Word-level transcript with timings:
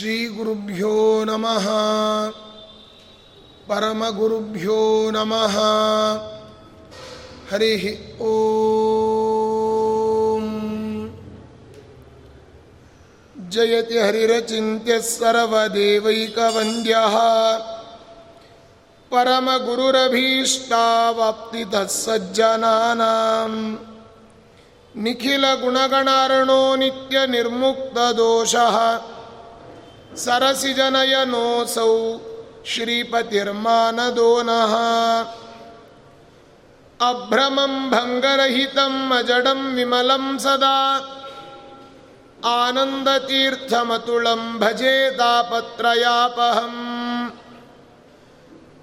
श्रीगुरुभ्यो 0.00 1.24
नमः। 1.24 1.66
परमगुरुभ्यो 3.68 5.10
नमः। 5.10 5.56
हरिः 7.50 8.16
ॐ 8.20 11.12
जयति 13.50 13.98
हरिरचिन्त्यः 13.98 15.00
सर्वदेवैकवन्द्यः। 15.00 17.16
परमगुरुरभीष्टावाप्तितः 19.12 21.84
सज्जनानाम् 21.84 23.76
निखिलगुणगणार्णो 24.96 26.76
नित्यनिर्मुक्तदोषः। 26.76 29.09
सरसिजनयनोऽसौ 30.25 31.91
श्रीपतिर्मानदो 32.73 34.29
नः 34.49 34.75
अभ्रमं 37.09 37.73
भङ्गरहितम् 37.91 39.13
अजडं 39.17 39.61
विमलं 39.75 40.25
सदा 40.45 40.77
आनन्दतीर्थमतुलं 42.53 44.41
भजे 44.61 44.95
तापत्रयापहम् 45.19 46.81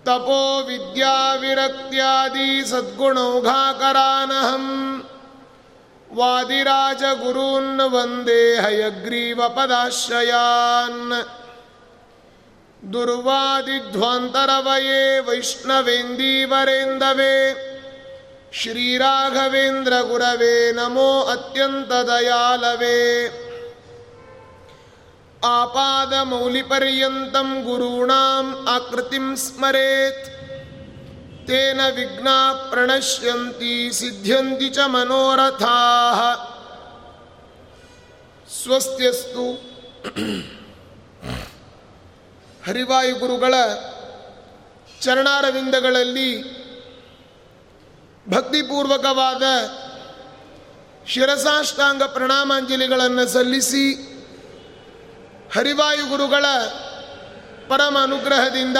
तपो 0.07 0.41
विद्याविरक्त्यादि 0.69 2.49
सद्गुणौघाकरानहम् 2.71 4.71
ವಾದಿರಾಜಗುರುನ್ 6.16 7.80
ವಂದೇ 7.80 8.56
ಹಯಗ್ರೀವಪದಾಶ್ರಯಾನ್ 8.56 11.24
ದುರ್ವಾದಿಧ್ವಾಂತರವಯೇ 12.94 15.20
ವೈಷ್ಣವೇಂದೀವರೇಂದವೇ. 15.20 17.54
ಶ್ರೀರಾಘವೇಂದ್ರ 18.54 20.02
ಗುರವೇ 20.02 20.72
ನಮೋ 20.72 21.24
ಅತ್ಯಂತ 21.24 21.92
ದಯಾಲವೇ 21.92 23.28
ಆಪಾದಮೌಲಿಪರ್ಯಂತಂ 25.44 27.64
ಗುರುಣಾಂ 27.64 28.66
ಆಕೃತಿಂ 28.70 29.36
ಸ್ಮರೇತ್. 29.36 30.37
तेन 31.49 31.81
विघ्ना 31.97 32.37
प्रणश्यन्ति 32.73 33.75
सिद्ध्यन्ति 33.93 34.71
च 34.71 34.89
मनोरथाः 34.89 36.21
ಸ್ವಸ್ತ್ಯಸ್ತು 38.57 39.45
ಹರಿವಾಯು 42.63 43.15
ಗುರುಗಳ 43.19 43.55
ಚರಣಾರವಿಂದಗಳಲ್ಲಿ 45.01 46.31
ಭಕ್ತಿಪೂರ್ವಕವಾದ 48.27 49.45
ಶಿರಸಾಷ್ಟಾಂಗ 51.07 52.03
ಪ್ರಣಾಮಾಂಜಲಿಗಳನ್ನು 52.13 53.25
ಸಲ್ಲಿಸಿ 53.29 53.87
ಹರಿವಾಯು 55.55 56.05
ಗುರುಗಳ 56.07 56.45
ಪರಮ 57.69 57.97
ಅನುಗ್ರಹದಿಂದ 58.03 58.79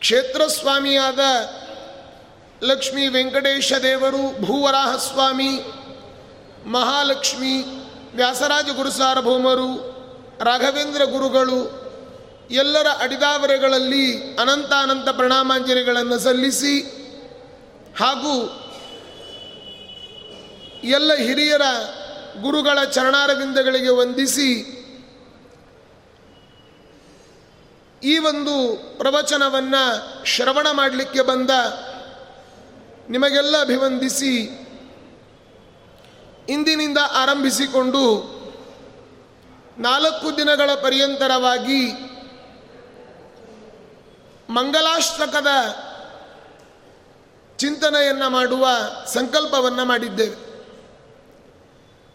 ಕ್ಷೇತ್ರಸ್ವಾಮಿಯಾದ 0.00 1.18
ಲಕ್ಷ್ಮೀ 2.62 3.08
ವೆಂಕಟೇಶ 3.08 3.72
ದೇವರು, 3.82 4.44
ಭೂವರಾಹಸ್ವಾಮಿ, 4.46 5.60
ಮಹಾಲಕ್ಷ್ಮಿ, 6.66 7.62
ವ್ಯಾಸರಾಜ 8.16 8.64
ಗುರು 8.76 8.90
ಸಾರ್ವಭೌಮರು, 8.90 9.98
ರಾಘವೇಂದ್ರ 10.44 11.04
ಗುರುಗಳು, 11.04 11.88
ಎಲ್ಲರ 12.50 12.86
ಅಡಿದಾವರೆಗಳಲ್ಲಿ 12.98 14.34
ಅನಂತ 14.34 14.72
ಅನಂತ 14.72 15.08
ಪ್ರಣಾಮಾಂಜಲಿಗಳನ್ನು 15.08 16.18
ಸಲ್ಲಿಸಿ 16.18 16.80
ಹಾಗೂ 17.98 18.64
ಎಲ್ಲ 20.84 21.14
ಹಿರಿಯರ 21.14 21.62
ಗುರುಗಳ 22.40 22.84
ಚರಣಾರವಿಂದಗಳಿಗೆ 22.84 23.88
ವಂದಿಸಿ 23.88 24.77
ಈ 28.02 28.18
ಒಂದು 28.18 28.76
ಪ್ರವಚನವನ್ನು 28.98 30.24
ಶ್ರವಣ 30.26 30.66
ಮಾಡಲಿಕ್ಕೆ 30.70 31.20
ಬಂದ 31.20 31.50
ನಿಮಗೆಲ್ಲ 33.10 33.60
ಅಭಿವಂದಿಸಿ 33.60 34.44
ಇಂದಿನಿಂದ 36.48 36.98
ಆರಂಭಿಸಿಕೊಂಡು 37.12 38.38
ನಾಲ್ಕು 39.78 40.36
ದಿನಗಳ 40.36 40.74
ಪರ್ಯಂತರವಾಗಿ 40.74 41.92
ಮಂಗಲಾಷ್ಟಕದ 44.50 45.46
ಚಿಂತನೆಯನ್ನು 47.56 48.30
ಮಾಡುವ 48.30 48.68
ಸಂಕಲ್ಪವನ್ನು 49.06 49.84
ಮಾಡಿದ್ದೇವೆ. 49.84 50.48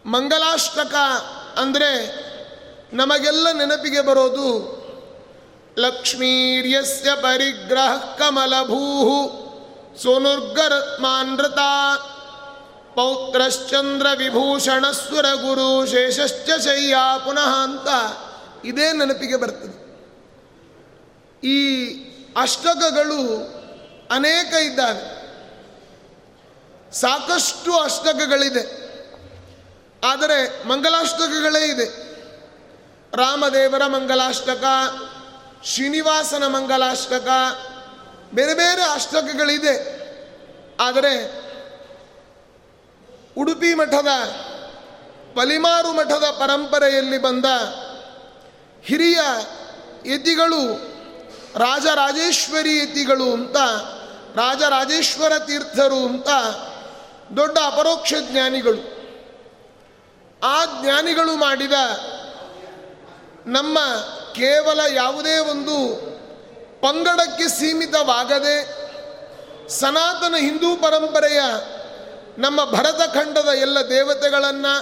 ಮಂಗಲಾಷ್ಟಕ 0.06 0.96
ಅಂದರೆ 1.58 2.24
ನಮಗೆಲ್ಲ 2.94 3.52
ನೆನಪಿಗೆ 3.52 4.02
ಬರೋದು 4.02 4.83
ಲಕ್ಷ್ಮೀರ್ಯಸ್ಯ 5.78 7.10
ಪರಿಗ್ರಹ 7.22 8.16
ಕಮಲಭೂ 8.16 8.80
सोनुर्गरत्मानृता 10.02 11.98
ಪೌತ್ರಶ್ಚಂದ್ರ 12.96 14.08
ವಿಭೂಷಣ 14.18 14.92
ಸುರ 14.92 15.26
ಗುರು 15.34 15.86
ಶೇಷಶ್ಚ 15.86 16.50
ಶಯ್ಯ 16.50 16.96
ಪುನಃ 17.26 17.64
ಅಂತ 17.64 17.88
ಇದೇ 18.66 18.92
ನೆನಪಿಗೆ 18.92 19.36
ಬರ್ತದೆ. 19.36 19.84
ಈ 21.48 21.88
ಅಷ್ಟಕಗಳು 22.38 23.38
ಅನೇಕ 24.12 24.54
ಇದ್ದಾವೆ. 24.54 25.24
ಸಾಕಷ್ಟು 26.96 27.80
ಅಷ್ಟಕಗಳಿದೆ. 27.80 28.84
ಆದರೆ 30.04 30.68
ಮಂಗಲಾಷ್ಟಕಗಳೇ 30.68 31.66
ಇದೆ. 31.66 31.86
ರಾಮದೇವರ 33.16 33.86
ಮಂಗಲಾಷ್ಟಕ 33.86 34.64
ಶ್ರೀನಿವಾಸನ 35.66 36.48
ಮಂಗಲಾಷ್ಟಕ 36.48 37.28
ಬೇರೆ 38.34 38.54
ಬೇರೆ 38.54 38.82
ಅಷ್ಟಕಗಳಿದೆ. 38.94 40.04
ಆದರೆ 40.80 41.44
ಉಡುಪಿ 43.38 43.74
ಮಠದ, 43.74 44.08
ಪಲಿಮಾರು 45.36 45.94
ಮಠದ 45.94 46.24
ಪರಂಪರೆಯಲ್ಲಿ 46.38 47.18
ಬಂದ 47.18 47.46
ಹಿರಿಯ 48.84 49.20
ಯತಿಗಳು 50.06 50.74
ರಾಜರಾಜೇಶ್ವರಿ 51.60 52.80
ಯತಿಗಳು 52.80 53.34
ಅಂತ 53.34 53.58
ರಾಜರಾಜೇಶ್ವರ 54.36 55.40
ತೀರ್ಥರು 55.40 56.06
ಅಂತ 56.06 56.30
ದೊಡ್ಡ 57.38 57.58
ಅಪರೋಕ್ಷ 57.66 58.14
ಜ್ಞಾನಿಗಳು. 58.32 58.94
ಆ 60.44 60.66
ಜ್ಞಾನಿಗಳು 60.66 61.36
ಮಾಡಿದ 61.36 61.74
ನಮ್ಮ 63.46 63.80
ಕೇವಲ 64.36 64.80
ಯಾವುದೇ 64.94 65.38
ಒಂದು 65.40 65.96
ಪಂಗಡಕ್ಕೆ 66.82 67.48
ಸೀಮಿತವಾಗದೆ 67.48 68.84
ಸನಾತನ 69.70 70.36
ಹಿಂದೂ 70.36 70.76
ಪರಂಪರೆಯ 70.76 71.40
ನಮ್ಮ 72.38 72.66
ಭರತಖಂಡದ 72.66 73.48
ಎಲ್ಲ 73.48 73.80
ದೇವತೆಗಳನ್ನು, 73.90 74.74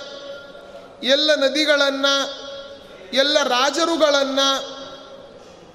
ಎಲ್ಲ 1.04 1.36
ನದಿಗಳನ್ನು, 1.36 2.14
ಎಲ್ಲ 3.14 3.44
ರಾಜರುಗಳನ್ನು 3.44 4.82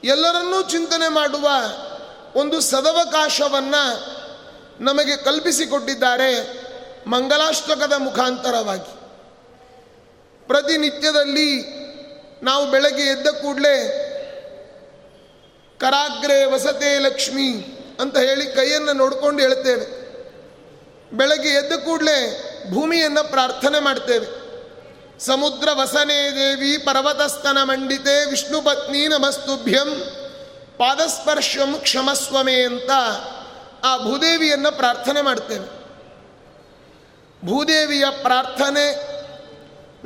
ಎಲ್ಲರನ್ನೂ 0.05 0.63
ಚಿಂತನೆ 0.63 1.09
ಮಾಡುವ 1.09 1.49
ಒಂದು 2.35 2.61
ಸದವಕಾಶವನ್ನು 2.61 4.17
ನಮಗೆ 4.85 5.17
ಕಲ್ಪಿಸಿಕೊಟ್ಟಿದ್ದಾರೆ 5.17 6.31
ಮಂಗಲಾಷ್ಟಕದ 7.07 7.93
ಮುಖಾಂತರವಾಗಿ. 7.93 8.97
ಪ್ರತಿನಿತ್ಯದಲ್ಲಿ 10.47 11.76
ನಾವು 12.43 12.71
ಬೆಳಗ್ಗೆ 12.71 13.03
ಎದ್ದ 13.03 13.27
ಕೂಡಲೇ, 13.27 14.03
ಕರಾಗ್ರೆ 15.81 16.45
ವಸತೆ 16.45 16.99
ಲಕ್ಷ್ಮಿ 16.99 17.53
ಅಂತ 18.01 18.19
ಹೇಳಿ 18.19 18.47
ಕೈಯನ್ನು 18.47 18.93
ನೋಡ್ಕೊಂಡು 18.93 19.43
ಹೇಳ್ತೇವೆ. 19.43 20.07
ಬೆಳಗ್ಗೆ 21.17 21.49
ಎದ್ದ 21.49 21.73
ಕೂಡಲೇ 21.73 22.43
ಭೂಮಿಯನ್ನು 22.71 23.31
ಪ್ರಾರ್ಥನೆ 23.31 23.81
ಮಾಡ್ತೇವೆ. 23.81 24.47
ಸಮುದ್ರ 25.19 25.69
ವಸನೆ 25.73 26.31
ದೇವಿ 26.31 26.79
ಪರ್ವತಸ್ತನ 26.79 27.59
ಮಂಡಿತೆ 27.63 28.31
ವಿಷ್ಣು 28.31 28.63
ಪತ್ನಿ 28.63 29.09
ನಮಸ್ತುಭ್ಯಂ 29.09 30.01
ಪಾದಸ್ಪರ್ಶಂ 30.79 31.75
ಕ್ಷಮಸ್ವಮೆ 31.79 32.63
ಅಂತ 32.63 32.91
ಆ 33.85 33.99
ಭೂದೇವಿಯನ್ನು 33.99 34.73
ಪ್ರಾರ್ಥನೆ 34.73 35.23
ಮಾಡ್ತೇವೆ. 35.23 35.65
ಭೂದೇವಿಯ 37.47 38.05
ಪ್ರಾರ್ಥನೆ 38.23 39.16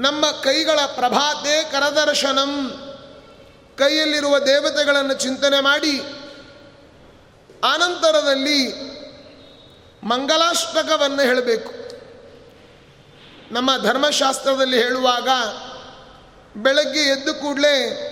ನಮ್ಮ 0.00 0.30
ಕೈಗಳ 0.30 0.80
ಪ್ರಭಾತೆ 0.86 1.64
ಕರದರ್ಶನಂ. 1.72 2.70
ಕೈಯಲ್ಲಿರುವ 3.78 4.38
ದೇವತೆಗಳನ್ನು 4.38 5.14
ಚಿಂತನೆ 5.14 5.60
ಮಾಡಿ. 5.60 6.00
ಆನಂತರದಲ್ಲಿ 7.64 8.90
ಮಂಗಲಾಷ್ಟಕವನ್ನು 10.02 11.22
ಹೇಳಬೇಕು. 11.22 11.72
ನಮ್ಮ 13.52 13.76
ಧರ್ಮಶಾಸ್ತ್ರದಲ್ಲಿ 13.82 14.82
ಹೇಳುವಾಗ 14.82 15.28
ಬೆಳಗ್ಗೆ 16.56 17.00
ಎದ್ದು 17.00 17.34
ಕೂಡಲೇ 17.34 18.06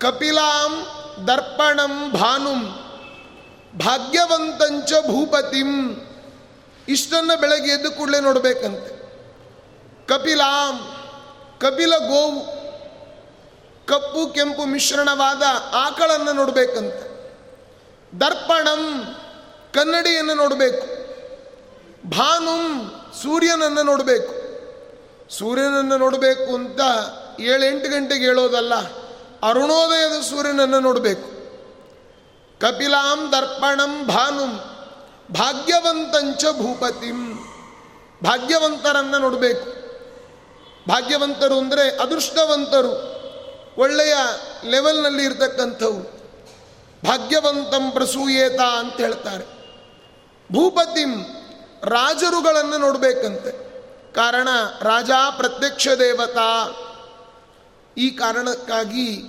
ಕಪಿಲಾಂ 0.00 0.86
ದರ್ಪಣಂ 1.26 2.12
ಭಾನುಂ 2.12 2.64
ಭಾಗ್ಯವಂತಂಚ 3.78 4.92
ಭೂಪತಿಂ. 4.92 5.96
ಇಷ್ಟನ್ನು 6.88 7.40
ಬೆಳಗ್ಗೆ 7.40 7.70
ಎದ್ದು 7.72 7.90
ಕೂಡಲೇ 7.90 8.20
ನೋಡಬೇಕಂತೆ. 8.20 8.97
ಕಪಿಲಾಂ, 10.08 10.76
ಕಪಿಲ 11.60 11.96
ಗೋವು, 11.96 12.40
ಕಪ್ಪು 13.86 14.34
ಕೆಂಪು 14.34 14.66
ಮಿಶ್ರಣವಾದ 14.66 15.42
ಆಕಳನ್ನು 15.74 16.32
ನೋಡಬೇಕಂತ. 16.32 16.94
ದರ್ಪಣಂ, 18.22 19.04
ಕನ್ನಡಿಯನ್ನು 19.74 20.34
ನೋಡಬೇಕು. 20.34 20.86
ಭಾನುಂ, 22.10 22.92
ಸೂರ್ಯನನ್ನು 23.22 23.82
ನೋಡಬೇಕು. 23.82 24.34
ಸೂರ್ಯನನ್ನು 25.38 25.96
ನೋಡಬೇಕು 25.98 26.54
ಅಂತ 26.54 26.80
ಏಳೆಂಟು 27.40 27.90
ಗಂಟೆಗೆ 27.90 28.24
ಹೇಳೋದಲ್ಲ, 28.24 28.74
ಅರುಣೋದಯದ 29.42 30.20
ಸೂರ್ಯನನ್ನು 30.20 30.80
ನೋಡಬೇಕು. 30.80 31.28
ಕಪಿಲಾಂ, 32.60 33.32
ದರ್ಪಣಂ, 33.32 34.06
ಭಾನುಂ, 34.06 34.56
ಭಾಗ್ಯವಂತಂಚ 35.34 36.44
ಭೂಪತಿಂ, 36.44 37.36
ಭಾಗ್ಯವಂತರನ್ನು 38.24 39.18
ನೋಡಬೇಕು. 39.18 39.77
ಭಾಗ್ಯವಂತರು 40.88 41.58
ಅಂದರೆ 41.58 41.96
ಅದೃಷ್ಟವಂತರು, 41.96 43.18
ಒಳ್ಳೆಯ 43.78 44.14
ಲೆವೆಲ್ನಲ್ಲಿ 44.64 45.24
ಇರ್ತಕ್ಕಂಥವು 45.24 46.18
ಭಾಗ್ಯವಂತಂ 47.04 47.90
ಪ್ರಸೂಯೇತ 47.90 48.60
ಅಂತ 48.60 48.96
ಹೇಳ್ತಾರೆ. 48.96 49.44
ಭೂಪತಿಂ 50.52 51.22
ರಾಜರುಗಳನ್ನು 51.84 52.78
ನೋಡಬೇಕಂತೆ. 52.78 53.68
ಕಾರಣ 54.12 54.48
ರಾಜ 54.80 55.10
ಪ್ರತ್ಯಕ್ಷ 55.36 55.88
ದೇವತಾ. 55.88 56.76
ಈ 57.96 58.10
ಕಾರಣಕ್ಕಾಗಿ 58.10 59.22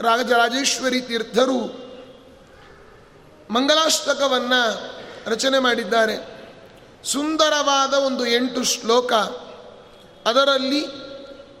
ರಾಜರಾಜೇಶ್ವರಿ 0.00 1.00
ತೀರ್ಥರು 1.00 1.88
ಮಂಗಲಾಷ್ಟಕವನ್ನು 3.50 4.90
ರಚನೆ 5.30 5.58
ಮಾಡಿದ್ದಾರೆ. 5.58 6.16
ಸುಂದರವಾದ 7.04 7.94
ಒಂದು 7.94 8.26
ಎಂಟು 8.26 8.64
ಶ್ಲೋಕ. 8.64 9.12
ಅದರಲ್ಲಿ 10.28 10.86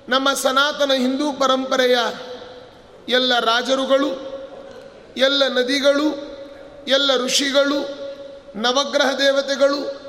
ನಮ್ಮ 0.08 0.34
ಸನಾತನ 0.34 0.92
ಹಿಂದೂ 0.92 1.32
ಪರಂಪರೆಯ 1.32 1.98
ಎಲ್ಲ 3.08 3.38
ರಾಜರುಗಳು, 3.38 4.10
ಎಲ್ಲ 5.16 5.48
ನದಿಗಳು, 5.48 6.38
ಎಲ್ಲ 6.88 7.16
ಋಷಿಗಳು, 7.16 7.80
ನವಗ್ರಹ 8.56 9.12
ದೇವತೆಗಳು, 9.12 10.00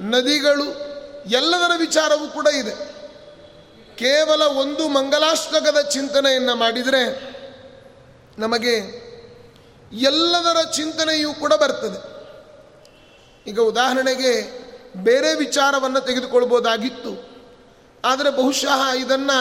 ನದಿಗಳು, 0.00 0.64
ಎಲ್ಲದರ 1.26 1.70
ವಿಚಾರವೂ 1.76 2.26
ಕೂಡ 2.28 2.46
ಇದೆ. 2.46 2.74
ಕೇವಲ 3.96 4.42
ಒಂದು 4.42 4.88
ಮಂಗಲಾಷ್ಟಕದ 4.88 5.80
ಚಿಂತನೆಯನ್ನು 5.80 6.54
ಮಾಡಿದರೆ 6.54 7.34
ನಮಗೆ 8.38 9.04
ಎಲ್ಲದರ 9.92 10.70
ಚಿಂತನೆಯೂ 10.70 11.34
ಕೂಡ 11.34 11.52
ಬರ್ತದೆ. 11.52 12.14
ಈಗ 13.50 13.60
ಉದಾಹರಣೆಗೆ 13.60 14.64
ಬೇರೆ 14.96 15.34
ವಿಚಾರವನ್ನು 15.34 16.00
ತೆಗೆದುಕೊಳ್ಬೋದಾಗಿತ್ತು. 16.00 17.33
ಆದರೆ 18.04 18.30
ಬಹುಶಃ 18.30 18.88
ಇದನ್ನು 18.88 19.38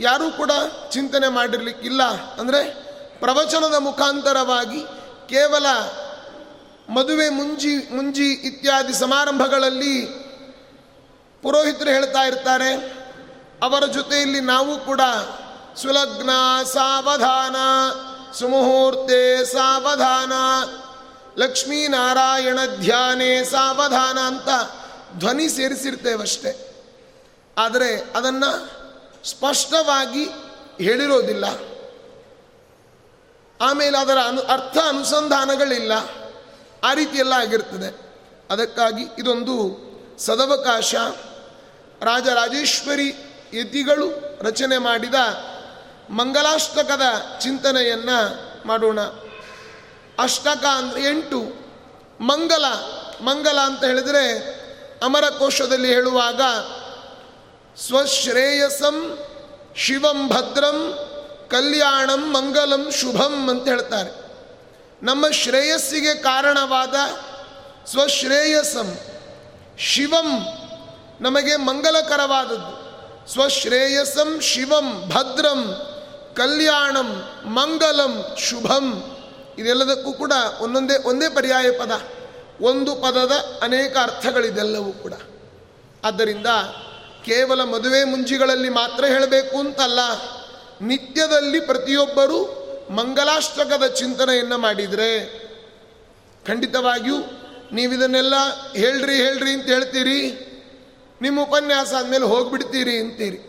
ಯಾರೂ 0.00 0.30
ಕೂಡ 0.30 0.50
ಚಿಂತನೆ 0.92 1.28
ಮಾಡಿರಲಿಕ್ಕಿಲ್ಲ. 1.28 2.02
ಅಂದರೆ 2.12 2.60
ಪ್ರವಚನದ 3.20 3.74
ಮುಖಾಂತರವಾಗಿ 3.74 4.80
ಕೇವಲ 5.28 5.66
ಮದುವೆ 6.92 7.28
ಮುಂಜಿ 7.28 7.94
ಮುಂಜಿ 7.94 8.32
ಇತ್ಯಾದಿ 8.32 8.94
ಸಮಾರಂಭಗಳಲ್ಲಿ 8.94 10.06
ಪುರೋಹಿತರು 11.42 11.90
ಹೇಳ್ತಾ 11.90 12.22
ಇರ್ತಾರೆ, 12.22 12.70
ಅವರ 13.62 13.86
ಜೊತೆಯಲ್ಲಿ 13.86 14.40
ನಾವು 14.40 14.78
ಕೂಡ 14.78 15.00
ಸುಲಗ್ನ 15.76 16.30
ಸಾವಧಾನ, 16.72 17.56
ಸುಮುಹೂರ್ತೆ 18.38 19.44
ಸಾವಧಾನ, 19.44 20.32
ಲಕ್ಷ್ಮೀನಾರಾಯಣ 21.38 22.58
ಧ್ಯಾನೇ 22.80 23.44
ಸಾವಧಾನ 23.44 24.18
ಅಂತ 24.18 24.48
ಧ್ವನಿ 25.18 25.48
ಸೇರಿಸಿರ್ತೇವಷ್ಟೆ. 25.48 26.69
ಆದರೆ 27.58 28.12
ಅದನ್ನು 28.16 28.70
ಸ್ಪಷ್ಟವಾಗಿ 29.24 30.24
ಹೇಳಿರೋದಿಲ್ಲ. 30.84 31.44
ಆಮೇಲೆ 33.60 33.98
ಅದರ 33.98 34.18
ಅನು, 34.18 34.42
ಅರ್ಥ 34.42 34.78
ಅನುಸಂಧಾನಗಳಿಲ್ಲ. 34.78 35.92
ಆ 36.84 36.94
ರೀತಿಯೆಲ್ಲ 36.94 37.32
ಆಗಿರ್ತದೆ. 37.32 38.16
ಅದಕ್ಕಾಗಿ 38.50 39.04
ಇದೊಂದು 39.18 39.76
ಸದವಕಾಶ. 40.18 40.94
ರಾಜರಾಜೇಶ್ವರಿ 42.02 43.08
ಯತಿಗಳು 43.54 44.38
ರಚನೆ 44.42 44.78
ಮಾಡಿದ 44.78 45.14
ಮಂಗಲಾಷ್ಟಕದ 46.10 47.02
ಚಿಂತನೆಯನ್ನು 47.40 48.50
ಮಾಡೋಣ. 48.68 49.00
ಅಷ್ಟಕ 50.18 50.64
ಅಂದರೆ 50.64 51.04
ಎಂಟು. 51.04 51.60
ಮಂಗಲ 52.20 52.64
ಮಂಗಲ 53.24 53.58
ಅಂತ 53.60 53.84
ಹೇಳಿದರೆ 53.84 54.38
ಅಮರಕೋಶದಲ್ಲಿ 55.02 55.88
ಹೇಳುವಾಗ 55.88 56.40
ಸ್ವಶ್ರೇಯಸಂ 57.86 59.18
ಶಿವಂ 59.76 60.28
ಭದ್ರಂ 60.28 60.98
ಕಲ್ಯಾಣಂ 61.50 62.32
ಮಂಗಲಂ 62.32 62.90
ಶುಭಂ 62.90 63.50
ಅಂತ 63.50 63.68
ಹೇಳ್ತಾರೆ. 63.68 64.10
ನಮ್ಮ 65.02 65.30
ಶ್ರೇಯಸ್ಸಿಗೆ 65.30 66.14
ಕಾರಣವಾದ 66.14 66.94
ಸ್ವಶ್ರೇಯಸಂ 67.86 68.98
ಶಿವಂ 69.78 70.46
ನಮಗೆ 71.20 71.56
ಮಂಗಲಕರವಾದದ್ದು. 71.56 72.80
ಸ್ವಶ್ರೇಯಸಂ 73.32 74.40
ಶಿವಂ 74.40 75.08
ಭದ್ರಂ 75.08 75.82
ಕಲ್ಯಾಣಂ 76.36 77.28
ಮಂಗಲಂ 77.44 78.36
ಶುಭಂ 78.38 79.16
ಇದೆಲ್ಲದಕ್ಕೂ 79.58 80.12
ಕೂಡ 80.12 80.32
ಒಂದೊಂದೇ 80.60 80.96
ಒಂದೇ 80.96 81.28
ಪರ್ಯಾಯ 81.28 81.70
ಪದ. 81.70 82.00
ಒಂದು 82.60 82.94
ಪದದ 82.94 83.32
ಅನೇಕ 83.62 83.96
ಅರ್ಥಗಳಿದೆಲ್ಲವೂ 83.96 84.92
ಕೂಡ. 84.92 85.12
ಆದ್ದರಿಂದ 86.04 86.46
ಕೇವಲ 87.24 87.64
ಮದುವೆ 87.64 88.04
ಮುಂಜಿಗಳಲ್ಲಿ 88.04 88.68
ಮಾತ್ರ 88.68 89.04
ಹೇಳಬೇಕು 89.04 89.56
ಅಂತಲ್ಲ. 89.58 90.00
ನಿತ್ಯದಲ್ಲಿ 90.82 91.60
ಪ್ರತಿಯೊಬ್ಬರೂ 91.60 92.38
ಮಂಗಲಾಷ್ಟಕದ 92.90 93.86
ಚಿಂತನೆಯನ್ನು 93.86 94.58
ಮಾಡಿದರೆ 94.58 95.10
ಖಂಡಿತವಾಗಿಯೂ 96.46 97.18
ನೀವಿದನ್ನೆಲ್ಲ 97.72 98.34
ಹೇಳ್ರಿ 98.76 99.16
ಹೇಳ್ರಿ 99.16 99.50
ಅಂತ 99.50 99.66
ಹೇಳ್ತೀರಿ, 99.66 100.20
ನಿಮ್ಮ 101.22 101.42
ಉಪನ್ಯಾಸ 101.42 101.92
ಆದಮೇಲೆ 101.98 102.24
ಹೋಗ್ಬಿಡ್ತೀರಿ 102.24 102.96
ಅಂತೀರಿ. 102.96 103.40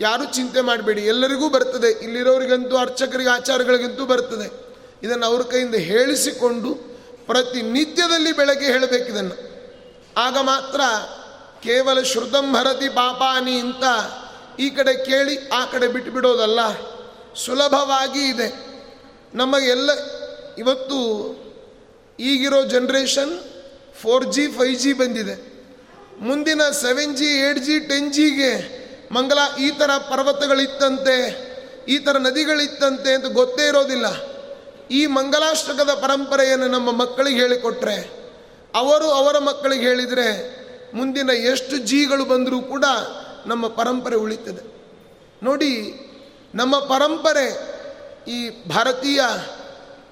ಯಾರೂ 0.00 0.24
ಚಿಂತೆ 0.24 0.60
ಮಾಡಬೇಡಿ, 0.60 1.02
ಎಲ್ಲರಿಗೂ 1.02 1.48
ಬರ್ತದೆ. 1.48 1.90
ಇಲ್ಲಿರೋರಿಗಂತೂ, 2.04 2.76
ಅರ್ಚಕರಿಗೆ, 2.76 3.30
ಆಚಾರಗಳಿಗಂತೂ 3.30 4.06
ಬರ್ತದೆ. 4.06 4.48
ಇದನ್ನು 5.02 5.26
ಅವ್ರ 5.26 5.42
ಕೈಯಿಂದ 5.42 5.74
ಹೇಳಿಸಿಕೊಂಡು 5.74 6.70
ಪ್ರತಿನಿತ್ಯದಲ್ಲಿ 7.26 8.32
ಬೆಳಗ್ಗೆ 8.32 8.66
ಹೇಳಬೇಕಿದನ್ನು 8.66 9.36
ಆಗ 10.16 10.36
ಮಾತ್ರ 10.38 10.80
ಕೇವಲ 11.64 11.98
ಶ್ರುತಂ 12.10 12.46
ಭರತಿ 12.54 12.88
ಪಾಪಾನಿ 12.98 13.54
ಅಂತ 13.64 13.84
ಈ 14.64 14.66
ಕಡೆ 14.76 14.92
ಕೇಳಿ 15.06 15.34
ಆ 15.58 15.60
ಕಡೆ 15.72 15.86
ಬಿಟ್ಟು 15.94 16.10
ಬಿಡೋದಲ್ಲ. 16.16 16.60
ಸುಲಭವಾಗಿ 17.44 18.22
ಇದೆ. 18.32 18.48
ನಮಗೆಲ್ಲ 19.40 19.90
ಇವತ್ತು 20.62 20.98
ಈಗಿರೋ 22.18 22.60
generation 22.72 23.32
four 24.00 24.26
G 24.34 24.44
five 24.56 24.68
G 24.82 24.92
ಬಂದಿದೆ. 25.00 25.36
ಮುಂದಿನ 26.26 26.62
seven 26.82 27.14
G 27.16 27.28
eight 27.46 27.60
G 27.66 27.76
ten 27.90 28.10
ಜಿಗೆ 28.16 28.52
ಮಂಗಲ 29.14 29.40
ಈ 29.58 29.68
ಥರ 29.80 29.90
ಪರ್ವತಗಳಿತ್ತಂತೆ, 30.10 31.16
ಈ 31.88 31.96
ಥರ 32.04 32.14
ನದಿಗಳಿತ್ತಂತೆ 32.18 33.10
ಅಂತ 33.14 33.28
ಗೊತ್ತೇ 33.40 33.64
ಇರೋದಿಲ್ಲ. 33.72 34.06
ಈ 34.90 35.00
ಮಂಗಲಾಷ್ಟಕದ 35.16 35.92
ಪರಂಪರೆಯನ್ನು 36.04 36.68
ನಮ್ಮ 36.76 36.88
ಮಕ್ಕಳಿಗೆ 37.02 37.40
ಹೇಳಿಕೊಟ್ರೆ, 37.40 37.96
ಅವರು 38.74 39.08
ಅವರ 39.20 39.36
ಮಕ್ಕಳಿಗೆ 39.48 39.86
ಹೇಳಿದರೆ 39.90 40.28
ಮುಂದಿನ 40.94 41.30
ಎಷ್ಟು 41.30 41.76
ಜೀಗಳು 41.78 42.24
ಬಂದರೂ 42.24 42.60
ಕೂಡ 42.60 42.84
ನಮ್ಮ 43.46 43.68
ಪರಂಪರೆ 43.68 44.16
ಉಳಿತದೆ. 44.16 44.74
ನೋಡಿ, 45.42 45.72
ನಮ್ಮ 46.54 46.78
ಪರಂಪರೆ 46.78 47.74
ಈ 48.28 48.68
ಭಾರತೀಯ 48.68 49.20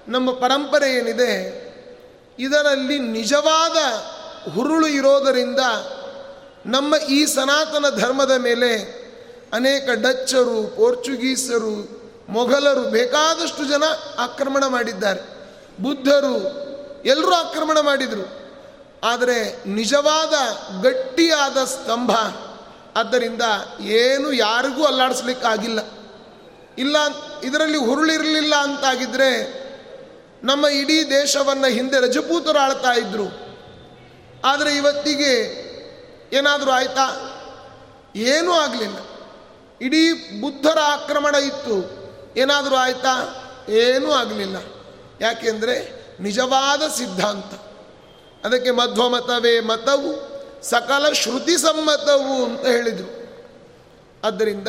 ನಮ್ಮ 0.09 0.33
ಪರಂಪರೆ 0.33 0.95
ಏನಿದೆ, 0.95 1.62
ಇದರಲ್ಲಿ 2.39 2.99
ನಿಜವಾದ 2.99 3.77
ಹುರುಳು 4.51 4.87
ಇರೋದರಿಂದ 4.87 5.61
ನಮ್ಮ 6.67 6.97
ಈ 6.97 7.27
ಸನಾತನ 7.27 7.85
ಧರ್ಮದ 7.97 8.31
ಮೇಲೆ 8.31 9.03
ಅನೇಕ 9.53 9.89
ಡಚ್ಚರು, 9.91 10.77
ಪೋರ್ಚುಗೀಸರು, 10.77 12.03
ಮೊಘಲರು 12.29 12.83
ಬೇಕಾದಷ್ಟು 12.83 13.65
ಜನ 13.65 13.83
ಆಕ್ರಮಣ 14.19 14.67
ಮಾಡಿದ್ದಾರೆ. 14.67 15.21
ಬುದ್ಧರು 15.83 16.37
ಎಲ್ಲರೂ 17.05 17.33
ಆಕ್ರಮಣ 17.33 17.81
ಮಾಡಿದರು. 17.81 18.41
ಆದರೆ 19.02 19.64
ನಿಜವಾದ 19.66 20.35
ಗಟ್ಟಿಯಾದ 20.82 21.64
ಸ್ತಂಭ. 21.64 22.11
ಆದ್ದರಿಂದ 22.97 23.42
ಏನು 23.80 24.32
ಯಾರಿಗೂ 24.32 24.85
ಅಲ್ಲಾಡಿಸ್ಲಿಕ್ಕಾಗಿಲ್ಲ 24.85 25.80
ಇಲ್ಲ, 26.78 26.97
ಇದರಲ್ಲಿ 27.44 27.78
ಹುರುಳಿರಲಿಲ್ಲ 27.78 28.54
ಅಂತಾಗಿದ್ದರೆ 28.54 29.62
ನಮ್ಮ 30.44 30.66
ಇಡೀ 30.66 31.04
ದೇಶವನ್ನು 31.04 31.66
ಹಿಂದೆ 31.66 32.00
ರಜಪೂತರು 32.00 32.59
ಆಳ್ತಾ 32.59 32.92
ಇದ್ದರು 32.92 33.26
ಆದರೆ 34.44 34.76
ಇವತ್ತಿಗೆ 34.76 35.32
ಏನಾದರೂ 36.32 36.71
ಆಯ್ತಾ? 36.71 37.06
ಏನೂ 38.16 38.52
ಆಗಲಿಲ್ಲ. 38.52 38.99
ಇಡೀ 39.80 40.12
ಬುದ್ಧರ 40.40 40.78
ಆಕ್ರಮಣ 40.85 41.35
ಇತ್ತು. 41.35 41.76
ಏನಾದರೂ 42.37 42.76
ಆಯ್ತಾ? 42.76 43.14
ಏನೂ 43.68 44.12
ಆಗಲಿಲ್ಲ. 44.12 44.56
ಯಾಕೆಂದರೆ 45.21 45.76
ನಿಜವಾದ 46.21 46.88
ಸಿದ್ಧಾಂತ. 46.88 47.72
ಅದಕ್ಕೆ 48.44 48.70
ಮಧ್ವಮತವೇ 48.70 49.61
ಮತವು 49.61 50.32
ಸಕಲ 50.62 51.12
ಶ್ರುತಿ 51.12 51.56
ಸಮ್ಮತವು 51.56 52.44
ಅಂತ 52.44 52.66
ಹೇಳಿದರು. 52.66 53.22
ಆದ್ದರಿಂದ 54.25 54.68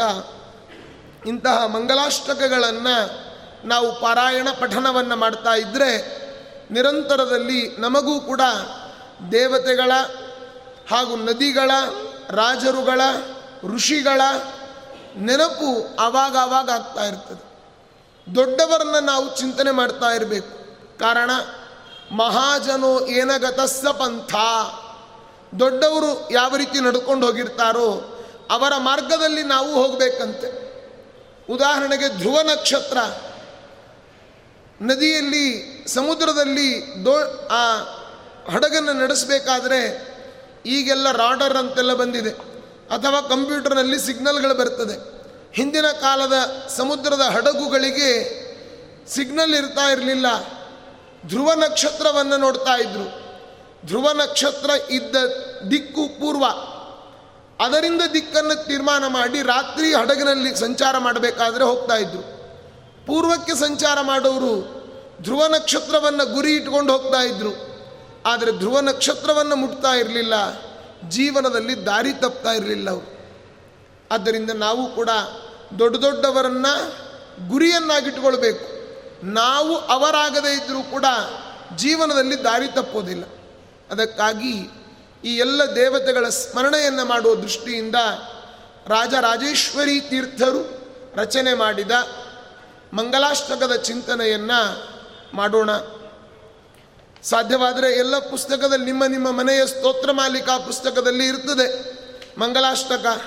ಇಂತಹ 1.26 1.66
ಮಂಗಲಾಷ್ಟಕಗಳನ್ನು 1.66 3.24
ನಾವು 3.68 4.02
ಪಾರಾಯಣ 4.02 4.48
ಪಠನವನ್ನು 4.60 5.16
ಮಾಡ್ತಾ 5.16 5.54
ಇದ್ದರೆ 5.54 6.24
ನಿರಂತರದಲ್ಲಿ 6.72 7.76
ನಮಗೂ 7.78 8.20
ಕೂಡ 8.20 8.42
ದೇವತೆಗಳ 9.32 9.92
ಹಾಗೂ 10.90 11.16
ನದಿಗಳ, 11.16 11.72
ರಾಜರುಗಳ, 12.30 13.02
ಋಷಿಗಳ 13.76 14.22
ನೆನಪು 15.18 15.96
ಆವಾಗ 16.00 16.38
ಆವಾಗ 16.38 16.70
ಆಗ್ತಾ 16.70 17.06
ಇರ್ತದೆ. 17.06 17.54
ದೊಡ್ಡವರನ್ನು 18.36 19.00
ನಾವು 19.00 19.38
ಚಿಂತನೆ 19.38 19.72
ಮಾಡ್ತಾ 19.72 20.06
ಇರಬೇಕು. 20.06 20.58
ಕಾರಣ 21.00 21.32
ಮಹಾಜನೋ 22.12 23.08
ಏನಗತಸ್ಸ 23.08 23.86
ಪಂಥ. 23.86 24.36
ದೊಡ್ಡವರು 25.60 26.32
ಯಾವ 26.32 26.56
ರೀತಿ 26.56 26.80
ನಡ್ಕೊಂಡು 26.80 27.26
ಹೋಗಿರ್ತಾರೋ 27.26 28.10
ಅವರ 28.50 28.74
ಮಾರ್ಗದಲ್ಲಿ 28.78 29.44
ನಾವು 29.44 29.74
ಹೋಗಬೇಕಂತೆ. 29.74 30.64
ಉದಾಹರಣೆಗೆ 31.54 32.18
ಧ್ರುವ 32.18 32.42
ನಕ್ಷತ್ರ. 32.42 32.98
ನದಿಯಲ್ಲಿ, 34.82 35.84
ಸಮುದ್ರದಲ್ಲಿ 35.88 36.96
ದೋ, 37.06 37.48
ಆ, 37.48 37.76
ಹಡಗನ್ನು 38.54 38.94
ನಡೆಸಬೇಕಾದ್ರೆ 38.94 40.14
ಈಗೆಲ್ಲ 40.66 41.12
ರಾಡರ್ 41.12 41.58
ಅಂತೆಲ್ಲ 41.58 41.94
ಬಂದಿದೆ. 41.94 42.30
ಅಥವಾ 42.96 43.22
ಕಂಪ್ಯೂಟರ್ನಲ್ಲಿ 43.22 44.00
ಸಿಗ್ನಲ್ಗಳು 44.00 44.54
ಬರ್ತದೆ. 44.54 45.24
ಹಿಂದಿನ 45.54 45.86
ಕಾಲದ 45.88 46.34
ಸಮುದ್ರದ 46.78 47.22
ಹಡಗುಗಳಿಗೆ 47.22 48.44
ಸಿಗ್ನಲ್ 49.08 49.56
ಇರ್ತಾ 49.56 49.92
ಇರಲಿಲ್ಲ. 49.92 50.26
ಧ್ರುವ 51.28 51.54
ನಕ್ಷತ್ರವನ್ನು 51.54 52.38
ನೋಡ್ತಾ 52.38 52.76
ಇದ್ರು. 52.76 53.24
ಧ್ರುವ 53.88 54.12
ನಕ್ಷತ್ರ 54.12 54.70
ಇದ್ದ 54.70 55.16
ದಿಕ್ಕು 55.72 56.08
ಪೂರ್ವ. 56.08 56.46
ಅದರಿಂದ 57.66 58.02
ದಿಕ್ಕನ್ನು 58.14 58.66
ತೀರ್ಮಾನ 58.66 59.08
ಮಾಡಿ 59.08 59.42
ರಾತ್ರಿ 59.42 59.94
ಹಡಗಿನಲ್ಲಿ 59.94 60.56
ಸಂಚಾರ 60.56 60.98
ಮಾಡಬೇಕಾದ್ರೆ 60.98 61.64
ಹೋಗ್ತಾ 61.64 61.96
ಇದ್ರು. 61.96 62.22
ಪೂರ್ವಕ್ಕೆ 63.06 63.56
ಸಂಚಾರ 63.56 64.02
ಮಾಡೋರು 64.02 64.84
ಧ್ರುವ 65.22 65.48
ನಕ್ಷತ್ರವನ್ನು 65.48 66.34
ಗುರಿ 66.34 66.56
ಇಟ್ಕೊಂಡು 66.56 66.94
ಹೋಗ್ತಾ 66.94 67.22
ಇದ್ರು. 67.22 67.74
ಆದರೆ 68.26 68.52
ಧ್ರುವ 68.52 68.80
ನಕ್ಷತ್ರವನ್ನು 68.80 69.56
ಮುಟ್ತಾ 69.56 69.92
ಇರಲಿಲ್ಲ. 69.92 70.34
ಜೀವನದಲ್ಲಿ 71.10 71.86
ದಾರಿ 71.86 72.14
ತಪ್ತಾ 72.14 72.52
ಇರಲಿಲ್ಲ 72.52 72.90
ಅವರು. 72.90 73.14
ಆದ್ದರಿಂದ 74.12 74.52
ನಾವು 74.52 74.96
ಕೂಡ 74.96 75.10
ದೊಡ್ಡ 75.80 75.96
ದೊಡ್ಡವರನ್ನು 75.96 76.92
ಗುರಿಯನ್ನಾಗಿಟ್ಕೊಳ್ಬೇಕು. 77.50 78.83
ನಾವು 79.24 79.78
ಅವರಾಗದೇ 79.78 80.64
ಇದ್ದರೂ 80.64 80.82
ಕೂಡ 80.82 81.06
ಜೀವನದಲ್ಲಿ 81.76 82.44
ದಾರಿ 82.44 82.68
ತಪ್ಪೋದಿಲ್ಲ. 82.68 83.24
ಅದಕ್ಕಾಗಿ 83.92 84.70
ಈ 85.26 85.38
ಎಲ್ಲ 85.38 85.76
ದೇವತೆಗಳ 85.76 86.30
ಸ್ಮರಣೆಯನ್ನು 86.30 87.06
ಮಾಡುವ 87.06 87.36
ದೃಷ್ಟಿಯಿಂದ 87.36 87.96
ರಾಜ 88.88 89.14
ರಾಜೇಶ್ವರಿ 89.22 90.00
ತೀರ್ಥರು 90.00 90.84
ರಚನೆ 91.16 91.54
ಮಾಡಿದ 91.54 91.92
ಮಂಗಲಾಷ್ಟಕದ 92.94 93.76
ಚಿಂತನೆಯನ್ನು 93.76 94.88
ಮಾಡೋಣ. 95.34 95.70
ಸಾಧ್ಯವಾದರೆ 97.24 97.92
ಎಲ್ಲ 97.92 98.20
ಪುಸ್ತಕದಲ್ಲಿ 98.20 98.86
ನಿಮ್ಮ 98.86 99.06
ನಿಮ್ಮ 99.06 99.32
ಮನೆಯ 99.32 99.66
ಸ್ತೋತ್ರ 99.66 100.12
ಮಾಲಿಕಾ 100.12 100.58
ಪುಸ್ತಕದಲ್ಲಿ 100.58 101.28
ಇರ್ತದೆ. 101.28 101.94
ಮಂಗಲಾಷ್ಟಕ, 102.40 103.22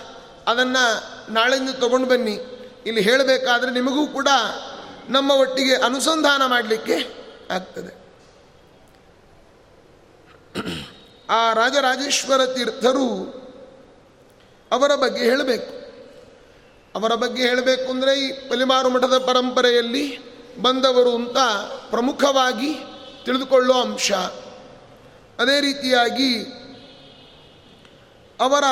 ಅದನ್ನು 0.46 1.04
ನಾಳೆಯಿಂದ 1.32 1.70
ತಗೊಂಡು 1.70 2.08
ಬನ್ನಿ. 2.08 2.38
ಇಲ್ಲಿ 2.86 3.00
ಹೇಳಬೇಕಾದ್ರೆ 3.00 3.70
ನಿಮಗೂ 3.70 4.06
ಕೂಡ 4.06 4.28
ನಮ್ಮ 5.08 5.30
ಒಟ್ಟಿಗೆ 5.30 5.76
ಅನುಸಂಧಾನ 5.76 6.46
ಮಾಡಲಿಕ್ಕೆ 6.46 6.94
ಆಗ್ತದೆ. 7.50 8.06
ಆ 11.30 11.52
ರಾಜರಾಜೇಶ್ವರ 11.52 12.46
ತೀರ್ಥರು 12.46 13.36
ಅವರ 14.72 14.94
ಬಗ್ಗೆ 14.94 15.24
ಹೇಳಬೇಕು. 15.24 15.86
ಅವರ 16.94 17.14
ಬಗ್ಗೆ 17.14 17.42
ಹೇಳಬೇಕು 17.42 17.90
ಅಂದರೆ 17.90 18.20
ಈ 18.20 18.48
ಪಲಿಮಾರು 18.48 18.88
ಮಠದ 18.88 19.18
ಪರಂಪರೆಯಲ್ಲಿ 19.18 20.18
ಬಂದವರು 20.62 21.14
ಅಂತ 21.14 21.38
ಪ್ರಮುಖವಾಗಿ 21.90 22.74
ತಿಳಿದುಕೊಳ್ಳುವ 23.24 23.76
ಅಂಶ. 23.80 24.12
ಅದೇ 25.38 25.60
ರೀತಿಯಾಗಿ 25.60 26.44
ಅವರ 28.40 28.64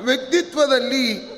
ವ್ಯಕ್ತಿತ್ವದಲ್ಲಿ 0.00 1.29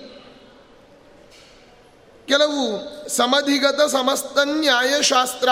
ಕೆಲವು 2.29 2.81
ಸಮಧಿಗತ 3.09 3.81
ಸಮಸ್ತ 3.91 4.39
ನ್ಯಾಯಶಾಸ್ತ್ರ 4.45 5.49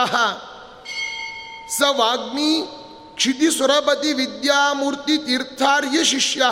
ಸ 1.78 1.82
ವಾಗ್ಮಿ 1.88 2.68
ಕ್ಷಿತಿಸುರಪತಿ 3.14 4.12
ವಿದ್ಯಾಮೂರ್ತಿ 4.12 5.18
ತೀರ್ಥಾರ್ಯ 5.18 6.04
ಶಿಷ್ಯ, 6.04 6.42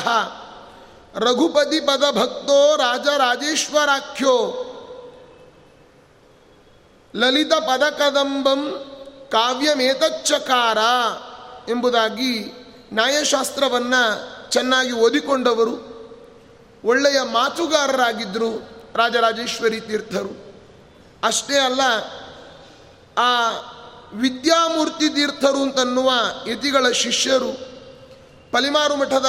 ರಘುಪತಿ 1.15 1.81
ಪದಭಕ್ತೋ 1.81 2.77
ರಾಜರಾಜೇಶ್ವರಾಖ್ಯೋ 2.77 4.65
ಲಲಿತ 7.17 7.53
ಪದಕದಂಬಂ 7.53 8.85
ಕಾವ್ಯಮೇತಚ್ಚಕಾರ 9.33 10.79
ಎಂಬುದಾಗಿ 11.71 12.53
ನ್ಯಾಯಶಾಸ್ತ್ರವನ್ನು 12.93 14.29
ಚೆನ್ನಾಗಿ 14.51 14.93
ಓದಿಕೊಂಡವರು. 14.93 15.99
ಒಳ್ಳೆಯ 16.85 17.23
ಮಾತುಗಾರರಾಗಿದ್ದರು 17.23 18.77
ರಾಜರಾಜೇಶ್ವರಿ 18.99 19.81
ತೀರ್ಥರು. 19.81 20.49
ಅಷ್ಟೇ 21.25 21.59
ಅಲ್ಲ, 21.59 21.81
ಆ 23.19 23.49
ವಿದ್ಯಾಮೂರ್ತಿ 24.12 25.09
ತೀರ್ಥರು 25.09 25.62
ಅಂತನ್ನುವ 25.62 26.11
ಯತಿಗಳ 26.47 26.90
ಶಿಷ್ಯರು, 26.90 27.52
ಪಲಿಮಾರು 28.52 28.97
ಮಠದ 28.97 29.26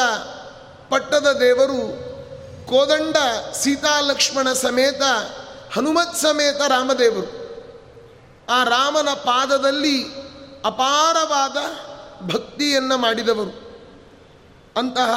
ಪಟ್ಟದ 0.90 1.38
ದೇವರು, 1.40 2.10
ಕೋದಂಡ 2.66 3.16
ಸೀತಾಲಕ್ಷ್ಮಣ 3.54 4.54
ಸಮೇತ, 4.54 5.02
ಹನುಮತ್ 5.74 6.18
ಸಮೇತ 6.18 6.62
ರಾಮದೇವರು. 6.68 7.40
ಆ 8.50 8.64
ರಾಮನ 8.64 9.10
ಪಾದದಲ್ಲಿ 9.10 10.04
ಅಪಾರವಾದ 10.66 11.58
ಭಕ್ತಿಯನ್ನು 12.28 12.98
ಮಾಡಿದವರು. 12.98 13.70
ಅಂತಹ 14.78 15.12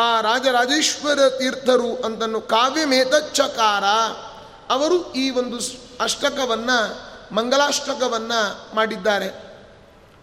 ಆ 0.00 0.20
ರಾಜರಾಜೇಶ್ವರ 0.20 1.28
ತೀರ್ಥರು 1.28 1.96
ಅಂತನ್ನು 1.96 2.40
ಕಾವ್ಯಮೇತಚ್ಚಕಾರ 2.40 3.84
ಅವರು 4.72 5.12
ಈ 5.12 5.30
ಒಂದು 5.30 5.56
ಅಷ್ಟಕವನ್ನು 6.00 7.10
ಮಂಗಲಾಷ್ಟಕವನ್ನು 7.34 8.74
ಮಾಡಿದ್ದಾರೆ. 8.74 9.28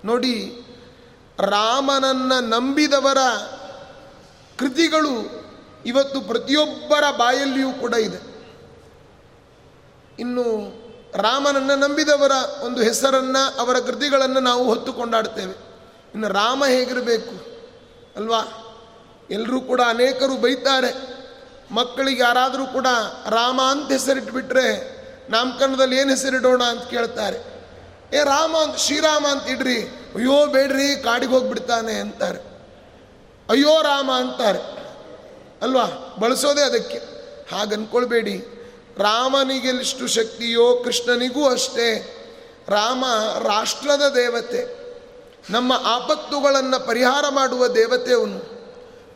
ನೋಡಿ, 0.06 0.62
ರಾಮನನ್ನು 1.40 2.40
ನಂಬಿದವರ 2.40 3.18
ಕೃತಿಗಳು 4.60 5.48
ಇವತ್ತು 5.86 6.22
ಪ್ರತಿಯೊಬ್ಬರ 6.22 7.04
ಬಾಯಲ್ಲಿಯೂ 7.18 7.72
ಕೂಡ 7.72 7.94
ಇದೆ. 7.94 8.38
ಇನ್ನು 10.20 10.44
ರಾಮನನ್ನು 11.16 11.76
ನಂಬಿದವರ 11.76 12.32
ಒಂದು 12.62 12.82
ಹೆಸರನ್ನು, 12.82 13.60
ಅವರ 13.60 13.80
ಕೃತಿಗಳನ್ನು 13.80 14.40
ನಾವು 14.40 14.64
ಹೊತ್ತು 14.64 14.94
ಕೊಂಡಾಡ್ತೇವೆ 14.94 15.54
ಇನ್ನು 16.14 16.28
ರಾಮ 16.28 16.64
ಹೇಗಿರಬೇಕು? 16.66 17.62
ಅಲ್ವಾ? 18.16 18.67
ಎಲ್ಲರೂ 19.32 19.62
ಕೂಡ 19.62 19.82
ಅನೇಕರು 19.88 20.36
ಬೈತಾರೆ. 20.36 21.18
ಮಕ್ಕಳಿಗೆ 21.72 22.22
ಯಾರಾದರೂ 22.22 22.66
ಕೂಡ 22.66 22.88
ರಾಮ 23.30 23.62
ಅಂತ 23.62 23.92
ಹೆಸರಿಟ್ಬಿಟ್ರೆ 23.92 24.98
ನಾಮಕರಣದಲ್ಲಿ 25.30 25.98
ಏನು 25.98 26.10
ಹೆಸರಿಡೋಣ 26.10 26.64
ಅಂತ 26.64 26.84
ಕೇಳ್ತಾರೆ. 26.84 27.58
ಏ 28.14 28.24
ರಾಮ 28.24 28.58
ಅಂತ 28.58 28.78
ಶ್ರೀರಾಮ 28.78 29.28
ಅಂತ 29.28 29.50
ಇಡ್ರಿ. 29.50 29.82
ಅಯ್ಯೋ 30.16 30.46
ಬೇಡ್ರಿ, 30.46 31.04
ಕಾಡಿಗೆ 31.04 31.32
ಹೋಗ್ಬಿಡ್ತಾನೆ 31.32 31.94
ಅಂತಾರೆ. 31.94 32.40
ಅಯ್ಯೋ 33.50 33.82
ರಾಮ 33.82 34.12
ಅಂತಾರೆ. 34.16 34.60
ಅಲ್ವಾ? 35.62 36.16
ಬಳಸೋದೇ 36.20 36.62
ಅದಕ್ಕೆ. 36.62 36.98
ಹಾಗೆ 37.52 37.76
ಅನ್ಕೊಳ್ಬೇಡಿ. 37.76 38.38
ರಾಮನಿಗೆಷ್ಟು 38.98 40.08
ಶಕ್ತಿಯೋ 40.08 40.82
ಕೃಷ್ಣನಿಗೂ 40.84 41.50
ಅಷ್ಟೇ. 41.50 42.14
ರಾಮ 42.70 43.06
ರಾಷ್ಟ್ರದ 43.40 44.14
ದೇವತೆ. 44.16 44.88
ನಮ್ಮ 45.50 45.74
ಆಪತ್ತುಗಳನ್ನು 45.74 46.88
ಪರಿಹಾರ 46.88 47.26
ಮಾಡುವ 47.30 47.68
ದೇವತೆ 47.68 48.14
ಅವನು. 48.14 48.57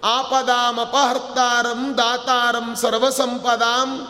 ಆಪದಾಂ 0.03 0.79
ಅಪಹರ್ತಾರಂ 0.79 1.97
ದಾತಾರಂ 1.97 2.75
ಸರ್ವಸಂಪದಾಂ 2.75 4.07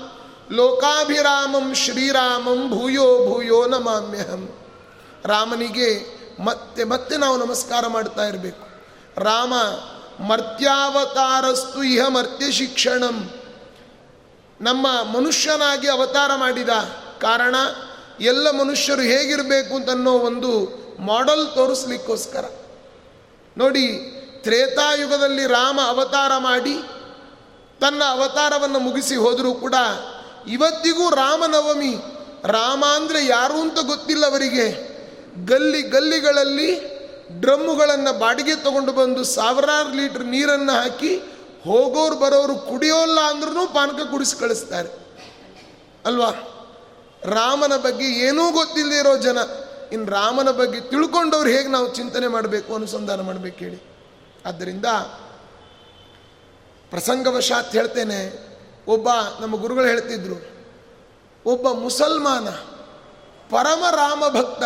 ಲೋಕಾಭಿರಾಮಂ 0.51 1.73
ಶ್ರೀರಾಮಂ 1.73 2.69
ಭೂಯೋ 2.69 3.27
ಭೂಯೋ 3.27 3.67
ನಮಾಮ್ಯಹಂ. 3.67 4.49
ರಾಮನಿಗೆ 5.25 6.21
ಮತ್ತೆ 6.43 6.83
ಮತ್ತೆ 6.83 7.17
ನಾವು 7.17 7.37
ನಮಸ್ಕಾರ 7.37 7.87
ಮಾಡ್ತಾ 7.87 8.25
ಇರಬೇಕು. 8.25 8.67
ರಾಮ, 9.17 9.53
ಮರ್ತ್ಯಾವತಾರಸ್ತು 10.23 11.83
ಇಹ 11.83 12.07
ಮರ್ತ್ಯ 12.07 12.51
ಶಿಕ್ಷಣಂ. 12.51 13.29
ನಮ್ಮ 14.61 14.87
ಮನುಷ್ಯನಾಗಿ 15.03 15.89
ಅವತಾರ 15.89 16.31
ಮಾಡಿದ 16.35 16.69
ಕಾರಣ 17.21 17.55
ಎಲ್ಲ 18.19 18.51
ಮನುಷ್ಯರು 18.51 19.01
ಹೇಗಿರಬೇಕು 19.01 19.75
ಅಂತನ್ನೋ 19.75 20.11
ಒಂದು 20.11 20.81
ಮಾಡೆಲ್ 20.99 21.55
ತೋರಿಸ್ಲಿಕ್ಕೋಸ್ಕರ. 21.55 22.45
ನೋಡಿ 23.57 24.17
ತ್ರೇತಾಯುಗದಲ್ಲಿ 24.43 25.47
ರಾಮ 25.47 25.79
ಅವತಾರ 25.87 26.31
ಮಾಡಿ 26.37 26.75
ತನ್ನ 27.81 28.03
ಅವತಾರವನ್ನು 28.09 28.79
ಮುಗಿಸಿ 28.79 29.15
ಹೋದರೂ 29.15 29.53
ಕೂಡ 29.53 29.75
ಇವತ್ತಿಗೂ 30.47 31.09
ರಾಮನವಮಿ 31.09 31.95
ರಾಮ 32.43 32.85
ಅಂದರೆ 32.95 33.25
ಯಾರು 33.25 33.61
ಅಂತ 33.61 33.79
ಗೊತ್ತಿಲ್ಲ 33.79 34.27
ಅವರಿಗೆ 34.27 34.91
ಗಲ್ಲಿ 35.45 35.81
ಗಲ್ಲಿಗಳಲ್ಲಿ 35.81 37.01
ಡ್ರಮ್ಮುಗಳನ್ನು 37.31 38.19
ಬಾಡಿಗೆ 38.19 38.55
ತಗೊಂಡು 38.55 38.91
ಬಂದು 38.91 39.23
ಸಾವಿರಾರು 39.23 39.93
ಲೀಟ್ರ್ 39.95 40.25
ನೀರನ್ನು 40.25 40.73
ಹಾಕಿ 40.73 41.17
ಹೋಗೋರು 41.65 42.15
ಬರೋರು 42.15 42.55
ಕುಡಿಯೋಲ್ಲ 42.55 43.19
ಅಂದ್ರೂ 43.19 43.67
ಪಾನಕ 43.67 44.11
ಕುಡಿಸಿ 44.11 44.39
ಕಳಿಸ್ತಾರೆ. 44.39 44.89
ಅಲ್ವಾ? 46.05 46.31
ರಾಮನ 47.23 47.75
ಬಗ್ಗೆ 47.75 48.05
ಏನೂ 48.05 48.51
ಗೊತ್ತಿಲ್ಲದೆ 48.51 48.97
ಇರೋ 48.97 49.17
ಜನ. 49.17 49.37
ಇನ್ನು 49.91 50.11
ರಾಮನ 50.11 50.51
ಬಗ್ಗೆ 50.51 50.79
ತಿಳ್ಕೊಂಡವ್ರು 50.79 51.49
ಹೇಗೆ 51.49 51.67
ನಾವು 51.67 51.95
ಚಿಂತನೆ 51.95 52.27
ಮಾಡಬೇಕು, 52.27 52.75
ಅನುಸಂಧಾನ 52.75 53.21
ಮಾಡಬೇಕು 53.21 53.57
ಹೇಳಿ. 53.57 53.90
ಆದ್ದರಿಂದ 54.45 54.85
ಪ್ರಸಂಗವಶಾತ್ 56.89 57.71
ಹೇಳ್ತೇನೆ, 57.71 58.47
ಒಬ್ಬ 58.87 59.09
ನಮ್ಮ 59.39 59.55
ಗುರುಗಳು 59.55 59.85
ಹೇಳ್ತಿದ್ರು, 59.85 60.35
ಒಬ್ಬ 61.45 61.71
ಮುಸಲ್ಮಾನ, 61.71 62.49
ಪರಮ 63.49 63.83
ರಾಮ 63.91 64.23
ಭಕ್ತ, 64.29 64.63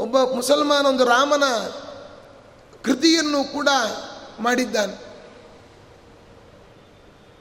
ಒಬ್ಬ 0.00 0.22
ಮುಸಲ್ಮಾನ 0.22 0.86
ಒಂದು 0.86 1.04
ರಾಮನ 1.04 1.44
ಕೃತಿಯನ್ನು 2.84 3.52
ಕೂಡ 3.52 3.68
ಮಾಡಿದ್ದಾನೆ. 4.40 5.10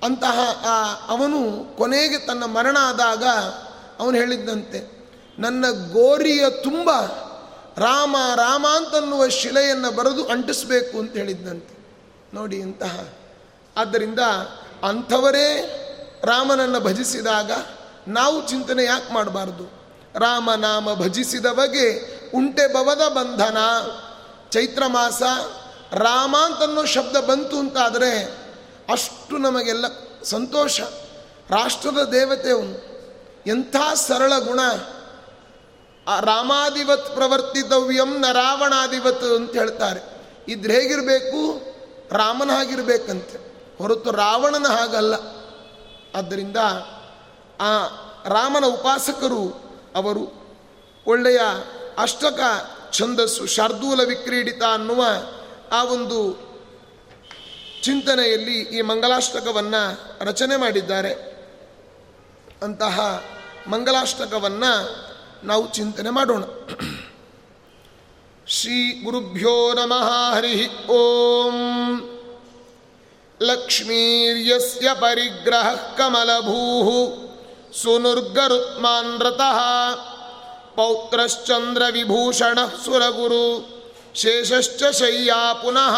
ಅಂತಹ 0.03 0.39
ಆ 0.65 0.93
ಅವನು 1.07 1.65
ಕೊನೆಗೆ 1.77 2.17
ತನ್ನ 2.17 2.45
ಮರಣ 2.45 2.77
ಆದಾಗ 2.81 3.23
ಅವನು 3.99 4.17
ಹೇಳಿದ್ದಂತೆ 4.17 5.09
ನನ್ನ 5.39 5.65
ಗೋರಿಯ 5.69 6.49
ತುಂಬ 6.49 6.89
ರಾಮ 7.79 8.15
ರಾಮ 8.35 8.67
ಅಂತನ್ನುವ 8.67 9.27
ಶಿಲೆಯನ್ನು 9.27 9.91
ಬರೆದು 9.91 10.25
ಅಂಟಿಸ್ಬೇಕು 10.25 10.99
ಅಂತ 10.99 11.17
ಹೇಳಿದ್ದಂತೆ 11.17 11.79
ನೋಡಿ 12.33 12.55
ಇಂತಹ. 12.55 13.09
ಆದ್ದರಿಂದ 13.77 14.19
ಅಂಥವರೇ 14.83 15.75
ರಾಮನನ್ನು 16.23 16.79
ಭಜಿಸಿದಾಗ 16.79 17.51
ನಾವು 18.07 18.47
ಚಿಂತನೆ 18.47 18.83
ಯಾಕೆ 18.83 19.13
ಮಾಡಬಾರ್ದು? 19.13 19.63
ರಾಮನಾಮ 20.19 20.93
ಭಜಿಸಿದವಗೆ 20.93 22.19
ಉಂಟೆ 22.35 22.73
ಬವದ 22.73 23.07
ಬಂಧನ. 23.07 23.57
ಚೈತ್ರ 24.49 24.83
ಮಾಸ, 24.87 25.21
ರಾಮ 25.93 26.35
ಅಂತನ್ನೋ 26.37 26.85
ಶಬ್ದ 26.85 27.17
ಬಂತು 27.17 27.59
ಅಂತಾದರೆ 27.59 28.23
ಅಷ್ಟು 28.91 29.37
ನಮಗೆಲ್ಲ 29.37 29.85
ಸಂತೋಷ. 30.23 30.81
ರಾಷ್ಟ್ರದ 31.49 32.09
ದೇವತೆ 32.11 32.51
ಅವನು. 32.51 32.99
ಎಂಥ 33.47 33.75
ಸರಳ 33.95 34.39
ಗುಣ. 34.39 34.59
ರಾಮಾದಿವತ್ 36.17 37.13
ಪ್ರವರ್ತಿತವ್ಯಂ 37.13 38.19
ನ 38.19 38.25
ರಾವಣಾಧಿವತ್ 38.31 39.23
ಅಂತ 39.23 39.51
ಹೇಳ್ತಾರೆ. 39.51 39.99
ಇದ್ರ 40.47 40.71
ಹೇಗಿರಬೇಕು? 40.71 41.61
ರಾಮನ 42.15 42.51
ಹಾಗಿರ್ಬೇಕಂತೆ. 42.51 43.49
ಹೊರತು 43.77 44.11
ರಾವಣನ 44.11 44.67
ಹಾಗಲ್ಲ. 44.67 45.13
ಆದ್ದರಿಂದ 46.15 46.57
ಆ 47.59 47.85
ರಾಮನ 48.25 48.65
ಉಪಾಸಕರು 48.65 49.63
ಅವರು 49.95 50.49
ಒಳ್ಳೆಯ 51.07 51.39
ಅಷ್ಟಕ 51.97 52.39
ಛಂದಸ್ಸು 52.91 53.45
ಶಾರ್ದೂಲ 53.45 54.03
ವಿಕ್ರೀಡಿತ 54.03 54.63
ಅನ್ನುವ 54.63 55.03
ಆ 55.71 55.83
ಒಂದು 55.83 56.49
ಚಿಂತನೆಯಲ್ಲಿ 57.83 58.59
ಈ 58.59 58.81
ಮಂಗಲಾಷ್ಟಕವನ್ನು 58.81 60.09
ರಚನೆ 60.25 60.55
ಮಾಡಿದ್ದಾರೆ. 60.55 61.13
ಅಂತಹ 62.63 63.23
ಮಂಗಲಾಷ್ಟಕವನ್ನು 63.67 65.08
ನಾವು 65.43 65.73
ಚಿಂತನೆ 65.73 66.09
ಮಾಡೋಣ. 66.09 66.43
ಶ್ರೀ 68.47 69.03
ಗುರುಭ್ಯೋ 69.03 69.73
ನಮಃ 69.73 70.35
ಹರಿ 70.35 70.87
ಓಂ. 70.87 71.55
ಲಕ್ಷ್ಮೀರ್ಯಸ್ಯ 73.41 74.89
ಪರಿಗ್ರಹ 74.99 75.73
ಕಮಲಭೂ 75.73 76.83
ಸುನುರ್ಗರುತ್ಮಾನ್ 77.81 79.21
ರತಃ. 79.21 79.59
ಪೌತ್ರಶ್ಚಂದ್ರ 80.75 81.83
ವಿಭೂಷಣ 81.91 82.59
ಸುರಗುರು, 82.85 83.69
ಶೇಷಶ್ಚ 84.15 84.83
ಶಯ್ಯಾ 84.83 85.53
ಪುನಃ. 85.53 85.95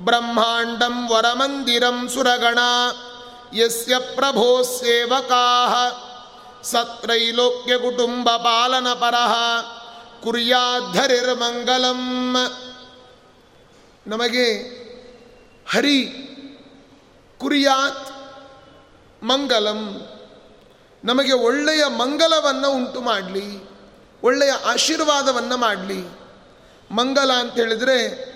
ಬ್ರಹ್ಮಾಂಡಂ 0.00 1.10
ವರಮಂದಿರಂ 1.10 2.08
ಸುರಗಣ, 2.08 2.58
ಯಸ್ಯ 3.54 3.98
ಪ್ರಭೋ 3.98 4.62
ಸೇವಕಾಃ. 4.62 6.11
ಸತ್ರೈಲೋಕ್ಯ 6.64 7.78
ಕುಟುಂಬ 7.78 8.36
ಪಾಲನ 8.36 8.92
ಪರಃ 8.92 9.34
ಕುರ್ಯಾಧರಿರ್ಮಂಗಲಂ 10.24 11.22
ನಮಗೆ 14.06 14.52
ಹರಿ 15.70 16.06
ಕುರಿಯಾತ್ 17.38 18.08
ಮಂಗಲಂ. 19.24 20.08
ನಮಗೆ 21.04 21.32
ಒಳ್ಳೆಯ 21.32 21.84
ಮಂಗಲವನ್ನು 21.84 22.70
ಉಂಟು 22.70 23.00
ಮಾಡಲಿ, 23.00 23.70
ಒಳ್ಳೆಯ 24.22 24.50
ಆಶೀರ್ವಾದವನ್ನು 24.50 25.56
ಮಾಡಲಿ. 25.56 26.18
ಮಂಗಲ 26.90 27.32
ಅಂತ 27.32 27.54
ಹೇಳಿದರೆ 27.54 28.32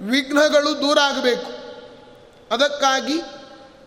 ವಿಘ್ನಗಳು 0.00 0.82
ದೂರ 0.82 0.98
ಆಗಬೇಕು. 1.02 1.50
ಅದಕ್ಕಾಗಿ 2.54 3.20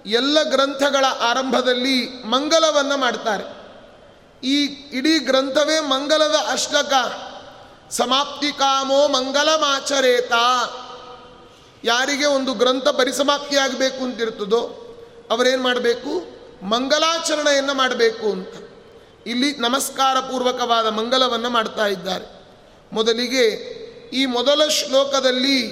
ಎಲ್ಲ 0.06 0.44
ಗ್ರಂಥಗಳ 0.44 1.06
ಆರಂಭದಲ್ಲಿ 1.06 2.24
ಮಂಗಲವನ್ನು 2.24 2.98
ಮಾಡ್ತಾರೆ. 2.98 3.63
ಈ 4.44 4.66
ಇಡೀ 4.92 5.20
ಗ್ರಂಥವೇ 5.20 5.80
ಮಂಗಲದ 5.80 6.36
ಅಷ್ಟಕ. 6.52 6.94
ಸಮಾಪ್ತಿ 7.92 8.52
ಕಾಮೋ 8.52 9.08
ಮಂಗಲಮಾಚರೇತ. 9.08 10.32
ಯಾರಿಗೆ 11.84 12.26
ಒಂದು 12.26 12.54
ಗ್ರಂಥ 12.54 12.88
ಪರಿಸಮಾಪ್ತಿಯಾಗಬೇಕು 12.88 14.04
ಅಂತಿರ್ತದೋ 14.04 14.80
ಅವರೇನು 15.32 15.64
ಮಾಡಬೇಕು? 15.64 16.44
ಮಂಗಲಾಚರಣೆಯನ್ನು 16.66 17.74
ಮಾಡಬೇಕು 17.74 18.32
ಅಂತ. 18.32 18.50
ಇಲ್ಲಿ 19.28 19.56
ನಮಸ್ಕಾರ 19.58 20.20
ಪೂರ್ವಕವಾದ 20.20 20.88
ಮಂಗಲವನ್ನು 20.88 21.50
ಮಾಡ್ತಾ 21.50 21.86
ಇದ್ದಾರೆ. 21.86 22.26
ಮೊದಲಿಗೆ 22.94 23.44
ಈ 24.14 24.26
ಮೊದಲ 24.26 24.68
ಶ್ಲೋಕದಲ್ಲಿ 24.68 25.68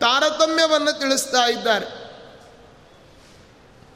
ತಾರತಮ್ಯವನ್ನು 0.00 0.98
ತಿಳಿಸ್ತಾ 0.98 1.44
ಇದ್ದಾರೆ. 1.44 2.04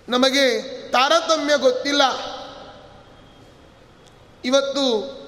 ನಮಗೆ 0.08 0.62
ತಾರತಮ್ಯ 0.90 1.56
ಗೊತ್ತಿಲ್ಲ. 1.56 2.02
ಇವತ್ತು 4.44 5.18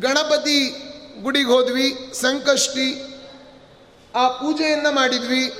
ಗಣಪತಿ 0.00 0.70
ಗುಡಿಗೆ 1.22 1.46
ಹೋದ್ವಿ, 1.46 2.10
ಸಂಕಷ್ಟಿ. 2.14 3.14
ಆ 4.14 4.28
ಪೂಜೆಯನ್ನು 4.28 4.92
ಮಾಡಿದ್ವಿ. 4.92 5.52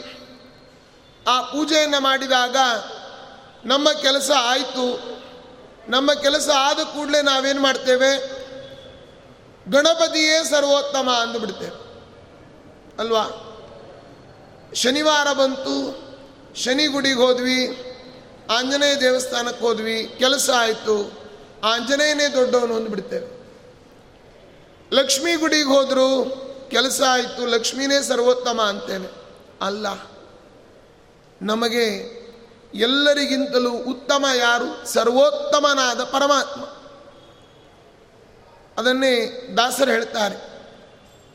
ಆ 1.28 1.42
ಪೂಜೆಯನ್ನು 1.42 2.00
ಮಾಡಿದಾಗ 2.00 2.56
ನಮ್ಮ 3.64 3.92
ಕೆಲಸ 3.92 4.30
ಆಯಿತು. 4.40 5.14
ನಮ್ಮ 5.88 6.12
ಕೆಲಸ 6.12 6.48
ಆದ 6.56 6.76
ಕೂಡಲೇ 6.76 7.22
ನಾವೇನು 7.22 7.62
ಮಾಡ್ತೇವೆ? 7.62 8.16
ಗಣಪತಿಯೇ 9.70 10.44
ಸರ್ವೋತ್ತಮ 10.44 11.10
ಅಂದುಬಿಡ್ತೇವೆ. 11.10 11.84
ಅಲ್ವಾ? 12.98 13.50
ಶನಿವಾರ 14.74 15.32
ಬಂತು. 15.32 16.04
ಶನಿ 16.54 16.86
ಗುಡಿಗೆ 16.86 17.14
ಹೋದ್ವಿ. 17.14 17.68
ಆಂಜನೇಯ 18.50 18.96
ದೇವಸ್ಥಾನಕ್ಕೆ 18.96 19.64
ಹೋದ್ವಿ. 19.64 20.14
ಕೆಲಸ 20.18 20.50
ಆಯಿತು. 20.50 21.23
ಆಂಜನೇಯನೇ 21.64 22.26
ದೊಡ್ಡವನು 22.28 22.74
ಅಂದ್ಬಿಡ್ತೇವೆ 22.76 23.28
ಲಕ್ಷ್ಮೀ 24.92 25.32
ಗುಡಿಗೆ 25.36 25.68
ಹೋದರು 25.68 26.08
ಕೆಲಸ 26.70 27.00
ಆಯಿತು, 27.08 27.46
ಲಕ್ಷ್ಮೀನೇ 27.46 28.02
ಸರ್ವೋತ್ತಮ 28.02 28.60
ಅಂತೇನೆ. 28.62 29.08
ಅಲ್ಲ, 29.60 29.86
ನಮಗೆ 31.42 31.86
ಎಲ್ಲರಿಗಿಂತಲೂ 32.74 33.72
ಉತ್ತಮ 33.72 34.24
ಯಾರು? 34.36 34.68
ಸರ್ವೋತ್ತಮನಾದ 34.92 36.04
ಪರಮಾತ್ಮ. 36.04 36.60
ಅದನ್ನೇ 38.78 39.14
ದಾಸರು 39.56 39.90
ಹೇಳ್ತಾರೆ, 39.90 40.36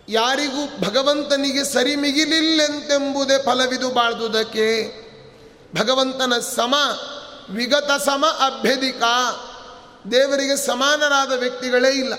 ಯಾರಿಗೂ 0.10 0.64
ಭಗವಂತನಿಗೆ 0.86 1.64
ಸರಿ 1.64 1.96
ಮಿಗಿಲಿಲ್ಲೆಂತೆಂಬುದೇ 1.96 3.38
ಫಲವಿದು 3.44 3.90
ಬಾಳ್ದುದಕ್ಕೆ 3.90 4.68
ಭಗವಂತನ 5.76 6.34
ಸಮ 6.56 6.76
ವಿಗತ 7.50 7.92
ಸಮ 8.06 8.26
ಅಭ್ಯಧಿಕ. 8.26 9.04
ದೇವರಿಗೆ 10.12 10.56
ಸಮಾನರಾದ 10.56 11.32
ವ್ಯಕ್ತಿಗಳೇ 11.32 11.90
ಇಲ್ಲ. 11.90 12.14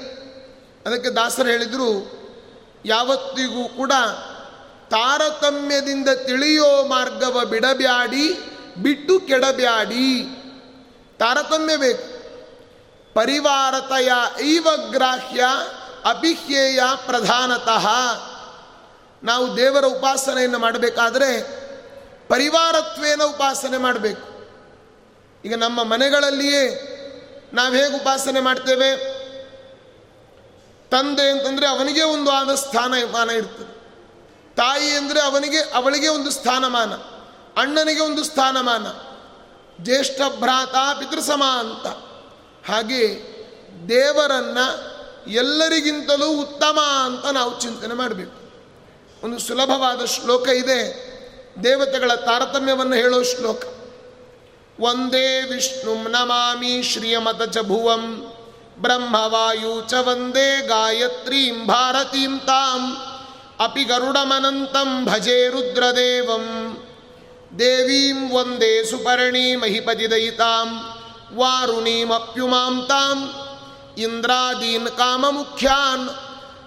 ಅದಕ್ಕೆ 0.87 1.11
ದಾಸರು 1.11 1.49
ಹೇಳಿದರು, 1.49 2.21
ಯಾವತ್ತಿಗೂ 2.85 3.69
ಕೂಡ 3.69 3.93
ತಾರತಮ್ಯದಿಂದ 4.91 6.09
ತಿಳಿಯೋ 6.09 6.85
ಮಾರ್ಗವ 6.87 7.45
ಬಿಡಬ್ಯಾಡಿ, 7.45 8.35
ಬಿಟ್ಟು 8.83 9.21
ಕೆಡಬ್ಯಾಡಿ. 9.21 10.25
ತಾರತಮ್ಯ 11.19 11.77
ಬೇಕು. 11.77 12.21
ಪರಿವಾರತೆಯ 13.15 14.13
ಐವ 14.43 14.69
ಗ್ರಾಹ್ಯ 14.91 15.45
ಅಪಿಹ್ಯೇಯ 16.05 16.81
ಪ್ರಧಾನತಃ. 17.07 17.89
ನಾವು 19.23 19.57
ದೇವರ 19.57 19.85
ಉಪಾಸನೆಯನ್ನು 19.85 20.59
ಮಾಡಬೇಕಾದ್ರೆ 20.59 21.61
ಪರಿವಾರತ್ವೇನ 22.29 23.23
ಉಪಾಸನೆ 23.23 23.79
ಮಾಡಬೇಕು. 23.79 24.31
ಈಗ 25.45 25.55
ನಮ್ಮ 25.55 25.83
ಮನೆಗಳಲ್ಲಿಯೇ 25.83 26.87
ನಾವು 27.55 27.75
ಹೇಗೆ 27.75 27.97
ಉಪಾಸನೆ 27.97 28.41
ಮಾಡ್ತೇವೆ? 28.41 29.21
ತಂದೆ 30.91 31.31
ಅಂತಂದರೆ 31.31 31.67
ಅವನಿಗೆ 31.67 32.03
ಒಂದು 32.03 32.31
ಆದ 32.31 32.55
ಸ್ಥಾನಮಾನ 32.55 33.31
ಇರ್ತದೆ. 33.31 33.81
ತಾಯಿ 34.57 34.91
ಅಂದರೆ 34.91 35.21
ಅವನಿಗೆ, 35.21 35.59
ಅವಳಿಗೆ 35.59 36.09
ಒಂದು 36.09 36.31
ಸ್ಥಾನಮಾನ, 36.31 36.93
ಅಣ್ಣನಿಗೆ 37.61 38.01
ಒಂದು 38.01 38.25
ಸ್ಥಾನಮಾನ. 38.25 38.87
ಜ್ಯೇಷ್ಠ 39.85 40.21
ಭ್ರಾತ 40.39 40.75
ಪಿತೃಸಮ 40.99 41.43
ಅಂತ. 41.45 41.87
ಹಾಗೆ 42.71 43.31
ದೇವರನ್ನು 43.89 45.01
ಎಲ್ಲರಿಗಿಂತಲೂ 45.31 46.41
ಉತ್ತಮ 46.41 46.81
ಅಂತ 47.05 47.27
ನಾವು 47.27 47.61
ಚಿಂತನೆ 47.61 47.95
ಮಾಡಬೇಕು. 47.95 48.41
ಒಂದು 49.25 49.39
ಸುಲಭವಾದ 49.39 50.05
ಶ್ಲೋಕ 50.05 50.49
ಇದೆ. 50.49 51.11
ದೇವತೆಗಳ 51.65 52.15
ತಾರತಮ್ಯವನ್ನು 52.15 52.97
ಹೇಳೋ 52.97 53.23
ಶ್ಲೋಕ. 53.23 53.63
ಒಂದೇ 54.81 55.29
ವಿಷ್ಣು 55.49 55.95
ನಮಾಮಿ 56.11 56.75
ಶ್ರಿಯಮತ 56.83 57.43
ಚ 57.55 57.63
ಭುವಂ 57.67 58.05
ಬ್ರಹ್ಮವಾಯು 58.79 59.73
ಚ 59.89 60.03
ವಂದೇ 60.07 60.49
ಗಾಯತ್ರೀಂ 60.69 61.57
ಭಾರತೀಂ 61.67 62.35
ತಾಂ 62.47 62.83
ಅಪಿ 63.61 63.85
ಗರುಡಮನಂತಂ 63.85 64.91
ಭಜೆ 65.05 65.39
ರುದ್ರದೇವಂ 65.49 66.47
ದೇವೀಂ 67.59 68.21
ವಂದೇ 68.33 68.73
ಸುಪರ್ಣಿ 68.85 69.47
ಮಹಿಪತಿದಯಿತಾಂ 69.57 70.71
ವಾರುಣೀಮಪ್ಯುಮಾಂ 71.35 72.77
ತಾಂ 72.89 73.19
ಇಂದ್ರಾದೀನ್ 73.99 74.91
ಕಾಮಮುಖ್ಯಾನ್ 74.99 76.07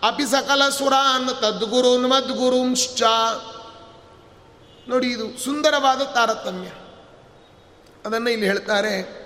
ಅಪಿ 0.03 0.27
ಸಕಲಸುರಾನ್ 0.27 1.27
ತದ್ಗುರುನ್ 1.41 2.07
ಮದ್ಗುರುಂಶ್ಚ 2.11 3.01
ನೋಡಿ 4.87 5.07
ಇದು 5.07 5.25
ಸುಂದರವಾದ 5.43 6.01
ತಾರತಮ್ಯ 6.15 6.69
ಅದನ್ನು 8.05 8.29
ಇಲ್ಲಿ 8.29 8.45
ಹೇಳ್ತಾರೆ. 8.45 9.23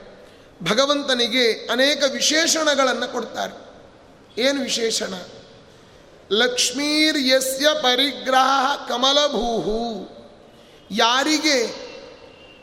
ಭಗವಂತನಿಗೆ 0.64 1.52
ಅನೇಕ 1.52 2.04
ವಿಶೇಷಣಗಳನ್ನು 2.14 3.12
ಕೊಡ್ತಾರೆ. 3.12 3.68
ಏನು 4.42 4.62
ವಿಶೇಷಣ? 4.62 5.14
ಲಕ್ಷ್ಮೀರ್ 6.32 7.18
ಯಸ್ಯ 7.20 7.68
ಪರಿಗ್ರಹ 7.82 8.76
ಕಮಲಭೂಹು. 8.88 10.10
ಯಾರಿಗೆ? 10.92 11.88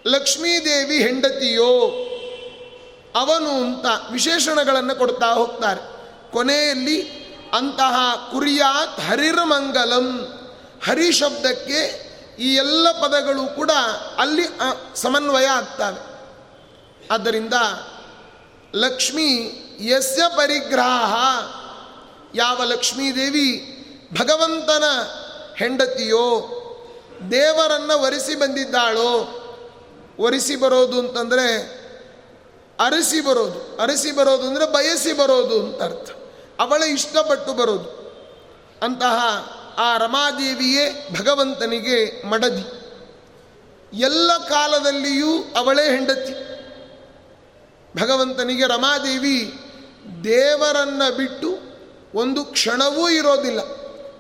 ಲಕ್ಷ್ಮೀದೇವಿ 0.07 1.03
ಹೆಂಡತಿಯೋ 1.03 1.71
ಅವನು 3.15 3.51
ಅಂತ 3.51 3.87
ವಿಶೇಷಣಗಳನ್ನು 4.13 4.99
ಕೊಡ್ತಾ 4.99 5.27
ಹೋಗ್ತಾರೆ. 5.27 5.95
ಕೊನೆಯಲ್ಲಿ 6.33 7.03
ಅಂತಹ 7.53 8.29
ಕುರಿಯಾತ್ 8.33 9.01
ಹರಿರ್ಮಂಗಲಂ 9.01 10.39
ಹರಿ 10.85 11.13
ಶಬ್ದಕ್ಕೆ 11.13 12.04
ಈ 12.39 12.55
ಎಲ್ಲ 12.55 12.93
ಪದಗಳು 12.93 13.57
ಕೂಡ 13.57 13.71
ಅಲ್ಲಿ 14.19 14.43
ಸಮನ್ವಯ 14.95 15.47
ಆಗ್ತವೆ. 15.47 16.15
ಆದ್ದರಿಂದ 17.11 17.55
ಲಕ್ಷ್ಮಿ 18.75 19.61
ಯಸ್ಯ 19.81 20.23
ಪರಿಗ್ರಹ. 20.37 21.15
ಯಾವ 22.35 22.65
ಲಕ್ಷ್ಮೀದೇವಿ 22.65 23.71
ಭಗವಂತನ 24.21 24.85
ಹೆಂಡತಿಯೋ, 25.57 26.51
ದೇವರನ್ನು 27.31 28.03
ಒರೆಸಿ 28.03 28.35
ಬಂದಿದ್ದಾಳೋ 28.35 29.41
ಒರೆಸಿ 30.19 30.57
ಬರೋದು 30.57 30.99
ಅಂತಂದರೆ 30.99 31.85
ಅರಸಿ 32.81 33.21
ಬರೋದು. 33.21 33.83
ಅರಸಿ 33.83 34.13
ಬರೋದು 34.13 34.49
ಅಂದರೆ 34.49 34.67
ಬಯಸಿ 34.67 35.13
ಬರೋದು 35.13 35.61
ಅಂತ 35.61 35.83
ಅರ್ಥ. 35.83 36.11
ಅವಳ 36.61 36.83
ಇಷ್ಟಪಟ್ಟು 36.83 37.53
ಬರೋದು. 37.53 38.05
ಅಂತಹ 38.83 39.17
ಆ 39.79 39.97
ರಮಾದೇವಿಯೇ 39.97 41.09
ಭಗವಂತನಿಗೆ 41.19 42.27
ಮಡದಿ. 42.27 42.65
ಎಲ್ಲ 43.99 44.39
ಕಾಲದಲ್ಲಿಯೂ 44.49 45.43
ಅವಳೇ 45.57 45.91
ಹೆಂಡತಿ. 45.91 46.55
ಭಗವಂತನಿಗೆ 48.01 48.67
ರಮಾದೇವಿ 48.67 49.61
ದೇವರನ್ನ 50.25 51.03
ಬಿಟ್ಟು 51.17 51.59
ಒಂದು 52.15 52.45
ಕ್ಷಣವೂ 52.45 53.09
ಇರೋದಿಲ್ಲ. 53.09 53.61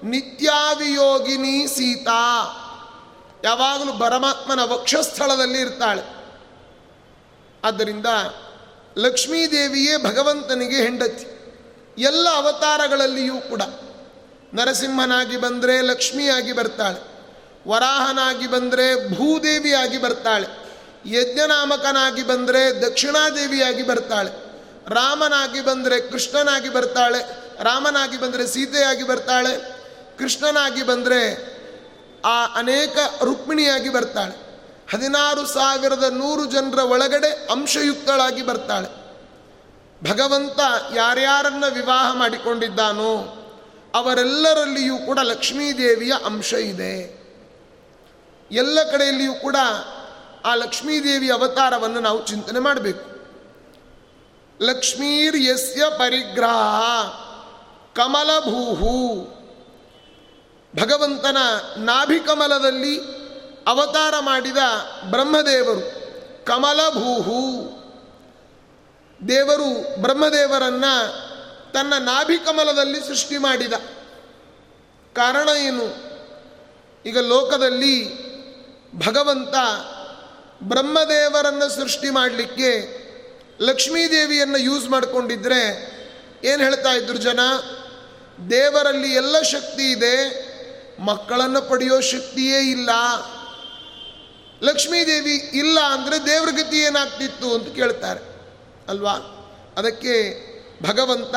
ನಿತ್ಯಾವಿಯೋಗಿನಿ 0.03 1.67
ಸೀತಾ. 1.67 2.61
ಯಾವಾಗಲೂ 3.45 3.99
ಪರಮಾತ್ಮನ 3.99 4.61
ವಕ್ಷಸ್ಥಳದಲ್ಲಿ 4.63 5.61
ಇರ್ತಾಳೆ. 5.61 6.03
ಆದ್ದರಿಂದ 7.65 8.07
ಲಕ್ಷ್ಮೀದೇವಿಯೇ 8.99 9.97
ಭಗವಂತನಿಗೆ 9.97 10.77
ಹೆಂಡತಿ. 10.77 11.27
ಎಲ್ಲ 11.99 12.29
ಅವತಾರಗಳಲ್ಲಿಯೂ 12.29 13.37
ಕೂಡ. 13.37 13.63
ನರಸಿಂಹನಾಗಿ 14.55 15.37
ಬಂದರೆ 15.37 15.81
ಲಕ್ಷ್ಮಿಯಾಗಿ 15.81 16.53
ಬರ್ತಾಳೆ, 16.53 17.01
ವರಾಹನಾಗಿ 17.71 18.47
ಬಂದರೆ 18.47 19.17
ಭೂದೇವಿಯಾಗಿ 19.17 19.99
ಬರ್ತಾಳೆ, 19.99 20.49
ಯಜ್ಞನಾಮಕನಾಗಿ 21.11 22.23
ಬಂದರೆ 22.23 22.83
ದಕ್ಷಿಣಾದೇವಿಯಾಗಿ 22.83 23.83
ಬರ್ತಾಳೆ, 23.83 24.31
ರಾಮನಾಗಿ 24.95 25.61
ಬಂದರೆ 25.61 26.01
ಕೃಷ್ಣನಾಗಿ 26.01 26.69
ಬರ್ತಾಳೆ, 26.69 27.21
ರಾಮನಾಗಿ 27.65 28.21
ಬಂದರೆ 28.21 28.47
ಸೀತೆಯಾಗಿ 28.47 29.03
ಬರ್ತಾಳೆ, 29.03 29.53
ಕೃಷ್ಣನಾಗಿ 30.19 30.83
ಬಂದರೆ 30.83 31.21
ಆ 32.25 32.47
ಅನೇಕ 32.55 32.97
ರುಕ್ಮಿಣಿಯಾಗಿ 33.25 33.89
ಬರ್ತಾಳೆ, 33.89 34.45
ಹದಿನಾರು 34.93 35.47
ಸಾವಿರದ 35.47 36.05
ನೂರು 36.11 36.45
ಜನರ 36.45 36.79
ಒಳಗಡೆ 36.79 37.49
ಅಂಶಯುಕ್ತಳಾಗಿ 37.53 38.43
ಬರ್ತಾಳೆ. 38.43 39.05
ಭಗವಂತ 40.11 40.61
ಯಾರ್ಯಾರನ್ನ 40.95 41.65
ವಿವಾಹ 41.75 42.15
ಮಾಡಿಕೊಂಡಿದ್ದಾನೋ 42.15 43.41
ಅವರೆಲ್ಲರಲ್ಲಿಯೂ 43.95 44.99
ಕೂಡ 44.99 45.19
ಲಕ್ಷ್ಮೀದೇವಿಯ 45.19 46.13
ಅಂಶ 46.25 46.53
ಇದೆ. 46.53 47.25
ಎಲ್ಲ 48.51 48.91
ಕಡೆಯಲ್ಲಿಯೂ 48.91 49.35
ಕೂಡ 49.35 49.57
ಆ 50.45 50.55
ಲಕ್ಷ್ಮೀದೇವಿ 50.55 51.31
ಅವತಾರವನ್ನು 51.31 52.01
ನಾವು 52.01 52.27
ಚಿಂತನೆ 52.27 52.61
ಮಾಡಬೇಕು. 52.61 53.15
ಲಕ್ಷ್ಮೀರ್ 54.61 55.37
ಯಸ್ಯ 55.37 55.83
ಪರಿಗ್ರಹ 55.99 56.83
ಕಮಲಭೂಹು. 57.95 59.35
ಭಗವಂತನ 60.83 61.37
ನಾಭಿಕಮಲದಲ್ಲಿ 61.77 63.01
ಅವತಾರ 63.67 64.15
ಮಾಡಿದ 64.21 64.57
ಬ್ರಹ್ಮದೇವರು 65.11 66.05
ಕಮಲಭೂಹು. 66.45 67.75
ದೇವರು 69.29 70.03
ಬ್ರಹ್ಮದೇವರನ್ನ 70.03 70.85
ತನ್ನ 71.75 71.95
ನಾಭಿಕಮಲದಲ್ಲಿ 71.99 73.01
ಸೃಷ್ಟಿ 73.07 73.39
ಮಾಡಿದ. 73.39 73.73
ಕಾರಣ 75.15 75.49
ಏನು? 75.49 75.87
ಈಗ 77.07 77.19
ಲೋಕದಲ್ಲಿ 77.19 77.97
ಭಗವಂತ 79.07 79.55
ಬ್ರಹ್ಮದೇವರನ್ನು 80.63 81.69
ಸೃಷ್ಟಿ 81.69 82.11
ಮಾಡಲಿಕ್ಕೆ 82.11 82.71
ಲಕ್ಷ್ಮೀದೇವಿಯನ್ನು 83.61 84.59
ಯೂಸ್ 84.59 84.89
ಮಾಡಿಕೊಂಡಿದ್ರೆ 84.89 85.63
ಏನು 86.45 86.63
ಹೇಳ್ತಾ 86.63 86.93
ಇದ್ರು 86.93 87.19
ಜನ? 87.19 87.41
ದೇವರಲ್ಲಿ 88.51 89.13
ಎಲ್ಲ 89.13 89.41
ಶಕ್ತಿ 89.43 89.91
ಇದೆ, 89.91 90.17
ಮಕ್ಕಳನ್ನು 91.01 91.63
ಪಡೆಯೋ 91.63 92.01
ಶಕ್ತಿಯೇ 92.01 92.59
ಇಲ್ಲ. 92.59 92.91
ಲಕ್ಷ್ಮೀದೇವಿ 94.63 95.35
ಇಲ್ಲ 95.35 95.81
ಅಂದರೆ 95.81 96.27
ದೇವ್ರ 96.27 96.51
ಗತಿ 96.51 96.79
ಏನಾಗ್ತಿತ್ತು 96.79 97.55
ಅಂತ 97.55 97.75
ಕೇಳ್ತಾರೆ. 97.75 98.21
ಅಲ್ವಾ? 98.89 99.15
ಅದಕ್ಕೆ 99.77 100.15
ಭಗವಂತ, 100.83 101.35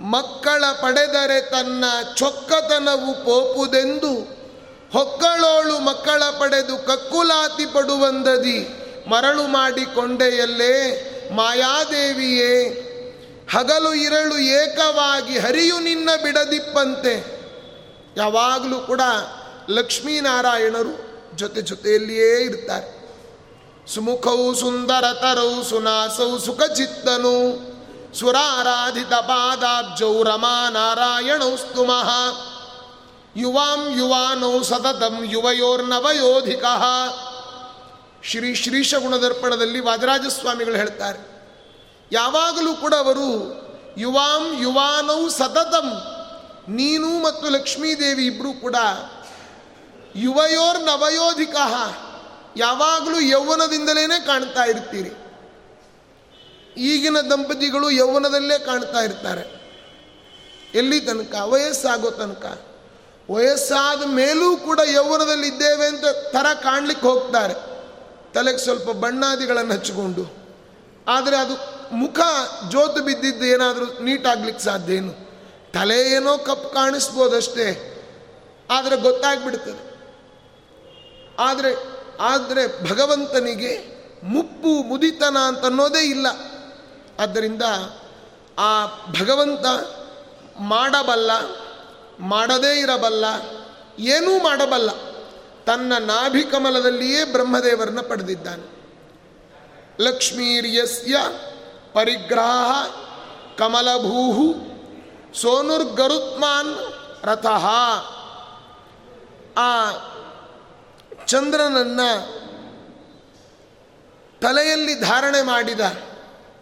ಮಕ್ಕಳ 0.00 0.64
ಪಡೆದರೆ 0.72 1.50
ತನ್ನ 1.50 1.84
ಚೊಕ್ಕತನವು 2.16 3.24
ಪೋಪುದೆಂದು 3.24 4.44
ಹೊಕ್ಕಳೋಳು 4.92 5.78
ಮಕ್ಕಳ 5.78 6.22
ಪಡೆದು 6.38 6.76
ಕಕ್ಕುಲಾತಿ 6.76 7.66
ಪಡುವಂದದಿ 7.66 8.68
ಮರಳು 9.08 9.42
ಮಾಡಿಕೊಂಡೆಯಲ್ಲೇ, 9.42 11.10
ಮಾಯಾದೇವಿಯೇ, 11.34 12.80
ಹಗಲು 13.52 13.94
ಇರಳು 13.94 14.38
ಏಕವಾಗಿ 14.38 15.38
ಹರಿಯು 15.38 15.80
ನಿನ್ನ 15.80 16.10
ಬಿಡದಿಪ್ಪಂತೆ. 16.22 17.34
ಯಾವಾಗಲೂ 18.16 18.80
ಕೂಡ 18.80 19.00
ಲಕ್ಷ್ಮೀನಾರಾಯಣರು 19.70 21.14
ಜೊತೆ 21.36 21.60
ಜೊತೆಯಲ್ಲಿಯೇ 21.62 22.40
ಇರ್ತಾರೆ. 22.40 23.03
ಸುಮುಖವು 23.92 24.54
ಸುಂದರತರೌ 24.54 25.62
ಸುನಾಸೌ 25.62 26.38
ಸುಖಚಿತ್ತನು. 26.38 27.36
ಸುರಾರಾಧಿತ 28.18 29.14
ಪಾದಾಬ್ಜೌ 29.28 30.22
ರಮಾ 30.22 30.56
ನಾರಾಯಣೌ 30.70 31.56
ಸ್ತುಮಃ 31.56 32.08
ಯುವಾಂ 33.36 33.80
ಯುವಾನೌ 33.98 34.62
ಸತತಂ 34.62 35.14
ಯುವಯೋರ್ನವಯೋಧಿಕ. 35.30 36.64
ಶ್ರೀ 38.30 38.54
ಶ್ರೀಶ 38.54 38.94
ಗುಣದರ್ಪಣದಲ್ಲಿ 38.94 39.80
ವಾದರಾಜಸ್ವಾಮಿಗಳು 39.80 40.76
ಹೇಳ್ತಾರೆ. 40.76 41.20
ಯಾವಾಗಲೂ 42.12 42.74
ಕೂಡ 42.74 42.94
ಅವರು 42.94 43.28
ಯುವಾಂ 43.98 44.44
ಯುವಾನೌ 44.62 45.28
ಸತತಂ, 45.28 45.88
ನೀನು 46.74 47.08
ಮತ್ತು 47.22 47.46
ಲಕ್ಷ್ಮೀದೇವಿ 47.50 48.24
ಇಬ್ಬರೂ 48.26 48.52
ಕೂಡ 48.52 48.76
ಯುವಯೋರ್ 50.16 50.80
ನವಯೋಧಿಕ 50.84 51.56
ಯಾವಾಗಲೂ 52.56 53.20
ಯೌವನದಿಂದಲೇ 53.20 54.06
ಕಾಣ್ತಾ 54.06 54.64
ಇರ್ತೀರಿ. 54.64 55.10
ಈಗಿನ 56.76 57.16
ದಂಪತಿಗಳು 57.20 57.90
ಯೌವನದಲ್ಲೇ 57.90 58.58
ಕಾಣ್ತಾ 58.58 59.00
ಇರ್ತಾರೆ. 59.00 59.64
ಎಲ್ಲಿ 60.74 61.00
ತನಕ? 61.00 61.34
ವಯಸ್ಸಾಗೋ 61.34 62.10
ತನಕ. 62.10 62.62
ವಯಸ್ಸಾದ 63.30 64.02
ಮೇಲೂ 64.04 64.56
ಕೂಡ 64.56 64.80
ಯೌವನದಲ್ಲಿ 64.92 65.48
ಇದ್ದೇವೆ 65.48 65.86
ಅಂತ 65.86 66.04
ಥರ 66.32 66.46
ಕಾಣ್ಲಿಕ್ಕೆ 66.54 67.06
ಹೋಗ್ತಾರೆ. 67.06 67.54
ತಲೆಗೆ 68.32 68.58
ಸ್ವಲ್ಪ 68.58 68.90
ಬಣ್ಣಾದಿಗಳನ್ನು 68.90 69.74
ಹಚ್ಚಿಕೊಂಡು. 69.74 70.44
ಆದರೆ 71.08 71.36
ಅದು 71.36 71.54
ಮುಖ 71.96 72.20
ಜೋತು 72.70 73.02
ಬಿದ್ದಿದ್ದು 73.02 73.44
ಏನಾದರೂ 73.44 73.84
ನೀಟಾಗ್ಲಿಕ್ಕೆ 74.02 74.64
ಸಾಧ್ಯ 74.64 74.94
ಏನು? 74.94 75.12
ತಲೆ 75.72 76.10
ಏನೋ 76.10 76.38
ಕಪ್ 76.38 76.74
ಕಾಣಿಸ್ಬೋದಷ್ಟೇ. 76.74 77.90
ಆದರೆ 78.70 78.96
ಗೊತ್ತಾಗ್ಬಿಡ್ತದೆ. 78.96 79.94
ಆದರೆ 81.38 81.93
ಆದರೆ 82.20 82.90
ಭಗವಂತನಿಗೆ 82.90 83.94
ಮುಪ್ಪು 84.22 84.82
ಮುದಿತನ 84.82 85.36
ಅಂತನ್ನೋದೇ 85.38 85.98
ಇಲ್ಲ. 85.98 86.26
ಆದ್ದರಿಂದ 87.20 87.62
ಆ 88.58 88.86
ಭಗವಂತ 88.86 89.66
ಮಾಡಬಲ್ಲ, 90.58 91.30
ಮಾಡದೇ 92.20 92.80
ಇರಬಲ್ಲ, 92.80 93.24
ಏನೂ 93.98 94.42
ಮಾಡಬಲ್ಲ, 94.42 94.90
ತನ್ನ 95.66 95.92
ನಾಭಿಕಮಲದಲ್ಲಿಯೇ 95.98 97.24
ಬ್ರಹ್ಮದೇವರನ್ನ 97.24 98.00
ಪಡೆದಿದ್ದಾನೆ. 98.00 98.74
ಲಕ್ಷ್ಮೀರ್ಯಸ್ಯ 100.00 101.16
ಪರಿಗ್ರಹ 101.92 102.86
ಕಮಲಭೂಹು 103.58 104.54
ಸೋನುರ್ಗರುತ್ಮಾನ್ 105.34 106.76
ರಥಃ. 107.24 107.66
ಆ 109.56 109.90
ಚಂದ್ರನನ್ನು 111.26 112.44
ತಲೆಯಲ್ಲಿ 114.40 114.94
ಧಾರಣೆ 114.94 115.42
ಮಾಡಿದ 115.42 115.80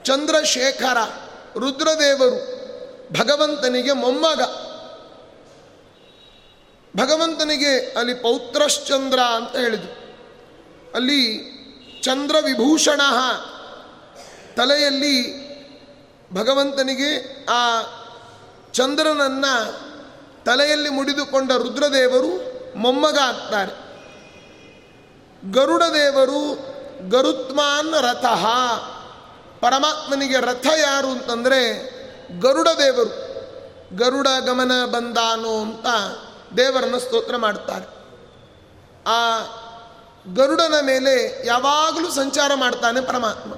ಚಂದ್ರಶೇಖರ 0.02 0.96
ರುದ್ರದೇವರು 1.58 2.62
ಭಗವಂತನಿಗೆ 3.20 3.92
ಮೊಮ್ಮಗ. 3.92 4.40
ಭಗವಂತನಿಗೆ 6.96 7.78
ಅಲ್ಲಿ 7.78 8.14
ಪೌತ್ರಶ್ಚಂದ್ರ 8.14 9.20
ಅಂತ 9.20 9.56
ಹೇಳಿದರು. 9.56 10.02
ಅಲ್ಲಿ 10.94 11.52
ಚಂದ್ರ 12.02 12.36
ವಿಭೂಷಣ 12.44 13.00
ತಲೆಯಲ್ಲಿ 14.56 15.42
ಭಗವಂತನಿಗೆ 16.34 17.44
ಆ 17.44 17.82
ಚಂದ್ರನನ್ನು 18.72 19.72
ತಲೆಯಲ್ಲಿ 20.44 20.88
ಮುಡಿದುಕೊಂಡ 20.88 21.52
ರುದ್ರದೇವರು 21.52 22.52
ಮೊಮ್ಮಗ 22.78 23.18
ಆಗ್ತಾರೆ 23.18 23.81
ಗರುಡದೇವರು 25.50 26.72
ಗರುತ್ಮಾನ್ 27.08 27.94
ರಥ. 27.94 28.24
ಪರಮಾತ್ಮನಿಗೆ 29.60 30.40
ರಥ 30.40 30.66
ಯಾರು 30.78 31.08
ಅಂತಂದರೆ 31.08 31.92
ಗರುಡದೇವರು. 32.40 33.32
ಗರುಡ 33.96 34.26
ಗಮನ 34.46 34.84
ಬಂದಾನು 34.84 35.60
ಅಂತ 35.60 35.86
ದೇವರನ್ನು 36.56 37.00
ಸ್ತೋತ್ರ 37.00 37.36
ಮಾಡ್ತಾರೆ. 37.36 37.86
ಆ 39.06 39.38
ಗರುಡನ 40.34 40.74
ಮೇಲೆ 40.82 41.46
ಯಾವಾಗಲೂ 41.46 42.10
ಸಂಚಾರ 42.10 42.52
ಮಾಡ್ತಾನೆ 42.54 43.00
ಪರಮಾತ್ಮ. 43.00 43.52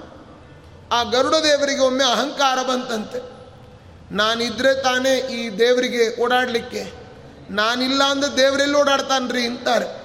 ಆ 0.93 1.03
ಗರುಡ 1.03 1.35
ದೇವರಿಗೆ 1.35 1.81
ಒಮ್ಮೆ 1.81 2.05
ಅಹಂಕಾರ 2.05 2.63
ಬಂತಂತೆ. 2.63 3.35
ನಾನಿದ್ರೆ 4.15 4.83
ತಾನೇ 4.83 5.17
ಈ 5.17 5.59
ದೇವರಿಗೆ 5.59 6.23
ಓಡಾಡಲಿಕ್ಕೆ. 6.23 6.93
ನಾನಿಲ್ಲ 7.51 8.05
ಅಂದ್ರೆ 8.05 8.37
ದೇವರೆಲ್ಲಿ 8.37 8.79
ಓಡಾಡ್ತಾನ್ರಿ 8.79 9.47
ಅಂತಾರೆ. 9.47 10.04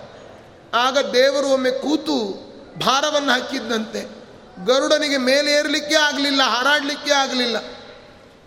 ಆಗ 0.73 0.97
ದೇವರು 1.11 1.47
ಒಮ್ಮೆ 1.47 1.71
ಕೂತು 1.71 2.49
ಭಾರವನ್ನು 2.79 3.31
ಹಾಕಿದ್ದಂತೆ. 3.31 4.19
ಗರುಡನಿಗೆ 4.65 5.17
ಮೇಲೆ 5.17 5.51
ಏರಲಿಕ್ಕೆ 5.51 5.95
ಆಗಲಿಲ್ಲ, 5.95 6.41
ಹಾರಾಡಲಿಕ್ಕೆ 6.41 7.11
ಆಗಲಿಲ್ಲ. 7.11 7.57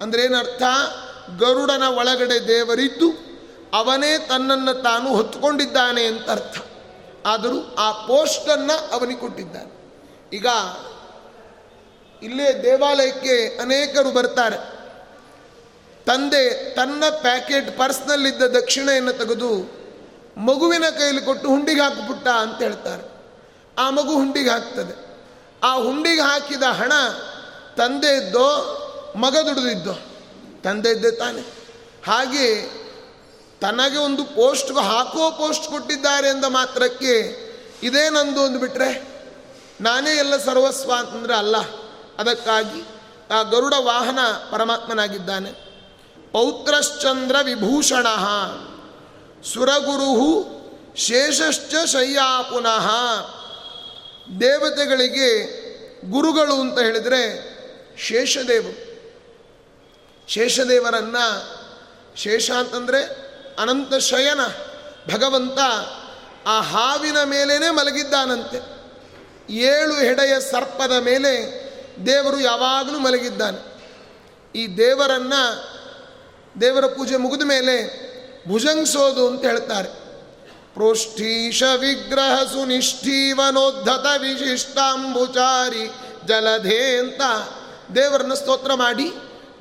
ಅಂದ್ರೆ 0.03 0.23
ಏನರ್ಥ? 0.23 0.63
ಗರುಡನ 1.39 1.83
ಒಳಗಡೆ 1.83 2.49
ದೇವರಿದ್ದು 2.49 3.33
ಅವನೇ 3.73 4.19
ತನ್ನನ್ನು 4.19 4.83
ತಾನು 4.83 5.15
ಹೊತ್ತುಕೊಂಡಿದ್ದಾನೆ 5.15 6.05
ಅಂತ 6.05 6.31
ಅರ್ಥ 6.31 6.59
ಆದರೂ 7.27 7.75
ಆ 7.79 7.93
ಪೋಸ್ಟನ್ನು 8.07 8.91
ಅವನಿಗೆ 8.91 9.21
ಕೊಟ್ಟಿದ್ದಾನೆ. 9.21 9.73
ಈಗ 10.33 10.47
ಇಲ್ಲೇ 12.23 12.63
ದೇವಾಲಯಕ್ಕೆ 12.63 13.59
ಅನೇಕರು 13.61 14.11
ಬರ್ತಾರೆ. 14.11 14.57
ತಂದೆ 16.05 16.75
ತನ್ನ 16.75 17.05
ಪ್ಯಾಕೆಟ್ 17.23 17.79
ಪರ್ಸ್ನಲ್ಲಿದ್ದ 17.79 18.43
ದಕ್ಷಿಣೆಯನ್ನು 18.43 19.13
ತೆಗೆದು 19.13 19.82
ಮಗುವಿನ 20.37 20.85
ಕೈಯಲ್ಲಿ 20.99 21.23
ಕೊಟ್ಟು 21.23 21.49
ಹುಂಡಿಗೆ 21.49 21.81
ಹಾಕಿಬಿಟ್ಟ 21.81 22.29
ಅಂತ 22.29 22.63
ಹೇಳ್ತಾರೆ. 22.63 23.13
ಆ 23.79 23.91
ಮಗು 23.91 24.15
ಹುಂಡಿಗೆ 24.15 24.51
ಹಾಕ್ತದೆ. 24.51 25.13
ಆ 25.63 25.75
ಹುಂಡಿಗೆ 25.75 26.21
ಹಾಕಿದ 26.21 26.63
ಹಣ 26.63 26.93
ತಂದೆ 27.77 28.17
ಇದ್ದೋ, 28.17 28.79
ಮಗ 29.17 29.37
ದುಡಿದಿದ್ದೋ, 29.37 29.93
ತಂದೆ 30.65 30.91
ಇದ್ದೆ 30.91 31.11
ತಾನೆ. 31.11 31.41
ಹಾಗೆ 32.07 32.83
ತನಗೆ 33.61 33.99
ಒಂದು 33.99 34.25
ಪೋಸ್ಟ್ 34.25 34.73
ಹಾಕೋ 34.73 35.31
ಪೋಸ್ಟ್ 35.31 35.67
ಕೊಟ್ಟಿದ್ದಾರೆ 35.67 36.29
ಎಂದ 36.29 36.45
ಮಾತ್ರಕ್ಕೆ 36.45 37.13
ಇದೇ 37.83 38.11
ನಂದು 38.11 38.45
ಅಂದುಬಿಟ್ರೆ 38.45 39.13
ನಾನೇ 39.81 40.11
ಎಲ್ಲ 40.11 40.37
ಸರ್ವಸ್ವ 40.37 40.93
ಅಂತಂದರೆ 40.93 41.35
ಅಲ್ಲ. 41.35 41.57
ಅದಕ್ಕಾಗಿ 42.19 42.85
ಆ 43.31 43.43
ಗರುಡ 43.43 43.75
ವಾಹನ 43.79 44.19
ಪರಮಾತ್ಮನಾಗಿದ್ದಾನೆ. 44.51 45.51
ಪೌತ್ರಶ್ಚಂದ್ರ 46.33 47.37
ವಿಭೂಷಣ. 47.43 48.07
ಸುರಗುರು 49.45 50.53
ಶೇಷಶ್ಚ 50.97 51.75
ಶಯ್ಯಾ 51.87 52.43
ಪುನಃ. 52.43 52.91
ದೇವತೆಗಳಿಗೆ 54.41 55.63
ಗುರುಗಳು 56.11 56.61
ಅಂತ 56.61 56.79
ಹೇಳಿದರೆ 56.79 57.53
ಶೇಷದೇವರು 57.99 58.93
ಶೇಷದೇವರನ್ನ 60.29 61.17
ಶೇಷ 62.17 62.51
ಅಂತಂದರೆ 62.51 63.03
ಅನಂತ 63.59 63.95
ಶಯನ, 63.95 64.41
ಭಗವಂತ 65.15 65.59
ಆ 66.47 66.61
ಹಾವಿನ 66.61 67.23
ಮೇಲೇ 67.23 67.71
ಮಲಗಿದ್ದಾನಂತೆ. 67.71 68.83
ಏಳು 69.53 69.95
ಹೆಡೆಯ 69.95 70.41
ಸರ್ಪದ 70.41 70.93
ಮೇಲೆ 70.93 71.63
ದೇವರು 72.07 72.41
ಯಾವಾಗಲೂ 72.41 72.99
ಮಲಗಿದ್ದಾನೆ. 72.99 73.73
ಈ 74.55 74.77
ದೇವರನ್ನ 74.77 75.33
ದೇವರ 76.61 76.87
ಪೂಜೆ 76.87 77.17
ಮುಗಿದ 77.17 77.43
ಮೇಲೆ 77.43 78.12
ಭುಜಂಗಿಸೋದು 78.49 79.27
ಅಂತ 79.27 79.45
ಹೇಳ್ತಾರೆ. 79.45 79.89
ಪ್ರೋಷ್ಠೀಶ 80.75 81.63
ವಿಗ್ರಹ 81.63 82.43
ಸುನಿಷ್ಠೀವನೋದ್ಧತ 82.43 84.07
ವಿಶಿಷ್ಟಾಂಬುಚಾರಿ 84.21 85.91
ಜಲಧೇ 86.29 86.99
ಅಂತ 86.99 87.21
ದೇವರನ್ನ 87.93 88.35
ಸ್ತೋತ್ರ 88.35 88.75
ಮಾಡಿ 88.75 89.13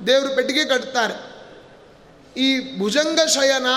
ದೇವರು 0.07 0.35
ಪೆಟ್ಟಿಗೆ 0.35 0.65
ಕಟ್ತಾರೆ. 0.65 1.31
ಈ 2.37 2.79
ಭುಜಂಗ 2.79 3.19
ಶಯನ 3.27 3.67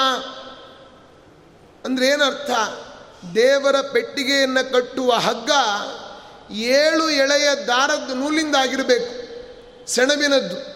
ಅಂದ್ರೆ 1.84 2.06
ಏನರ್ಥ? 2.06 2.50
ದೇವರ 3.34 3.76
ಪೆಟ್ಟಿಗೆಯನ್ನು 3.92 4.72
ಕಟ್ಟುವ 4.72 5.12
ಹಗ್ಗ 5.12 5.50
ಏಳು 6.52 7.10
ಎಳೆಯ 7.10 7.48
ದಾರದ 7.66 8.10
ನೂಲಿಂದಾಗಿರಬೇಕು 8.14 9.24
ಸೆಣಬಿನದ್ದು. 9.90 10.74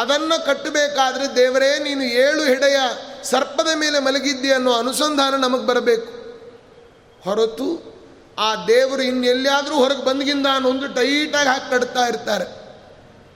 ಅದನ್ನು 0.00 0.46
ಕಟ್ಟಬೇಕಾದ್ರೆ 0.46 1.36
ದೇವರೇ 1.36 1.78
ನೀನು 1.78 2.04
ಏಳು 2.04 2.42
ಹೆಡೆಯ 2.44 2.76
ಸರ್ಪದ 3.24 3.68
ಮೇಲೆ 3.74 3.98
ಮಲಗಿದ್ದೆ 3.98 4.52
ಅನ್ನೋ 4.52 4.72
ಅನುಸಂಧಾನ 4.72 5.34
ನಮಗೆ 5.36 5.66
ಬರಬೇಕು. 5.66 6.16
ಹೊರತು 7.22 7.96
ಆ 8.38 8.66
ದೇವರು 8.66 9.02
ಇನ್ನೆಲ್ಲಾದರೂ 9.02 9.74
ಹೊರಗೆ 9.74 10.04
ಬಂದಗಿಂದ 10.04 10.46
ಅನ್ನೊಂದು 10.54 10.94
ಟೈಟಾಗಿ 10.94 11.48
ಹಾಕಿ 11.48 11.70
ಕಟ್ತಾ 11.70 12.06
ಇರ್ತಾರೆ. 12.06 12.66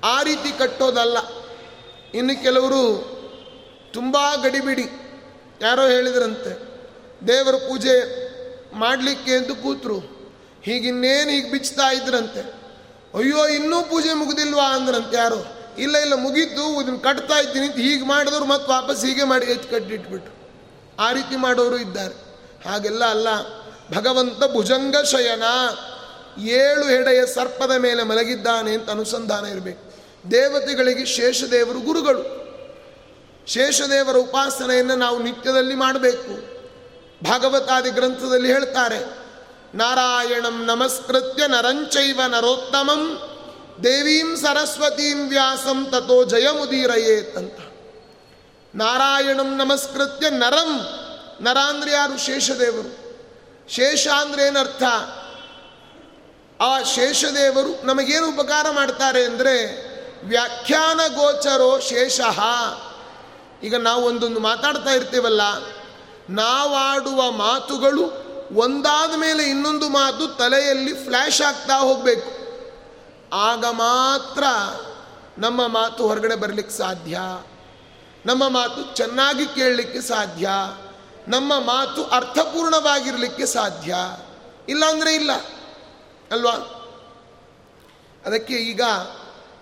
ಆ 0.05 0.23
ರೀತಿ 0.23 0.59
ಕಟ್ಟೋದಲ್ಲ. 0.59 1.19
ಇನ್ನು 2.15 2.43
ಕೆಲವರು 2.43 3.11
ತುಂಬ 3.93 4.17
ಗಡಿಬಿಡಿ. 4.43 4.85
ಯಾರೋ 5.63 5.89
ಹೇಳಿದ್ರಂತೆ, 5.89 6.51
ದೇವರ 7.29 7.55
ಪೂಜೆ 7.55 8.21
ಮಾಡಲಿಕ್ಕೆ 8.75 9.33
ಎಂದು 9.33 9.57
ಕೂತರು. 9.57 9.99
ಹೀಗಿನ್ನೇನು 10.63 11.31
ಹೀಗೆ 11.31 11.51
ಬಿಚ್ತಾ 11.51 11.93
ಇದ್ರಂತೆ. 11.93 12.41
ಅಯ್ಯೋ, 13.19 13.47
ಇನ್ನೂ 13.47 13.83
ಪೂಜೆ 13.83 14.15
ಮುಗಿದಿಲ್ವಾ 14.15 14.65
ಅಂದ್ರಂತೆ 14.65 15.17
ಯಾರು. 15.17 15.60
ಇಲ್ಲ 15.81 15.97
ಇಲ್ಲ, 15.97 16.15
ಮುಗೀತು, 16.15 16.83
ಇದನ್ನು 16.83 16.99
ಕಟ್ತಾ 16.99 17.39
ಇದ್ದೀನಿ 17.39 17.67
ಅಂತ 17.67 17.77
ಹೀಗೆ 17.77 18.05
ಮಾಡಿದವರು 18.05 18.45
ಮತ್ತೆ 18.45 18.73
ವಾಪಸ್ 18.73 19.05
ಹೀಗೆ 19.05 19.25
ಮಾಡಿ 19.25 19.47
ಎತ್ತು 19.47 19.71
ಕಟ್ಟಿಟ್ಬಿಟ್ರು. 19.71 20.35
ಆ 20.99 21.13
ರೀತಿ 21.13 21.37
ಮಾಡೋರು 21.37 21.77
ಇದ್ದಾರೆ. 21.77 22.17
ಹಾಗೆಲ್ಲ 22.69 23.05
ಅಲ್ಲ, 23.05 23.29
ಭಗವಂತ 23.97 24.45
ಭುಜಂಗ 24.53 24.97
ಶಯನ, 24.97 25.43
ಏಳು 26.43 26.85
ಹೆಡೆಯ 26.89 27.27
ಸರ್ಪದ 27.27 27.71
ಮೇಲೆ 27.71 28.03
ಮಲಗಿದ್ದಾನೆ 28.03 28.75
ಅಂತ 28.75 28.91
ಅನುಸಂಧಾನ 28.91 29.47
ಇರಬೇಕು. 29.47 29.85
ದೇವತೆಗಳಿಗೆ 30.31 31.05
ಶೇಷದೇವರು 31.05 31.81
ಗುರುಗಳು. 31.81 32.23
ಶೇಷದೇವರ 33.47 34.17
ಉಪಾಸನೆಯನ್ನು 34.17 34.97
ನಾವು 34.97 35.23
ನಿತ್ಯದಲ್ಲಿ 35.23 35.75
ಮಾಡಬೇಕು. 35.75 36.61
ಭಾಗವತಾದಿ 37.25 37.91
ಗ್ರಂಥದಲ್ಲಿ 37.91 38.53
ಹೇಳ್ತಾರೆ, 38.53 39.01
ನಾರಾಯಣಂ 39.75 40.65
ನಮಸ್ಕೃತ್ಯ 40.67 41.47
ನರಂಚೈವ 41.47 42.21
ನರೋತ್ತಮಂ 42.27 43.30
ದೇವೀಂ 43.85 44.37
ಸರಸ್ವತೀಂ 44.37 45.29
ವ್ಯಾಸಂ 45.29 45.87
ತಥೋ 45.87 46.25
ಜಯಮುದೀರಯೇತ್ 46.25 47.37
ಅಂತ. 47.37 47.59
ನಾರಾಯಣಂ 48.75 49.57
ನಮಸ್ಕೃತ್ಯ 49.57 50.31
ನರಂ. 50.31 50.73
ನರ 51.41 51.57
ಯಾರು? 51.93 52.19
ಶೇಷದೇವರು. 52.19 52.91
ಶೇಷ 53.69 54.09
ಅಂದ್ರೆ 54.09 54.47
ಏನರ್ಥ? 54.47 54.83
ಆ 56.61 56.83
ಶೇಷದೇವರು 56.83 57.87
ನಮಗೇನು 57.87 58.29
ಉಪಕಾರ 58.29 58.71
ಮಾಡ್ತಾರೆ 58.71 59.25
ಅಂದರೆ 59.25 59.55
ವ್ಯಾಖ್ಯಾನ 60.25 61.01
ಗೋಚರೋ 61.09 61.79
ಶೇಷ. 61.81 62.21
ಈಗ 63.63 63.77
ನಾವು 63.77 64.05
ಒಂದೊಂದು 64.05 64.41
ಮಾತಾಡ್ತಾ 64.41 64.91
ಇರ್ತೀವಲ್ಲ, 64.91 65.43
ನಾವಾಡುವ 66.31 67.31
ಮಾತುಗಳು 67.31 68.05
ಒಂದಾದ 68.55 69.15
ಮೇಲೆ 69.17 69.43
ಇನ್ನೊಂದು 69.45 69.89
ಮಾತು 69.89 70.27
ತಲೆಯಲ್ಲಿ 70.29 70.93
ಫ್ಲ್ಯಾಶ್ 71.05 71.43
ಆಗ್ತಾ 71.43 71.75
ಹೋಗಬೇಕು. 71.79 72.40
ಆಗ 73.33 73.65
ಮಾತ್ರ 73.65 74.45
ನಮ್ಮ 75.39 75.67
ಮಾತು 75.67 76.09
ಹೊರಗಡೆ 76.09 76.35
ಬರಲಿಕ್ಕೆ 76.35 76.77
ಸಾಧ್ಯ. 76.79 77.19
ನಮ್ಮ 78.27 78.49
ಮಾತು 78.49 78.97
ಚೆನ್ನಾಗಿ 78.97 79.47
ಕೇಳಲಿಕ್ಕೆ 79.47 80.01
ಸಾಧ್ಯ. 80.01 80.49
ನಮ್ಮ 81.29 81.59
ಮಾತು 81.59 82.05
ಅರ್ಥಪೂರ್ಣವಾಗಿರಲಿಕ್ಕೆ 82.05 83.47
ಸಾಧ್ಯ. 83.47 83.95
ಇಲ್ಲಾಂದರೆ 84.69 85.15
ಇಲ್ಲ. 85.15 85.33
ಅಲ್ವಾ? 86.31 86.53
ಅದಕ್ಕೆ 88.27 88.55
ಈಗ 88.55 88.83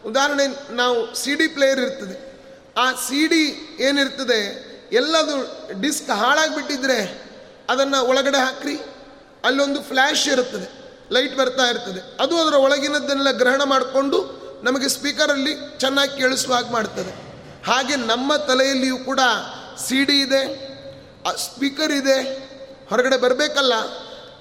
ಉದಾಹರಣೆ, 0.04 0.72
ನಾವು 0.72 1.14
ಸಿ 1.14 1.34
ಡಿ 1.34 1.48
ಪ್ಲೇಯರ್ 1.48 1.80
ಇರ್ತದೆ. 1.80 2.28
ಆ 2.76 2.92
ಸಿ 2.92 3.26
ಡಿ 3.26 3.76
ಏನಿರ್ತದೆ, 3.80 4.68
ಎಲ್ಲದು 4.92 5.58
ಡಿಸ್ಕ್ 5.80 6.10
ಹಾಳಾಗಿಬಿಟ್ಟಿದ್ರೆ 6.10 7.24
ಅದನ್ನು 7.70 8.04
ಒಳಗಡೆ 8.04 8.38
ಹಾಕ್ರಿ. 8.38 8.76
ಅಲ್ಲೊಂದು 9.44 9.82
ಫ್ಲ್ಯಾಶ್ 9.82 10.28
ಇರುತ್ತದೆ. 10.28 10.77
ಲೈಟ್ 11.12 11.38
ಬರ್ತಾ 11.38 11.62
ಇರ್ತದೆ. 11.62 12.00
ಅದು 12.22 12.36
ಅದರ 12.38 12.54
ಒಳಗಿನದ್ದನ್ನೆಲ್ಲ 12.54 13.30
ಗ್ರಹಣ 13.30 13.62
ಮಾಡಿಕೊಂಡು 13.62 14.18
ನಮಗೆ 14.62 14.88
ಸ್ಪೀಕರಲ್ಲಿ 14.88 15.78
ಚೆನ್ನಾಗಿ 15.78 16.18
ಕೇಳಿಸುವ 16.18 16.54
ಹಾಗೆ 16.54 16.72
ಮಾಡ್ತದೆ. 16.72 17.10
ಹಾಗೆ 17.66 17.96
ನಮ್ಮ 17.96 18.36
ತಲೆಯಲ್ಲಿಯೂ 18.36 18.98
ಕೂಡ 18.98 19.20
ಸಿ 19.86 20.04
ಡಿ 20.04 20.20
ಇದೆ 20.20 20.68
ಸ್ಪೀಕರ್ 21.36 21.92
ಇದೆ, 21.92 22.48
ಹೊರಗಡೆ 22.88 23.16
ಬರಬೇಕಲ್ಲ, 23.16 23.74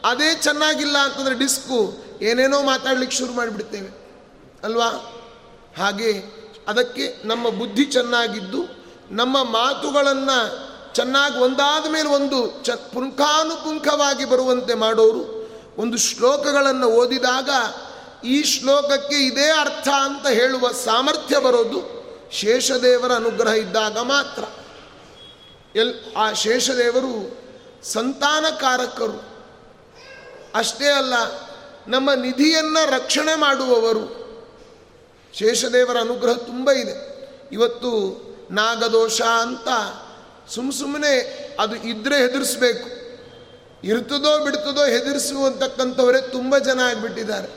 ಅದೇ 0.03 0.35
ಚೆನ್ನಾಗಿಲ್ಲ 0.35 0.97
ಅಂತಂದರೆ 0.97 1.39
ಡಿಸ್ಕು 1.39 1.97
ಏನೇನೋ 2.21 2.61
ಮಾತಾಡ್ಲಿಕ್ಕೆ 2.61 3.17
ಶುರು 3.17 3.33
ಮಾಡಿಬಿಡ್ತೇವೆ. 3.33 3.89
ಅಲ್ವಾ? 4.63 4.89
ಹಾಗೆ 5.77 6.11
ಅದಕ್ಕೆ 6.67 7.15
ನಮ್ಮ 7.25 7.49
ಬುದ್ಧಿ 7.49 7.85
ಚೆನ್ನಾಗಿದ್ದು, 7.85 8.61
ನಮ್ಮ 9.11 9.43
ಮಾತುಗಳನ್ನು 9.43 10.67
ಚೆನ್ನಾಗಿ 10.93 11.37
ಒಂದಾದ 11.39 11.91
ಮೇಲೆ 11.91 12.09
ಒಂದು 12.09 12.63
ಚ 12.63 12.69
ಪುಂಖಾನುಪುಂಖವಾಗಿ 12.69 14.25
ಬರುವಂತೆ 14.25 14.73
ಮಾಡೋರು 14.73 15.36
ಒಂದು 15.77 15.97
ಶ್ಲೋಕಗಳನ್ನು 15.97 16.87
ಓದಿದಾಗ 16.87 17.49
ಈ 18.25 18.43
ಶ್ಲೋಕಕ್ಕೆ 18.43 19.15
ಇದೇ 19.15 19.49
ಅರ್ಥ 19.49 19.87
ಅಂತ 19.87 20.27
ಹೇಳುವ 20.27 20.71
ಸಾಮರ್ಥ್ಯ 20.71 21.39
ಬರೋದು 21.39 21.97
ಶೇಷದೇವರ 22.31 23.11
ಅನುಗ್ರಹ 23.11 23.53
ಇದ್ದಾಗ 23.53 23.97
ಮಾತ್ರ. 23.97 24.43
ಎಲ್, 25.79 25.93
ಆ 26.17 26.33
ಶೇಷದೇವರು 26.33 27.37
ಸಂತಾನಕಾರಕರು. 27.83 29.37
ಅಷ್ಟೇ 30.55 30.85
ಅಲ್ಲ, 30.85 31.13
ನಮ್ಮ 31.87 32.13
ನಿಧಿಯನ್ನು 32.13 32.91
ರಕ್ಷಣೆ 32.91 33.35
ಮಾಡುವವರು. 33.35 34.27
ಶೇಷದೇವರ 35.33 35.97
ಅನುಗ್ರಹ 35.97 36.33
ತುಂಬ 36.33 36.71
ಇದೆ. 36.71 37.17
ಇವತ್ತು 37.51 38.27
ನಾಗದೋಷ 38.51 39.21
ಅಂತ 39.21 39.67
ಸುಮ್ಮ 40.49 40.71
ಸುಮ್ಮನೆ 40.71 41.17
ಅದು 41.59 41.75
ಇದ್ದರೆ 41.75 42.17
ಹೆದರಿಸ್ಬೇಕು. 42.17 42.96
ಇರ್ತದೋ 43.83 44.43
ಬಿಡ್ತದೋ 44.43 44.85
ಹೆದರಿಸುವಂತಕ್ಕಂಥವರೇ 44.85 46.21
ತುಂಬ 46.21 46.57
ಜನ 46.57 46.79
ಆಗಿಬಿಟ್ಟಿದ್ದಾರೆ. 46.79 47.47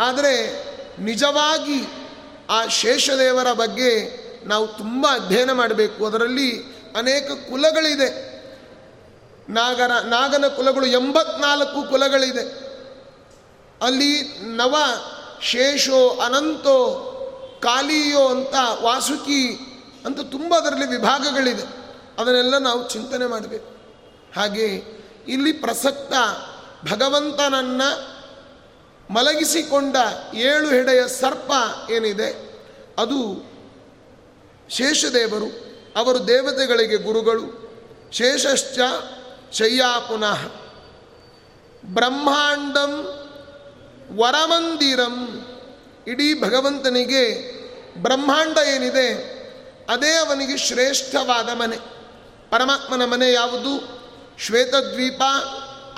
ಆದರೆ 0.00 0.64
ನಿಜವಾಗಿ 1.02 1.86
ಆ 2.50 2.66
ಶೇಷದೇವರ 2.66 3.52
ಬಗ್ಗೆ 3.52 4.20
ನಾವು 4.48 4.66
ತುಂಬ 4.66 5.06
ಅಧ್ಯಯನ 5.10 5.52
ಮಾಡಬೇಕು. 5.52 6.06
ಅದರಲ್ಲಿ 6.06 6.58
ಅನೇಕ 6.96 7.30
ಕುಲಗಳಿದೆ. 7.30 8.30
ನಾಗರ 9.48 9.90
ನಾಗನ 10.04 10.46
ಕುಲಗಳು 10.46 10.86
ಎಂಬತ್ನಾಲ್ಕು 10.86 11.90
ಕುಲಗಳಿದೆ. 11.90 12.70
ಅಲ್ಲಿ 13.82 14.38
ನವ 14.56 14.76
ಶೇಷೋ 15.42 16.08
ಅನಂತೋ 16.08 17.06
ಕಾಲಿಯೋ 17.62 18.28
ಅಂತ 18.28 18.54
ವಾಸುಕಿ 18.82 19.58
ಅಂತ 20.06 20.20
ತುಂಬ 20.20 20.54
ಅದರಲ್ಲಿ 20.54 20.86
ವಿಭಾಗಗಳಿದೆ. 20.86 21.62
ಅದನ್ನೆಲ್ಲ 22.18 22.58
ನಾವು 22.58 22.88
ಚಿಂತನೆ 22.88 23.26
ಮಾಡಬೇಕು. 23.26 23.76
ಹಾಗೆ 24.36 24.99
ಇಲ್ಲಿ 25.30 25.52
ಪ್ರಸಕ್ತ 25.52 26.12
ಭಗವಂತನನ್ನು 26.92 28.20
ಮಲಗಿಸಿಕೊಂಡ 29.12 29.96
ಏಳು 30.34 30.68
ಹೆಡೆಯ 30.68 31.08
ಸರ್ಪ 31.08 31.52
ಏನಿದೆ, 31.90 32.60
ಅದು 32.98 33.50
ಶೇಷದೇವರು, 34.68 35.46
ಅವರು 35.96 36.28
ದೇವತೆಗಳಿಗೆ 36.28 36.96
ಗುರುಗಳು. 36.96 37.70
ಶೇಷಶ್ಚ 38.12 38.78
ಶಯ್ಯಾ 39.52 39.98
ಪುನಃ. 39.98 40.38
ಬ್ರಹ್ಮಾಂಡಂ 41.84 42.92
ವರಮಂದಿರಂ. 44.16 45.46
ಇಡೀ 46.06 46.40
ಭಗವಂತನಿಗೆ 46.40 47.52
ಬ್ರಹ್ಮಾಂಡ 48.02 48.58
ಏನಿದೆ, 48.74 49.08
ಅದೇ 49.90 50.10
ಅವನಿಗೆ 50.10 50.56
ಶ್ರೇಷ್ಠವಾದ 50.56 51.48
ಮನೆ. 51.48 51.76
ಪರಮಾತ್ಮನ 52.50 53.04
ಮನೆ 53.04 53.32
ಯಾವುದು? 53.32 53.99
ಶ್ವೇತದ್ವೀಪ, 54.40 55.22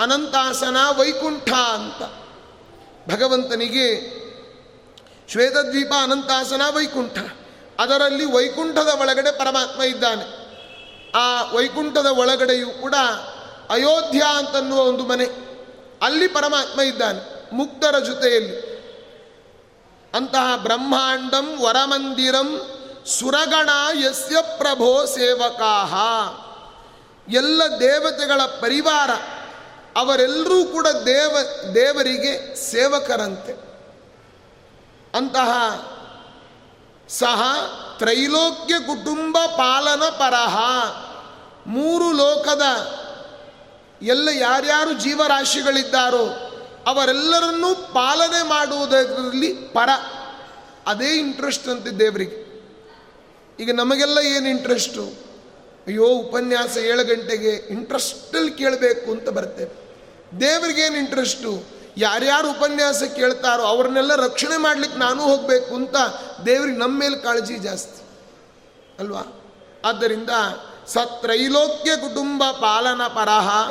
ಅನಂತಾಸನ, 0.02 0.76
ವೈಕುಂಠ 0.98 1.52
ಅಂತ. 1.52 2.02
ಭಗವಂತನಿಗೆ 3.12 4.22
ಶ್ವೇತದ್ವೀಪ, 5.32 5.92
ಅನಂತಾಸನ, 6.02 6.62
ವೈಕುಂಠ. 6.74 7.18
ಅದರಲ್ಲಿ 7.80 8.24
ವೈಕುಂಠದ 8.24 8.88
ಒಳಗಡೆ 9.00 9.38
ಪರಮಾತ್ಮ 9.38 9.82
ಇದ್ದಾನೆ. 9.82 10.42
ಆ 11.14 11.42
ವೈಕುಂಠದ 11.52 12.06
ಒಳಗಡೆಯೂ 12.06 12.70
ಕೂಡ 12.70 12.94
ಅಯೋಧ್ಯ 13.70 14.22
ಅಂತನ್ನುವ 14.36 14.80
ಒಂದು 14.80 15.06
ಮನೆ. 15.06 15.24
ಅಲ್ಲಿ 16.02 16.28
ಪರಮಾತ್ಮ 16.28 16.80
ಇದ್ದಾನೆ, 16.80 17.54
ಮುಕ್ತರ 17.54 17.98
ಜೊತೆಯಲ್ಲಿ. 17.98 18.72
ಅಂತಹ 20.14 20.56
ಬ್ರಹ್ಮಾಂಡಂ 20.56 21.60
ವರಮಂದಿರಂ 21.60 22.60
ಸುರಗಣ 23.06 23.70
ಯಸ್ಯ 23.98 24.36
ಪ್ರಭೋ 24.58 25.04
ಸೇವಕಾಹ. 25.04 25.94
ಎಲ್ಲ 27.28 27.62
ದೇವತೆಗಳ 27.80 28.40
ಪರಿವಾರ, 28.60 29.10
ಅವರೆಲ್ಲರೂ 29.96 30.64
ಕೂಡ 30.64 30.86
ದೇವ, 30.86 31.36
ದೇವರಿಗೆ 31.74 32.56
ಸೇವಕರಂತೆ. 32.70 33.52
ಅಂತಹ 35.14 35.50
ಸಹ 37.08 37.42
ತ್ರೈಲೋಕ್ಯ 37.98 38.78
ಕುಟುಂಬ 38.78 39.38
ಪಾಲನ 39.46 40.02
ಪರಹ 40.04 40.56
ಮೂರು 41.66 42.12
ಲೋಕದ 42.12 42.62
ಎಲ್ಲ 44.02 44.28
ಯಾರ್ಯಾರು 44.28 44.92
ಜೀವರಾಶಿಗಳಿದ್ದಾರೋ 44.92 46.48
ಅವರೆಲ್ಲರನ್ನೂ 46.86 47.74
ಪಾಲನೆ 47.74 48.42
ಮಾಡುವುದರಲ್ಲಿ 48.42 49.52
ಪರ. 49.52 49.88
ಅದೇ 50.86 51.08
ಇಂಟ್ರೆಸ್ಟ್ 51.08 51.68
ಅಂತೆ 51.68 51.90
ದೇವರಿಗೆ. 51.90 52.52
ಈಗ 53.60 53.74
ನಮಗೆಲ್ಲ 53.74 54.18
ಏನು 54.18 54.48
ಇಂಟ್ರೆಸ್ಟು 54.48 55.31
ಅಯ್ಯೋ, 55.86 56.04
ಉಪನ್ಯಾಸ 56.04 56.76
ಏಳು 56.76 57.04
ಗಂಟೆಗೆ 57.04 57.48
ಇಂಟ್ರೆಸ್ಟಲ್ಲಿ 57.48 58.50
ಕೇಳಬೇಕು 58.50 59.10
ಅಂತ 59.10 59.28
ಬರ್ತೇವೆ 59.28 59.82
ದೇವರಿಗೇನು 60.40 60.96
ಇಂಟ್ರೆಸ್ಟು 60.96 61.62
ಯಾರ್ಯಾರು 61.96 62.50
ಉಪನ್ಯಾಸ 62.50 63.02
ಕೇಳ್ತಾರೋ 63.02 63.62
ಅವ್ರನ್ನೆಲ್ಲ 63.62 64.14
ರಕ್ಷಣೆ 64.16 64.56
ಮಾಡ್ಲಿಕ್ಕೆ 64.56 64.98
ನಾನು 64.98 65.22
ಹೋಗಬೇಕು 65.22 65.74
ಅಂತ 65.74 65.96
ದೇವ್ರಿಗೆ 66.46 66.78
ನಮ್ಮ 66.78 67.00
ಮೇಲೆ 67.00 67.16
ಕಾಳಜಿ 67.16 67.56
ಜಾಸ್ತಿ. 67.56 68.02
ಅಲ್ವಾ? 68.98 69.22
ಆದ್ದರಿಂದ 69.84 70.30
ಸತ್ರೈಲೋಕ್ಯ 70.86 71.96
ಕುಟುಂಬ 71.96 72.50
ಪಾಲನ 72.50 73.06
ಪರಹ 73.06 73.70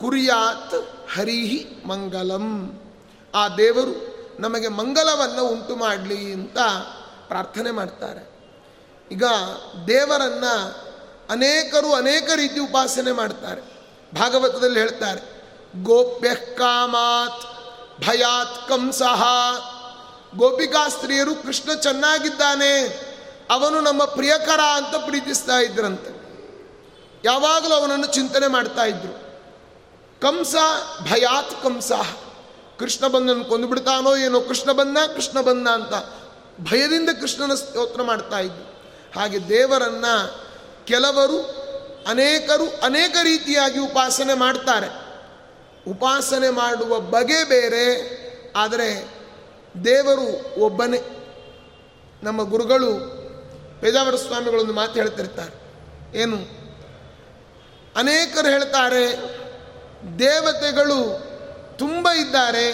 ಕುರಿಯಾತ್ 0.00 0.74
ಹರಿಹಿ 1.14 1.66
ಮಂಗಲಂ. 1.86 2.80
ಆ 3.34 3.48
ದೇವರು 3.48 4.16
ನಮಗೆ 4.40 4.68
ಮಂಗಲವನ್ನು 4.68 5.44
ಉಂಟು 5.44 5.76
ಮಾಡಲಿ 5.76 6.32
ಅಂತ 6.32 6.58
ಪ್ರಾರ್ಥನೆ 7.28 7.70
ಮಾಡ್ತಾರೆ. 7.70 8.32
ಈಗ 9.10 9.24
ದೇವರನ್ನು 9.86 10.91
ಅನೇಕರು 11.30 11.92
ಅನೇಕ 11.92 12.30
ರೀತಿ 12.34 12.60
ಉಪಾಸನೆ 12.60 13.12
ಮಾಡ್ತಾರೆ. 13.12 13.60
ಭಾಗವತದಲ್ಲಿ 14.14 14.80
ಹೇಳ್ತಾರೆ, 14.80 15.42
ಗೋಪ್ಯ 15.82 16.34
ಕಾಮಾತ್ 16.34 17.42
ಭಯಾತ್ 18.06 18.68
ಕಂಸಹ 18.68 19.22
ಗೋಪಿಕಾ 20.36 20.88
ಸ್ತ್ರೀಯರು 20.88 21.34
ಕೃಷ್ಣ 21.34 21.74
ಚೆನ್ನಾಗಿದ್ದಾನೆ, 21.74 22.72
ಅವನು 23.50 23.80
ನಮ್ಮ 23.80 24.04
ಪ್ರಿಯಕರ 24.04 24.60
ಅಂತ 24.60 24.94
ಪ್ರೀತಿಸ್ತಾ 25.06 25.58
ಇದ್ರಂತೆ. 25.58 26.22
ಯಾವಾಗಲೂ 27.24 27.74
ಅವನನ್ನು 27.74 28.06
ಚಿಂತನೆ 28.06 28.46
ಮಾಡ್ತಾ 28.46 28.84
ಇದ್ರು. 28.84 29.22
ಕಂಸ 30.20 30.54
ಭಯಾತ್ 31.02 31.62
ಕಂಸ. 31.62 31.92
ಕೃಷ್ಣ 32.78 33.06
ಬಂದನ್ನು 33.06 33.44
ಕೊಂದು 33.44 33.66
ಬಿಡ್ತಾನೋ 33.66 34.16
ಏನೋ, 34.16 34.40
ಕೃಷ್ಣ 34.40 34.72
ಬಂದ 34.72 34.98
ಕೃಷ್ಣ 34.98 35.40
ಬಂದ 35.40 35.68
ಅಂತ 35.68 35.94
ಭಯದಿಂದ 36.70 37.10
ಕೃಷ್ಣನ 37.20 37.54
ಸ್ತೋತ್ರ 37.54 38.02
ಮಾಡ್ತಾ 38.02 38.38
ಇದ್ರು. 38.38 38.72
ಹಾಗೆ 39.20 39.48
ದೇವರನ್ನ 39.48 40.04
ಕೆಲವರು 40.92 41.38
ಅನೇಕರು 42.08 42.80
ಅನೇಕ 42.82 43.16
ರೀತಿಯಾಗಿ 43.22 43.78
ಉಪಾಸನೆ 43.78 44.34
ಮಾಡ್ತಾರೆ. 44.34 44.88
ಉಪಾಸನೆ 45.90 46.50
ಮಾಡುವ 46.50 47.00
ಬಗೆ 47.00 47.44
ಬೇರೆ, 47.44 47.84
ಆದರೆ 48.56 49.08
ದೇವರು 49.84 50.60
ಒಬ್ಬನೇ. 50.60 51.00
ನಮ್ಮ 52.22 52.42
ಗುರುಗಳು 52.42 52.90
ಪೇಜಾವರ 53.80 54.16
ಸ್ವಾಮಿಗಳೊಂದು 54.16 54.72
ಮಾತು 54.72 54.92
ಹೇಳ್ತಿರ್ತಾರೆ. 54.92 55.54
ಏನು? 56.18 56.36
ಅನೇಕರು 57.96 58.48
ಹೇಳ್ತಾರೆ, 58.48 59.04
ದೇವತೆಗಳು 60.18 61.00
ತುಂಬ 61.78 62.08
ಇದ್ದಾರೆ, 62.08 62.72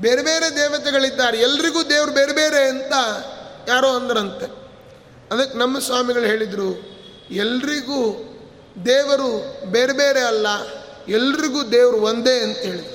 ಬೇರೆ 0.00 0.22
ಬೇರೆ 0.22 0.56
ದೇವತೆಗಳಿದ್ದಾರೆ, 0.56 1.38
ಎಲ್ರಿಗೂ 1.38 1.82
ದೇವರು 1.82 2.12
ಬೇರೆ 2.12 2.32
ಬೇರೆ 2.32 2.68
ಅಂತ 2.68 2.92
ಯಾರೋ 3.68 3.88
ಅಂದ್ರಂತೆ. 3.88 4.65
ಅದಕ್ಕೆ 5.32 5.58
ನಮ್ಮ 5.58 5.78
ಸ್ವಾಮಿಗಳು 5.78 6.22
ಹೇಳಿದರು, 6.22 6.70
ಎಲ್ರಿಗೂ 7.34 8.00
ದೇವರು 8.86 9.30
ಬೇರೆ 9.66 9.92
ಬೇರೆ 9.92 10.20
ಅಲ್ಲ, 10.20 10.46
ಎಲ್ರಿಗೂ 11.08 11.60
ದೇವರು 11.62 11.96
ಒಂದೇ 11.96 12.40
ಅಂತ 12.40 12.58
ಹೇಳಿದರು. 12.58 12.94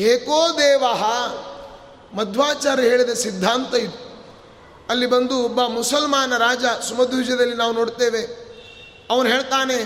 ಏಕೋ 0.00 0.40
ದೇವ, 0.58 0.84
ಮಧ್ವಾಚಾರ್ಯ 2.14 2.82
ಹೇಳಿದ 2.82 3.12
ಸಿದ್ಧಾಂತ 3.12 3.74
ಇದು. 3.74 3.98
ಅಲ್ಲಿ 4.88 5.06
ಬಂದು 5.06 5.36
ಒಬ್ಬ 5.42 5.60
ಮುಸಲ್ಮಾನ 5.62 6.36
ರಾಜ 6.36 6.64
ಸುಮಧ್ವಿಜದಲ್ಲಿ 6.88 7.54
ನಾವು 7.54 7.72
ನೋಡ್ತೇವೆ, 7.72 8.22
ಅವನು 9.10 9.28
ಹೇಳ್ತಾನೆ, 9.28 9.78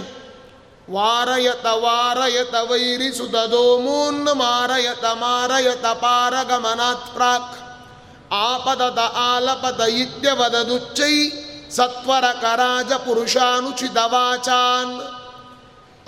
ವಾರಯತ 0.90 1.66
ವಾರಯತ 1.76 2.54
ವೈರಿ 2.70 3.10
ಸುತದೋ 3.16 3.64
ಮೂನ್ನ 3.78 4.28
ಮಾರಯತ 4.28 5.04
ಮಾರಯತ 5.04 5.86
ಪಾರಗಮನಾತ್ 5.96 7.08
ಪ್ರಾಕ್. 7.14 7.56
ಆಪದದ 8.32 9.00
ಆಲಪದ 9.16 9.80
ಇತ್ಯವದದುಚ್ಚೈ 9.80 11.14
ಸತ್ವರ 11.70 12.26
ಕರಾಜ 12.40 12.92
ಪುರುಷಾನುಚಿತ 12.92 13.96
ವಾಚಾನ್ 14.06 14.94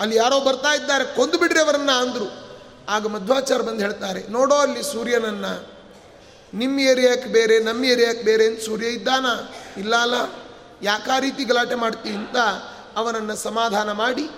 ಅಲ್ಲಿ 0.01 0.15
ಯಾರೋ 0.15 0.39
ಬರ್ತಾ 0.39 0.73
ಇದ್ದಾರೆ, 0.73 1.05
ಕೊಂದು 1.15 1.37
ಬಿಡ್ರಿ 1.37 1.59
ಅವರನ್ನ 1.59 1.91
ಅಂದರು. 1.91 2.27
ಆಗ 2.89 3.07
ಮಧ್ವಾಚಾರ 3.07 3.61
ಬಂದು 3.61 3.79
ಹೇಳ್ತಾರೆ, 3.79 4.27
ನೋಡೋ 4.27 4.55
ಅಲ್ಲಿ 4.55 4.83
ಸೂರ್ಯನನ್ನ. 4.83 5.45
ನಿಮ್ಮ 6.53 6.79
ಏರಿಯಾಕ್ಕೆ 6.79 7.29
ಬೇರೆ, 7.29 7.59
ನಮ್ಮ 7.59 7.85
ಏರಿಯಾಕ್ಕೆ 7.85 8.23
ಬೇರೆ 8.23 8.45
ಅಂತ 8.45 8.61
ಸೂರ್ಯ 8.61 8.87
ಇದ್ದಾನ? 8.87 9.25
ಇಲ್ಲ 9.79 9.95
ಅಲ್ಲ, 9.95 10.15
ಯಾಕ 10.81 11.09
ರೀತಿ 11.19 11.43
ಗಲಾಟೆ 11.43 11.75
ಮಾಡ್ತೀವಿ 11.75 12.15
ಅಂತ 12.15 12.37
ಅವನನ್ನು 12.95 13.35
ಸಮಾಧಾನ 13.35 13.91
ಮಾಡಿ 13.91 14.29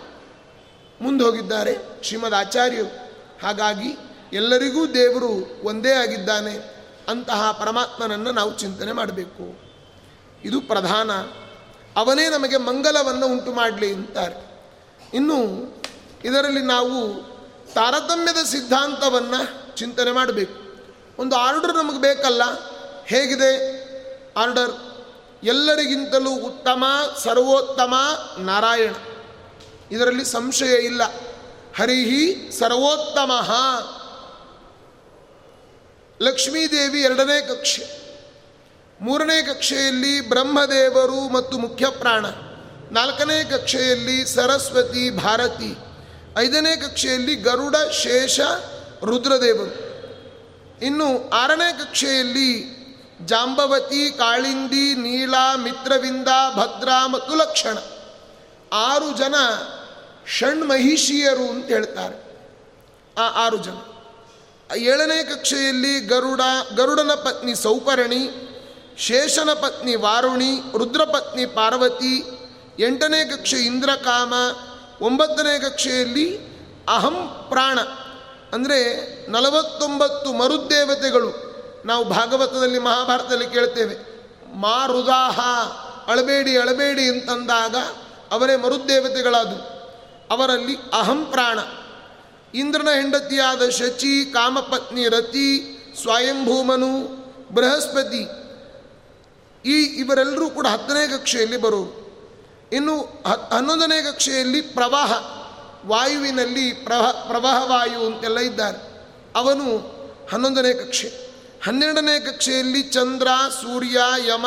ಮುಂದೆ 1.01 1.23
ಹೋಗಿದ್ದಾರೆ 1.23 1.77
ಶ್ರೀಮದ್ 2.03 2.33
ಆಚಾರ್ಯರು. 2.33 2.91
ಹಾಗಾಗಿ 3.43 3.97
ಎಲ್ಲರಿಗೂ 4.33 4.87
ದೇವರು 4.87 5.33
ಒಂದೇ 5.63 5.93
ಆಗಿದ್ದಾನೆ, 5.93 6.55
ಅಂತಹ 7.09 7.51
ಪರಮಾತ್ಮನನ್ನು 7.51 8.31
ನಾವು 8.31 8.57
ಚಿಂತನೆ 8.57 8.91
ಮಾಡಬೇಕು. 8.91 9.72
ಇದು 10.43 10.61
ಪ್ರಧಾನ. 10.61 11.11
ಅವನೇ 11.95 12.29
ನಮಗೆ 12.29 12.57
ಮಂಗಲವನ್ನು 12.57 13.25
ಉಂಟು 13.25 13.53
ಮಾಡಲಿ 13.53 13.93
ಅಂತಾರೆ. 13.93 14.53
ಇನ್ನು 15.13 15.37
ಇದರಲ್ಲಿ 16.25 16.61
ನಾವು 16.61 17.23
ತಾರತಮ್ಯದ 17.73 18.45
ಸಿದ್ಧಾಂತವನ್ನು 18.45 19.75
ಚಿಂತನೆ 19.77 20.11
ಮಾಡಬೇಕು. 20.11 20.63
ಒಂದು 21.21 21.35
ಆರ್ಡರ್ 21.35 21.75
ನಮಗೆ 21.75 22.01
ಬೇಕಲ್ಲ, 22.01 22.41
ಹೇಗಿದೆ? 23.05 23.83
ಆರ್ಡರ್, 24.37 24.71
ಎಲ್ಲರಿಗಿಂತಲೂ 25.43 26.31
ಉತ್ತಮ, 26.31 26.83
ಸರ್ವೋತ್ತಮ 27.23 27.93
ನಾರಾಯಣ. 28.37 28.93
ಇದರಲ್ಲಿ 29.91 30.25
ಸಂಶಯ 30.25 30.75
ಇಲ್ಲ. 30.75 31.01
ಹರಿಹಿ 31.77 32.51
ಸರ್ವೋತ್ತಮ. 32.59 33.31
ಲಕ್ಷ್ಮೀದೇವಿ 36.21 37.01
ಎರಡನೇ 37.01 37.41
ಕಕ್ಷೆ. 37.41 38.02
ಮೂರನೇ 39.03 39.43
ಕಕ್ಷೆಯಲ್ಲಿ 39.43 40.29
ಬ್ರಹ್ಮದೇವರು 40.29 41.29
ಮತ್ತು 41.29 41.57
ಮುಖ್ಯ 41.57 41.85
ಪ್ರಾಣ 41.89 42.25
ನಾಲ್ಕನೇ 42.91 43.43
ಕಕ್ಷೆಯಲ್ಲಿ 43.43 44.25
ಸರಸ್ವತಿ, 44.25 45.09
ಭಾರತಿ. 45.09 45.77
ಐದನೇ 46.37 46.75
ಕಕ್ಷೆಯಲ್ಲಿ 46.75 47.35
ಗರುಡ, 47.35 47.75
ಶೇಷ, 47.91 48.39
ರುದ್ರದೇವರು. 49.03 49.75
ಇನ್ನು 50.85 51.29
ಆರನೇ 51.29 51.73
ಕಕ್ಷೆಯಲ್ಲಿ 51.73 52.77
ಜಾಂಬವತಿ, 53.25 54.11
ಕಾಳಿಂದಿ 54.17 54.95
ನೀಳ 54.95 55.33
ಮಿತ್ರವಿಂದ, 55.55 56.27
ಭದ್ರ 56.55 56.89
ಮತ್ತು 57.07 57.35
ಲಕ್ಷಣ. 57.35 57.77
ಆರು 58.73 59.17
ಜನ 59.17 59.35
ಷಣ್ಮಹಿಷಿಯರು 60.37 61.49
ಅಂತ 61.49 61.65
ಹೇಳ್ತಾರೆ. 61.65 62.37
ಆ 63.17 63.45
ಆರು 63.45 63.57
ಜನ. 63.57 63.75
ಏಳನೇ 64.75 65.23
ಕಕ್ಷೆಯಲ್ಲಿ 65.23 65.99
ಗರುಡ, 65.99 66.41
ಗರುಡನ 66.75 67.11
ಪತ್ನಿ 67.13 67.55
ಸೌಪರ್ಣಿ 67.55 68.52
ಶೇಷನ 68.97 69.53
ಪತ್ನಿ 69.53 69.95
ವಾರುಣಿ, 69.95 70.77
ರುದ್ರಪತ್ನಿ 70.77 71.45
ಪಾರ್ವತಿ, 71.45 72.23
ಎಂಟನೇ 72.79 73.25
ಕಕ್ಷೆ 73.25 73.57
ಇಂದ್ರಕಾಮ, 73.57 74.33
ಒಂಬತ್ತನೇ 75.01 75.59
ಕಕ್ಷೆಯಲ್ಲಿ 75.59 76.39
ಅಹಂ 76.89 77.45
ಪ್ರಾಣ. 77.49 77.79
ಅಂದರೆ 78.53 79.13
ನಲವತ್ತೊಂಬತ್ತು 79.31 80.33
ಮರುದೇವತೆಗಳು 80.33 81.53
ನಾವು 81.85 82.05
ಭಾಗವತದಲ್ಲಿ 82.05 82.79
ಮಹಾಭಾರತದಲ್ಲಿ 82.79 83.47
ಕೇಳ್ತೇವೆ. 83.47 84.13
ಮಾರುದಾಹ, 84.53 85.39
ಅಳಬೇಡಿ 86.07 86.57
ಅಳಬೇಡಿ 86.57 87.09
ಅಂತಂದಾಗ 87.09 87.75
ಅವರೇ 88.31 88.55
ಮರುದೇವತೆಗಳಾದವು 88.55 89.73
ಅವರಲ್ಲಿ 90.31 90.77
ಅಹಂ 90.93 91.25
ಪ್ರಾಣ. 91.25 91.59
ಇಂದ್ರನ 92.57 92.87
ಹೆಂಡತಿಯಾದ 92.95 93.69
ಶಚಿ, 93.69 94.25
ಕಾಮಪತ್ನಿ 94.25 95.09
ರತಿ, 95.09 95.77
ಸ್ವಯಂಭೂಮನು, 96.01 97.23
ಬೃಹಸ್ಪತಿ 97.53 98.42
ಈ 99.65 99.83
ಇವರೆಲ್ಲರೂ 99.83 100.49
ಕೂಡ 100.49 100.67
ಹತ್ತನೇ 100.67 101.07
ಕಕ್ಷೆಯಲ್ಲಿ 101.07 101.57
ಬರೋರು. 101.57 102.03
ಇನ್ನು 102.73 103.23
ಹನ್ನೊಂದನೇ 103.51 104.01
ಕಕ್ಷೆಯಲ್ಲಿ 104.01 104.61
ಪ್ರವಾಹ, 104.61 105.11
ವಾಯುವಿನಲ್ಲಿ 105.85 106.71
ಪ್ರವಾಹ 106.71 107.11
ಪ್ರವಾಹ, 107.11 107.69
ವಾಯು 107.69 108.05
ಅಂತೆಲ್ಲ 108.05 108.37
ಇದ್ದಾರೆ. 108.37 109.09
ಅವನು 109.35 109.77
ಹನ್ನೊಂದನೇ 110.31 110.73
ಕಕ್ಷೆ. 110.73 111.33
ಹನ್ನೆರಡನೇ 111.63 112.19
ಕಕ್ಷೆಯಲ್ಲಿ 112.19 112.81
ಚಂದ್ರ, 112.81 113.27
ಸೂರ್ಯ, 113.61 113.97
ಯಮ 114.27 114.45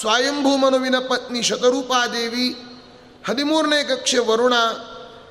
ಸ್ವಯಂಭೂಮನುವಿನ 0.00 0.98
ಪತ್ನಿ 0.98 1.42
ಶತರೂಪಾದೇವಿ, 1.42 2.56
ಹದಿಮೂರನೇ 3.28 3.84
ಕಕ್ಷೆ 3.84 4.18
ವರುಣ, 4.18 4.54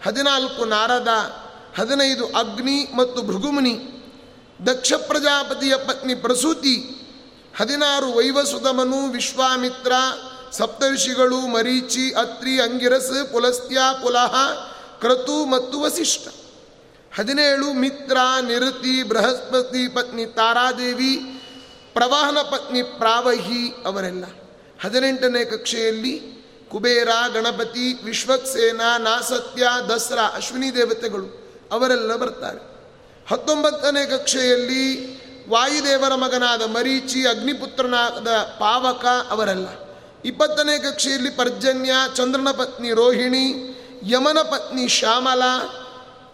ಹದಿನಾಲ್ಕು 0.05 0.65
ನಾರದ, 0.65 1.07
ಹದಿನೈದು 1.80 2.26
ಅಗ್ನಿ 2.26 2.95
ಮತ್ತು 2.95 3.22
ಭೃಗುಮುನಿ, 3.22 3.80
ದಕ್ಷ 4.65 4.93
ಪ್ರಜಾಪತಿಯ 4.93 5.76
ಪತ್ನಿ 5.78 6.15
ಪ್ರಸೂತಿ 6.15 6.95
ಹದಿನಾರು 7.60 8.12
ವೈವಸುತಮನು 8.12 9.12
ವಿಶ್ವಾಮಿತ್ರ 9.12 9.91
ಸಪ್ತರ್ಷಿಗಳು 10.51 11.38
ಮರೀಚಿ, 11.38 12.12
ಅತ್ರಿ, 12.12 12.62
ಅಂಗಿರಸ್, 12.62 13.32
ಪುಲಸ್ತ್ಯ, 13.32 13.78
ಪುಲಹ, 14.03 14.36
ಕ್ರತು 14.99 15.45
ಮತ್ತು 15.45 15.80
ವಸಿಷ್ಠ. 15.80 16.28
ಹದಿನೇಳು, 17.16 17.74
ಮಿತ್ರ, 17.74 18.18
ನಿರುತಿ, 18.41 19.03
ಬೃಹಸ್ಪತಿ 19.03 19.88
ಪತ್ನಿ 19.88 20.26
ತಾರಾದೇವಿ, 20.26 21.16
ಪ್ರವಾಹನ 21.93 22.38
ಪತ್ನಿ 22.41 22.84
ಪ್ರಾವಹಿ 22.84 23.70
ಅವರೆಲ್ಲ. 23.86 24.26
ಹದಿನೆಂಟನೇ 24.86 25.45
ಕಕ್ಷೆಯಲ್ಲಿ 25.45 26.22
ಕುಬೇರ, 26.72 27.07
ಗಣಪತಿ, 27.34 28.05
ವಿಶ್ವಕ್ಸೇನ, 28.05 28.82
ನಾಸತ್ಯ, 28.97 29.68
ದಸರಾ, 29.89 30.24
ಅಶ್ವಿನಿ 30.36 30.76
ದೇವತೆಗಳು 30.76 31.57
ಅವರೆಲ್ಲ 31.72 32.16
ಬರ್ತಾರೆ. 32.16 32.60
ಹತ್ತೊಂಬತ್ತನೇ 33.30 34.05
ಕಕ್ಷೆಯಲ್ಲಿ 34.05 35.20
ವಾಯುದೇವರ 35.50 36.16
ಮಗನಾದ 36.16 36.62
ಮರೀಚಿ, 36.62 37.28
ಅಗ್ನಿಪುತ್ರನಾದ 37.28 38.28
ಪಾವಕ 38.38 39.06
ಅವರೆಲ್ಲ. 39.30 39.68
ಇಪ್ಪತ್ತನೇ 40.26 40.80
ಕಕ್ಷೆಯಲ್ಲಿ 40.80 41.30
ಪರ್ಜನ್ಯ, 41.30 41.93
ಚಂದ್ರನ 42.16 42.47
ಪತ್ನಿ 42.52 42.89
ರೋಹಿಣಿ, 42.89 43.76
ಯಮನ 44.04 44.41
ಪತ್ನಿ 44.41 44.88
ಶ್ಯಾಮಲ, 44.88 45.41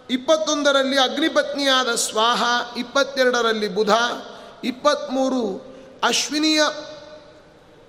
ಇಪ್ಪತ್ತೊಂದರಲ್ಲಿ 0.09 0.99
ಅಗ್ನಿಪತ್ನಿಯಾದ 0.99 1.95
ಸ್ವಾಹ, 1.95 2.43
ಇಪ್ಪತ್ತೆರಡರಲ್ಲಿ 2.77 3.67
ಬುಧ 3.67 3.89
ಇಪ್ಪತ್ತ್ಮೂರು 4.63 5.75
ಅಶ್ವಿನಿಯ 6.03 6.61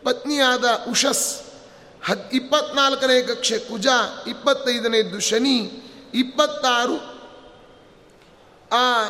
ಪತ್ನಿಯಾದ 0.05 0.64
ಉಷಸ್, 0.91 1.43
ಹದ್, 2.07 2.35
ಇಪ್ಪತ್ನಾಲ್ಕನೇ 2.35 3.22
ಕಕ್ಷೆ 3.22 3.59
ಕುಜ, 3.59 3.87
ಇಪ್ಪತ್ತೈದನೇದ್ದು 4.27 5.20
ಶನಿ, 5.20 5.59
ಇಪ್ಪತ್ತಾರು 6.14 6.97
ಆ 8.72 9.05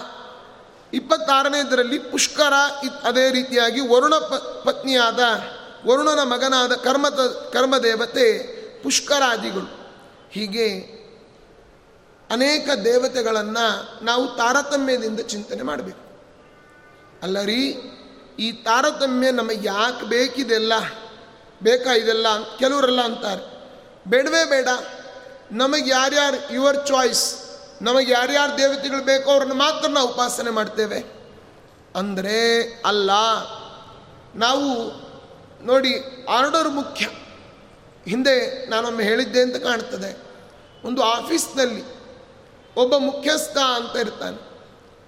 ಇಪ್ಪತ್ತಾರನೇದರಲ್ಲಿ 0.94 1.98
ಪುಷ್ಕರ 1.98 2.52
ಅದೇ 3.02 3.30
ರೀತಿಯಾಗಿ 3.30 3.80
ವರುಣ 3.80 4.14
ಪತ್ನಿಯಾದ 4.64 5.20
ವರುಣನ 5.86 6.22
ಮಗನಾದ 6.22 6.72
ಕರ್ಮದ 6.72 7.50
ಕರ್ಮದೇವತೆ 7.52 8.56
ಪುಷ್ಕರಾದಿಗಳು. 8.82 9.90
ಹೀಗೆ 10.30 10.96
ಅನೇಕ 12.30 12.70
ದೇವತೆಗಳನ್ನು 12.84 14.04
ನಾವು 14.04 14.26
ತಾರತಮ್ಯದಿಂದ 14.28 15.20
ಚಿಂತನೆ 15.20 15.62
ಮಾಡಬೇಕು. 15.62 16.06
ಅಲ್ಲರಿ 17.22 17.76
ಈ 18.38 18.52
ತಾರತಮ್ಯ 18.52 19.30
ನಮಗೆ 19.30 19.66
ಯಾಕೆ 19.66 20.06
ಬೇಕಿದೆಲ್ಲ? 20.06 20.72
ಬೇಕಾ 21.62 21.92
ಇದೆಲ್ಲ 21.92 22.56
ಕೆಲವರೆಲ್ಲ 22.58 23.00
ಅಂತಾರೆ. 23.00 23.56
ಬೇಡವೇ 24.08 24.44
ಬೇಡ. 24.44 24.68
ನಮಗೆ 25.52 25.90
ಯಾರ್ಯಾರು 25.90 26.54
ಯುವರ್ 26.54 26.86
ಚಾಯ್ಸ್ 26.86 27.45
ನಮಗೆ 27.82 28.12
ಯಾರ್ಯಾರು 28.12 28.58
ದೇವತೆಗಳು 28.58 29.04
ಬೇಕೋ 29.04 29.30
ಅವ್ರನ್ನ 29.30 29.52
ಮಾತ್ರ 29.52 29.88
ನಾವು 29.88 30.08
ಉಪಾಸನೆ 30.08 30.50
ಮಾಡ್ತೇವೆ. 30.50 30.98
ಅಂದರೆ 31.94 32.62
ಅಲ್ಲ, 32.84 33.10
ನಾವು 34.34 34.66
ನೋಡಿ 35.66 35.92
ಆರ್ಡರ್ 36.28 36.68
ಮುಖ್ಯ. 36.68 37.06
ಹಿಂದೆ 38.08 38.66
ನಾನೊಮ್ಮೆ 38.66 39.04
ಹೇಳಿದ್ದೆ 39.04 39.40
ಅಂತ 39.40 39.56
ಕಾಣ್ತದೆ. 39.56 40.10
ಒಂದು 40.84 41.02
ಆಫೀಸ್ನಲ್ಲಿ 41.02 41.84
ಒಬ್ಬ 42.76 42.96
ಮುಖ್ಯಸ್ಥ 42.96 43.58
ಅಂತ 43.58 43.96
ಇರ್ತಾನೆ. 43.96 44.38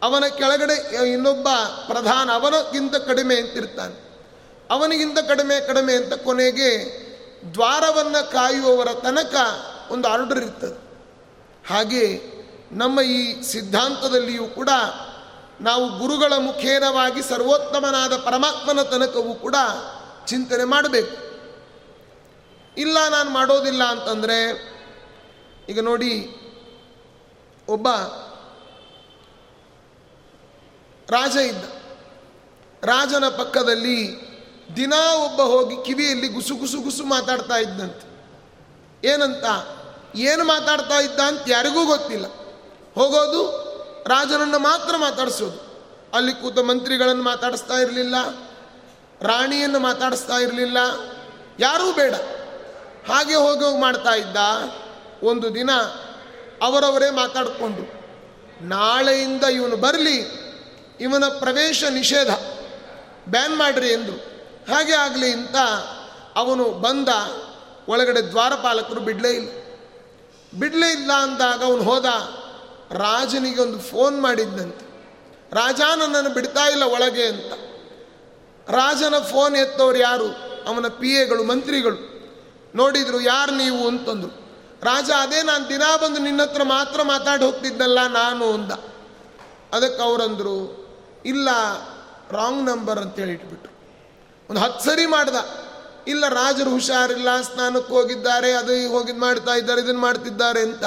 ಅವನ 0.03 0.25
ಕೆಳಗಡೆ 0.27 1.07
ಇನ್ನೊಬ್ಬ 1.13 1.49
ಪ್ರಧಾನ 1.87 2.33
ಅವನಕ್ಕಿಂತ 2.33 2.97
ಕಡಿಮೆ 2.97 3.37
ಅಂತಿರ್ತಾನೆ 3.37 4.09
ಅವನಿಗಿಂತ 4.71 5.19
ಕಡಿಮೆ 5.19 5.67
ಕಡಿಮೆ 5.67 5.95
ಅಂತ 5.95 6.13
ಕೊನೆಗೆ 6.13 6.71
ದ್ವಾರವನ್ನು 7.55 8.33
ಕಾಯುವವರ 8.33 8.89
ತನಕ 8.93 9.35
ಒಂದು 9.91 10.09
ಆರ್ಡರ್ 10.09 10.39
ಇರ್ತದೆ. 10.39 10.89
ಹಾಗೆ 11.69 12.38
ನಮ್ಮ 12.73 13.01
ಈ 13.01 13.43
ಸಿದ್ಧಾಂತದಲ್ಲಿಯೂ 13.43 14.47
ಕೂಡ 14.47 14.69
ನಾವು 15.61 15.99
ಗುರುಗಳ 15.99 16.33
ಮುಖೇನವಾಗಿ 16.37 17.23
ಸರ್ವೋತ್ತಮನಾದ 17.23 18.17
ಪರಮಾತ್ಮನ 18.17 18.83
ತನಕವೂ 18.83 19.35
ಕೂಡ 19.35 19.55
ಚಿಂತನೆ 20.27 20.65
ಮಾಡಬೇಕು. 20.65 21.29
ಇಲ್ಲ, 22.77 23.09
ನಾನು 23.09 23.31
ಮಾಡೋದಿಲ್ಲ 23.31 23.85
ಅಂತಂದರೆ, 23.85 24.51
ಈಗ 25.69 25.81
ನೋಡಿ, 25.81 26.31
ಒಬ್ಬ 27.69 27.89
ರಾಜ 31.11 31.37
ಇದ್ದ. 31.37 31.65
ರಾಜನ 32.85 33.29
ಪಕ್ಕದಲ್ಲಿ 33.29 34.29
ದಿನಾ 34.77 35.15
ಒಬ್ಬ 35.15 35.41
ಹೋಗಿ 35.41 35.85
ಕಿವಿಯಲ್ಲಿ 35.85 36.29
ಗುಸು 36.29 36.55
ಗುಸು 36.55 36.81
ಗುಸು 36.81 37.05
ಮಾತಾಡ್ತಾ 37.05 37.57
ಇದ್ದಂತೆ. 37.57 38.09
ಏನಂತ? 39.09 39.45
ಏನು 40.17 40.45
ಮಾತಾಡ್ತಾ 40.45 40.99
ಇದ್ದ 40.99 41.21
ಅಂತ 41.21 41.41
ಯಾರಿಗೂ 41.49 41.87
ಗೊತ್ತಿಲ್ಲ. 41.87 42.48
ಹೋಗೋದು? 42.99 43.69
ರಾಜನನ್ನು 44.07 44.59
ಮಾತ್ರ 44.59 44.97
ಮಾತಾಡಿಸೋದು. 44.97 45.69
ಅಲ್ಲಿ 46.15 46.33
ಕೂತ 46.33 46.59
ಮಂತ್ರಿಗಳನ್ನು 46.59 47.23
ಮಾತಾಡಿಸ್ತಾ 47.23 47.75
ಇರಲಿಲ್ಲ. 47.75 48.15
ರಾಣಿಯನ್ನು 49.23 49.79
ಮಾತಾಡಿಸ್ತಾ 49.79 50.35
ಇರಲಿಲ್ಲ. 50.35 50.77
ಯಾರೂ 51.61 51.93
ಬೇಡ. 51.93 52.15
ಹಾಗೆ 53.13 53.35
ಹೋಗಿ 53.35 53.65
ಹೋಗಿ 53.65 53.81
ಮಾಡ್ತಾ 53.81 54.11
ಇದ್ದ 54.15 54.37
ಒಂದು 55.23 55.55
ದಿನ 55.55 55.71
ಅವರವರೇ 56.63 57.11
ಮಾತಾಡಿಕೊಂಡ್ರು 57.11 57.99
ನಾಳೆಯಿಂದ 58.69 59.43
ಇವನು 59.43 59.77
ಬರಲಿ, 59.77 60.17
ಇವನ 61.01 61.25
ಪ್ರವೇಶ 61.25 61.85
ನಿಷೇಧ, 61.85 62.31
ಬ್ಯಾನ್ 63.29 63.57
ಮಾಡ್ರಿ 63.57 63.89
ಎಂದು. 63.89 64.13
ಹಾಗೆ 64.75 64.93
ಆಗಲಿ 64.93 65.33
ಅಂತ 65.33 65.57
ಅವನು 66.37 66.65
ಬಂದ, 66.65 67.09
ಒಳಗಡೆ 67.89 68.21
ದ್ವಾರಪಾಲಕರು 68.21 69.01
ಬಿಡಲೇ 69.01 69.31
ಇಲ್ಲ. 69.31 69.49
ಬಿಡಲೇ 70.59 70.91
ಇಲ್ಲ 70.93 71.13
ಅಂದಾಗ 71.13 71.65
ಅವನು 71.65 71.83
ಹೋದ 71.83 72.05
ರಾಜನಿಗೆ 72.91 73.61
ಒಂದು 73.61 73.79
ಫೋನ್ 73.79 74.23
ಮಾಡಿದ್ದಂತೆ. 74.23 74.89
ರಾಜ 75.53 75.81
ನನ್ನನ್ನು 75.99 76.31
ಬಿಡ್ತಾ 76.31 76.69
ಇಲ್ಲ 76.69 76.83
ಒಳಗೆ 76.83 77.27
ಅಂತ. 77.27 77.53
ರಾಜನ 78.71 79.19
ಫೋನ್ 79.19 79.57
ಎತ್ತವ್ರು 79.57 79.99
ಯಾರು? 79.99 80.29
ಅವನ 80.69 80.89
ಪಿ 80.89 81.11
ಎಗಳು 81.11 81.43
ಮಂತ್ರಿಗಳು. 81.43 82.19
ನೋಡಿದ್ರು 82.75 83.21
ಯಾರು 83.21 83.53
ನೀವು 83.53 83.89
ಅಂತಂದ್ರು. 83.89 84.49
ರಾಜ, 84.83 85.11
ಅದೇ 85.11 85.43
ನಾನು 85.43 85.69
ದಿನಾ 85.69 85.97
ಬಂದು 85.97 86.19
ನಿನ್ನ 86.21 86.43
ಹತ್ರ 86.43 86.63
ಮಾತ್ರ 86.63 87.03
ಮಾತಾಡಿ 87.03 87.45
ಹೋಗ್ತಿದ್ದಲ್ಲ 87.45 88.07
ನಾನು 88.07 88.53
ಅಂದ. 88.53 88.73
ಅದಕ್ಕೆ 89.73 90.03
ಅವರಂದ್ರು, 90.03 90.89
ಇಲ್ಲ 91.25 91.49
ರಾಂಗ್ 92.31 92.65
ನಂಬರ್ 92.65 92.99
ಅಂತೇಳಿ 92.99 93.33
ಇಟ್ಬಿಟ್ರು 93.33 93.79
ಒಂದು 94.51 94.61
ಹತ್ತು 94.61 94.91
ಸರಿ 94.91 95.07
ಮಾಡ್ದ. 95.07 95.37
ಇಲ್ಲ, 96.07 96.29
ರಾಜರು 96.29 96.71
ಹುಷಾರಿಲ್ಲ, 96.71 97.41
ಸ್ನಾನಕ್ಕೆ 97.41 97.93
ಹೋಗಿದ್ದಾರೆ, 97.93 98.53
ಅದು 98.53 98.89
ಹೋಗಿದ್ದು 98.89 99.21
ಮಾಡ್ತಾ 99.21 99.55
ಇದ್ದಾರೆ 99.55 99.81
ಇದನ್ನು 99.81 100.01
ಮಾಡ್ತಿದ್ದಾರೆ 100.01 100.61
ಅಂತ. 100.61 100.85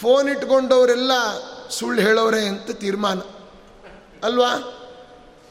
ಫೋನ್ 0.00 0.28
ಇಟ್ಕೊಂಡವರೆಲ್ಲ 0.28 1.12
ಸುಳ್ಳು 1.68 2.02
ಹೇಳೋರೆ 2.02 2.44
ಅಂತ 2.44 2.70
ತೀರ್ಮಾನ. 2.70 3.20
ಅಲ್ವಾ? 4.24 4.76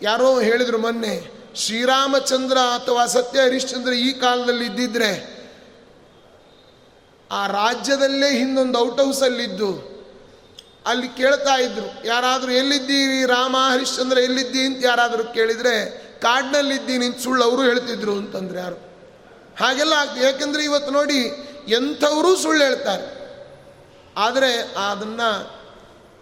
ಯಾರೋ 0.01 0.39
ಹೇಳಿದ್ರು 0.39 0.77
ಮೊನ್ನೆ, 0.77 1.31
ಶ್ರೀರಾಮಚಂದ್ರ 1.55 2.57
ಅಥವಾ 2.57 3.05
ಸತ್ಯ 3.05 3.41
ಹರಿಶ್ಚಂದ್ರ 3.41 3.93
ಈ 3.93 4.13
ಕಾಲದಲ್ಲಿ 4.13 4.65
ಇದ್ದಿದ್ರೆ, 4.65 5.39
ಆ 7.31 7.47
ರಾಜ್ಯದಲ್ಲೇ 7.47 8.37
ಹಿಂದೊಂದು 8.37 8.79
ಔಟ್ 8.79 9.01
ಹೌಸಲ್ಲಿದ್ದು 9.01 9.99
ಅಲ್ಲಿ 10.85 11.07
ಕೇಳ್ತಾ 11.07 11.55
ಇದ್ರು, 11.55 12.07
ಯಾರಾದರೂ 12.07 12.51
ಎಲ್ಲಿದ್ದೀರಿ 12.51 13.25
ರಾಮ 13.25 13.57
ಹರಿಶ್ಚಂದ್ರ, 13.73 14.17
ಎಲ್ಲಿದ್ದೀ 14.17 14.59
ಅಂತ 14.59 14.85
ಯಾರಾದರೂ 14.85 15.23
ಕೇಳಿದರೆ 15.23 16.03
ಕಾಡಿನಲ್ಲಿದ್ದೀನಿ 16.19 17.05
ಅಂತ 17.05 17.19
ಸುಳ್ಳು 17.19 17.43
ಅವರು 17.43 17.61
ಹೇಳ್ತಿದ್ರು 17.63 18.11
ಅಂತಂದ್ರೆ 18.11 18.59
ಯಾರು? 18.59 18.75
ಹಾಗೆಲ್ಲ 19.59 19.93
ಆಗ್ತದೆ. 19.93 20.25
ಯಾಕೆಂದರೆ 20.25 20.63
ಇವತ್ತು 20.63 20.91
ನೋಡಿ, 20.91 21.19
ಎಂಥವರು 21.67 22.35
ಸುಳ್ಳು 22.35 22.63
ಹೇಳ್ತಾರೆ. 22.63 23.18
ಆದರೆ 24.17 24.75
ಅದನ್ನು 24.89 25.59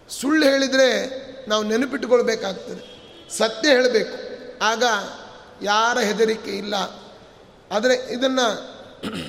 ಸುಳ್ಳು 0.10 0.46
ಹೇಳಿದರೆ 0.46 1.28
ನಾವು 1.50 1.64
ನೆನಪಿಟ್ಟುಕೊಳ್ಬೇಕಾಗ್ತದೆ. 1.64 2.98
ಸತ್ಯ 3.38 3.70
ಹೇಳಬೇಕು. 3.70 4.28
ಆಗ 4.64 4.84
ಯಾರ 5.62 6.00
ಹೆದರಿಕೆ 6.00 6.52
ಇಲ್ಲ. 6.52 6.76
ಆದರೆ 7.72 8.14
ಇದನ್ನು 8.14 8.78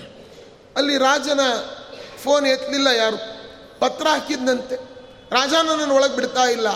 ಅಲ್ಲಿ 0.76 0.98
ರಾಜನ 0.98 1.40
ಫೋನ್ 2.24 2.46
ಎತ್ತಲಿಲ್ಲ 2.46 2.86
ಯಾರು? 2.86 3.16
ಪತ್ರ 3.80 4.06
ಹಾಕಿದ್ದಂತೆ 4.08 4.76
ರಾಜ 5.30 5.52
ಒಳಗೆ 5.92 6.16
ಬಿಡ್ತಾ 6.16 6.44
ಇಲ್ಲ. 6.44 6.66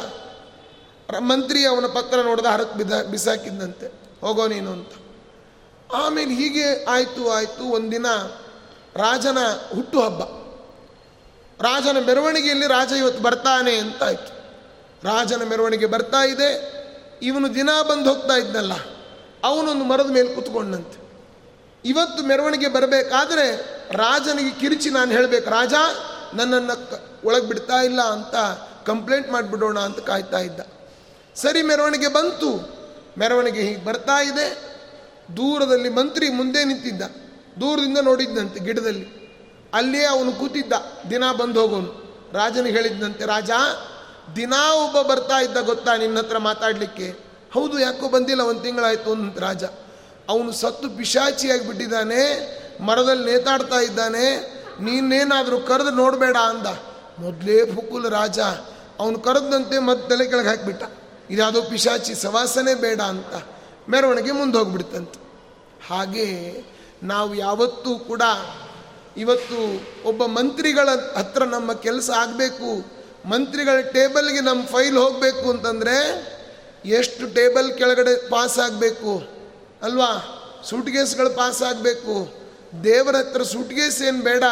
ಮಂತ್ರಿ 1.18 1.66
ಅವನ 1.66 1.86
ಪತ್ರ 1.86 2.20
ನೋಡಿದ 2.20 2.46
ಹರಕ್ಕೆ 2.46 2.78
ಬಿದ್ದ 2.78 3.02
ಬಿಸಾಕಿದ್ದಂತೆ 3.02 3.86
ಹೋಗೋ 4.20 4.46
ನೀನು 4.46 4.72
ಅಂತ. 4.72 4.92
ಆಮೇಲೆ 5.92 6.34
ಹೀಗೆ 6.34 6.84
ಆಯಿತು 6.84 7.30
ಆಯಿತು. 7.30 7.64
ಒಂದಿನ 7.64 8.06
ರಾಜನ 8.94 9.38
ಹುಟ್ಟುಹಬ್ಬ 9.74 10.41
ರಾಜನ 11.60 11.96
ಮೆರವಣಿಗೆಯಲ್ಲಿ 12.06 12.66
ರಾಜ 12.66 12.92
ಇವತ್ತು 12.92 13.22
ಬರ್ತಾನೆ 13.22 13.76
ಅಂತ 13.76 14.02
ಆಯಿತು 14.02 14.42
ರಾಜನ 15.04 15.42
ಮೆರವಣಿಗೆ 15.44 15.86
ಬರ್ತಾ 15.86 16.24
ಇದೆ, 16.24 16.50
ಇವನು 17.22 17.54
ದಿನ 17.54 17.70
ಬಂದು 17.88 18.14
ಹೋಗ್ತಾ 18.14 18.34
ಇದ್ನಲ್ಲ, 18.34 18.72
ಅವನೊಂದು 19.44 19.84
ಮರದ 19.84 20.10
ಮೇಲೆ 20.10 20.28
ಕೂತ್ಕೊಂಡಂತೆ. 20.28 20.98
ಇವತ್ತು 21.84 22.22
ಮೆರವಣಿಗೆ 22.22 22.68
ಬರಬೇಕಾದ್ರೆ 22.68 23.46
ರಾಜನಿಗೆ 23.92 24.60
ಕಿರಿಚಿ 24.60 24.90
ನಾನು 24.90 25.12
ಹೇಳಬೇಕು, 25.12 25.50
ರಾಜ, 25.50 25.74
ನನ್ನನ್ನು 26.34 27.00
ಒಳಗೆ 27.24 27.46
ಬಿಡ್ತಾ 27.46 27.74
ಇಲ್ಲ 27.74 28.00
ಅಂತ 28.00 28.34
ಕಂಪ್ಲೇಂಟ್ 28.86 29.30
ಮಾಡಿಬಿಡೋಣ 29.30 29.78
ಅಂತ 29.78 29.98
ಕಾಯ್ತಾ 29.98 30.38
ಇದ್ದ. 30.38 30.60
ಸರಿ, 31.36 31.62
ಮೆರವಣಿಗೆ 31.62 32.08
ಬಂತು. 32.08 32.82
ಮೆರವಣಿಗೆ 33.18 33.60
ಹೀಗೆ 33.60 33.84
ಬರ್ತಾ 33.84 34.22
ಇದೆ. 34.22 34.46
ದೂರದಲ್ಲಿ 35.36 35.88
ಮಂತ್ರಿ 35.88 36.30
ಮುಂದೆ 36.30 36.64
ನಿಂತಿದ್ದ. 36.64 37.02
ದೂರದಿಂದ 37.60 37.98
ನೋಡಿದ್ದಂತೆ 37.98 38.60
ಗಿಡದಲ್ಲಿ. 38.64 39.21
ಅಲ್ಲಿಯೇ 39.74 40.04
ಅವನು 40.04 40.32
ಕೂತಿದ್ದ. 40.32 40.72
ದಿನ 41.10 41.32
ಬಂದು 41.32 41.60
ಹೋಗೋನು. 41.60 42.02
ರಾಜನಿಗೆ 42.32 42.76
ಹೇಳಿದ್ದಂತೆ 42.76 43.26
ರಾಜ, 43.26 43.50
ದಿನ 44.36 44.52
ಒಬ್ಬ 44.84 45.02
ಬರ್ತಾ 45.02 45.40
ಇದ್ದ 45.40 45.56
ಗೊತ್ತಾ 45.56 45.96
ನಿನ್ನ 45.96 46.18
ಹತ್ರ 46.18 46.38
ಮಾತಾಡಲಿಕ್ಕೆ? 46.38 47.14
ಹೌದು, 47.54 47.78
ಯಾಕೋ 47.78 48.08
ಬಂದಿಲ್ಲ, 48.08 48.40
ಒಂದು 48.40 48.60
ತಿಂಗಳಾಯಿತು 48.60 49.12
ಅಂತ 49.12 49.38
ರಾಜ. 49.38 49.64
ಅವನು 50.28 50.52
ಸತ್ತು 50.52 50.90
ಪಿಶಾಚಿಯಾಗಿ 50.90 51.66
ಬಿಟ್ಟಿದ್ದಾನೆ, 51.66 52.22
ಮರದಲ್ಲಿ 52.82 53.32
ನೇತಾಡ್ತಾ 53.32 53.80
ಇದ್ದಾನೆ, 53.80 54.40
ನೀನೇನಾದರೂ 54.82 55.60
ಕರೆದು 55.60 55.90
ನೋಡಬೇಡ, 55.90 56.36
ಅಂದ. 56.36 56.66
ಮೊದಲೇ 57.18 57.66
ಫುಕುಲ್ 57.66 58.10
ರಾಜ, 58.10 58.40
ಅವನು 58.98 59.18
ಕರೆದಂತೆ 59.18 59.78
ಮತ್ತೆ 59.78 60.16
ತಲೆ 60.16 60.26
ಕೆಳಗೆ 60.26 60.48
ಹಾಕಿಬಿಟ್ಟ. 60.48 60.84
ಇದ್ಯಾವುದೋ 61.30 61.62
ಪಿಶಾಚಿ 61.62 62.14
ಸವಾಸನೆ 62.14 62.74
ಬೇಡ, 62.74 63.00
ಅಂತ 63.00 63.34
ಮೆರವಣಿಗೆ 63.88 64.32
ಮುಂದೆ 64.32 64.58
ಹೋಗ್ಬಿಡ್ತಂತೆ. 64.58 65.20
ಹಾಗೆ 65.88 66.26
ನಾವು 67.02 67.34
ಯಾವತ್ತೂ 67.34 67.98
ಕೂಡ 67.98 68.22
ಇವತ್ತು 69.16 69.58
ಒಬ್ಬ 70.08 70.26
ಮಂತ್ರಿಗಳ 70.26 70.88
ಹತ್ರ 71.16 71.44
ನಮ್ಮ 71.44 71.72
ಕೆಲಸ 71.72 72.10
ಆಗಬೇಕು, 72.16 72.86
ಮಂತ್ರಿಗಳ 73.28 73.80
ಟೇಬಲ್ಗೆ 73.80 74.40
ನಮ್ಮ 74.40 74.66
ಫೈಲ್ 74.66 74.96
ಹೋಗಬೇಕು 74.96 75.50
ಅಂತಂದರೆ 75.50 75.96
ಎಷ್ಟು 76.84 77.34
ಟೇಬಲ್ 77.34 77.78
ಕೆಳಗಡೆ 77.78 78.28
ಪಾಸ್ 78.28 78.58
ಆಗಬೇಕು, 78.58 79.12
ಅಲ್ವಾ? 79.82 80.38
ಸೂಟ್ಗೇಸ್ಗಳು 80.70 81.30
ಪಾಸ್ 81.30 81.62
ಆಗಬೇಕು. 81.62 82.34
ದೇವರ 82.84 83.16
ಹತ್ರ 83.16 83.42
ಸೂಟ್ಗೇಸ್ 83.42 84.02
ಏನು 84.02 84.22
ಬೇಡ. 84.22 84.44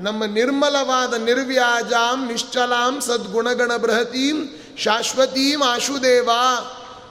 ನಮ್ಮ 0.00 0.24
ನಿರ್ಮಲವಾದ 0.24 1.14
ನಿರ್ವ್ಯಾಜಾಂ, 1.14 2.26
ನಿಶ್ಚಲಾಂ, 2.26 3.00
ಸದ್ಗುಣಗಣ 3.00 3.76
ಬೃಹತೀಂ, 3.76 4.58
ಶಾಶ್ವತೀಂ 4.78 5.62
ಆಶುದೇವ. 5.62 6.28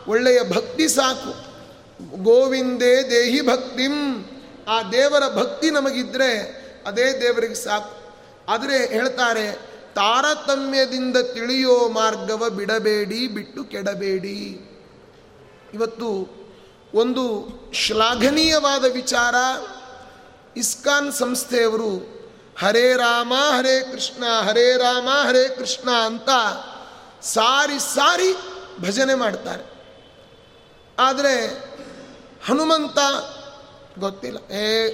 ಒಳ್ಳೆಯ 0.07 0.39
ಭಕ್ತಿ 0.43 0.87
ಸಾಕು. 0.87 1.33
ಗೋವಿಂದೇ 2.23 3.03
ದೇಹಿ 3.09 3.41
ಭಕ್ತಿಂ. 3.41 3.95
ಆ 4.67 4.83
ದೇವರ 4.83 5.23
ಭಕ್ತಿ 5.35 5.69
ನಮಗಿದ್ರೆ 5.69 6.31
ಅದೇ 6.87 7.21
ದೇವರಿಗೆ 7.21 7.55
ಸಾಕು. 7.55 8.15
ಆದರೆ 8.49 8.87
ಹೇಳ್ತಾರೆ, 8.87 9.53
ತಾರತಮ್ಯದಿಂದ 9.95 11.17
ತಿಳಿಯೋ 11.17 11.89
ಮಾರ್ಗವ 11.89 12.49
ಬಿಡಬೇಡಿ, 12.49 13.27
ಬಿಟ್ಟು 13.27 13.63
ಕೆಡಬೇಡಿ. 13.63 14.61
ಇವತ್ತು 15.73 16.37
ಒಂದು 16.93 17.25
ಶ್ಲಾಘನೀಯವಾದ 17.73 18.85
ವಿಚಾರ. 18.85 19.35
ಇಸ್ಕಾನ್ 20.57 21.13
ಸಂಸ್ಥೆಯವರು 21.13 22.17
ಹರೇ 22.59 22.93
ರಾಮ, 22.95 23.33
ಹರೇ 23.57 23.91
ಕೃಷ್ಣ, 23.91 24.23
ಹರೇ 24.41 24.77
ರಾಮ, 24.77 25.09
ಹರೇ 25.27 25.55
ಕೃಷ್ಣ 25.59 25.89
ಅಂತ 25.91 26.29
ಸಾರಿ 27.21 27.79
ಸಾರಿ 27.79 28.35
ಭಜನೆ 28.81 29.15
ಮಾಡ್ತಾರೆ. 29.15 29.77
ಆದರೆ 30.99 31.35
ಹನುಮಂತ 32.45 32.97
ಗೊತ್ತಿಲ್ಲ. 33.99 34.53
ಏ 34.53 34.87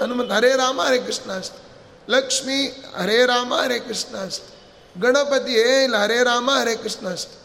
ಹನುಮಂತ, 0.00 0.32
ಹರೇ 0.32 0.50
ರಾಮ, 0.56 0.82
ಹರೇ 0.82 0.98
ಕೃಷ್ಣ 0.98 1.32
ಅಷ್ಟೆ. 1.32 1.70
ಲಕ್ಷ್ಮಿ, 2.08 2.84
ಹರೇ 2.98 3.26
ರಾಮ, 3.26 3.54
ಹರೇ 3.54 3.78
ಕೃಷ್ಣ 3.78 4.24
ಅಷ್ಟೆ. 4.24 4.60
ಗಣಪತಿ 5.00 5.52
ಏ 5.52 5.82
ಇಲ್ಲ, 5.82 5.96
ಹರೇ 5.96 6.22
ರಾಮ, 6.22 6.50
ಹರೇ 6.50 6.76
ಕೃಷ್ಣ 6.76 7.12
ಅಷ್ಟೆ. 7.12 7.40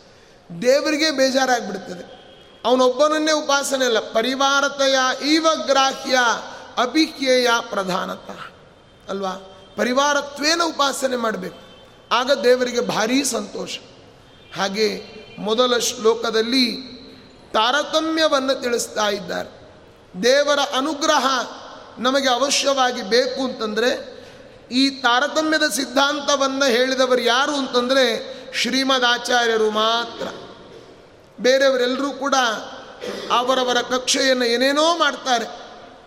ದೇವರಿಗೆ 0.62 1.12
ಬೇಜಾರಾಗ್ಬಿಡ್ತದೆ. 1.12 2.16
ಅವನೊಬ್ಬನನ್ನೇ 2.66 3.32
ಉಪಾಸನೆ 3.32 3.86
ಅಲ್ಲ 3.86 4.00
ಪರಿವಾರತೆಯ 4.00 4.98
ಈವ 5.28 5.48
ಗ್ರಾಹ್ಯ 5.66 6.18
ಅಭಿಹ್ಯೇಯ 6.78 7.50
ಪ್ರಧಾನತ. 7.70 8.30
ಅಲ್ವಾ? 9.10 9.58
ಪರಿವಾರತ್ವೇನ 9.76 10.62
ಉಪಾಸನೆ 10.66 11.16
ಮಾಡಬೇಕು. 11.16 11.58
ಆಗ 12.12 12.32
ದೇವರಿಗೆ 12.32 12.82
ಭಾರೀ 12.82 13.24
ಸಂತೋಷ. 13.24 13.78
ಹಾಗೆ 14.58 15.04
ಮೊದಲ 15.40 15.78
ಶ್ಲೋಕದಲ್ಲಿ 15.78 16.72
ತಾರತಮ್ಯವನ್ನು 17.54 18.62
ತಿಳಿಸ್ತಾ 18.62 19.10
ಇದ್ದಾರೆ. 19.10 19.65
ದೇವರ 20.24 20.60
ಅನುಗ್ರಹ 20.60 21.26
ನಮಗೆ 22.00 22.30
ಅವಶ್ಯವಾಗಿ 22.30 23.02
ಬೇಕು 23.02 23.44
ಅಂತಂದರೆ, 23.44 24.16
ಈ 24.72 24.90
ತಾರತಮ್ಯದ 24.90 25.64
ಸಿದ್ಧಾಂತವನ್ನು 25.64 26.66
ಹೇಳಿದವರು 26.66 27.22
ಯಾರು 27.22 27.56
ಅಂತಂದರೆ 27.56 28.36
ಶ್ರೀಮದ್ 28.54 29.06
ಆಚಾರ್ಯರು 29.06 29.70
ಮಾತ್ರ. 29.70 30.28
ಬೇರೆಯವರೆಲ್ಲರೂ 31.44 32.12
ಕೂಡ 32.12 32.36
ಅವರವರ 33.32 33.82
ಕಕ್ಷೆಯನ್ನು 33.82 34.46
ಏನೇನೋ 34.46 34.98
ಮಾಡ್ತಾರೆ. 34.98 35.46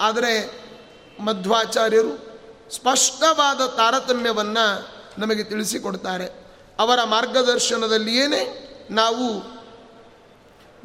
ಆದರೆ, 0.01 0.61
ಮಧ್ವಾಚಾರ್ಯರು 1.21 2.29
ಸ್ಪಷ್ಟವಾದ 2.75 3.67
ತಾರತಮ್ಯವನ್ನು 3.67 4.89
ನಮಗೆ 5.19 5.45
ತಿಳಿಸಿಕೊಡ್ತಾರೆ. 5.45 6.49
ಅವರ 6.79 7.05
ಮಾರ್ಗದರ್ಶನದಲ್ಲಿಯೇ 7.05 8.65
ನಾವು 8.91 9.59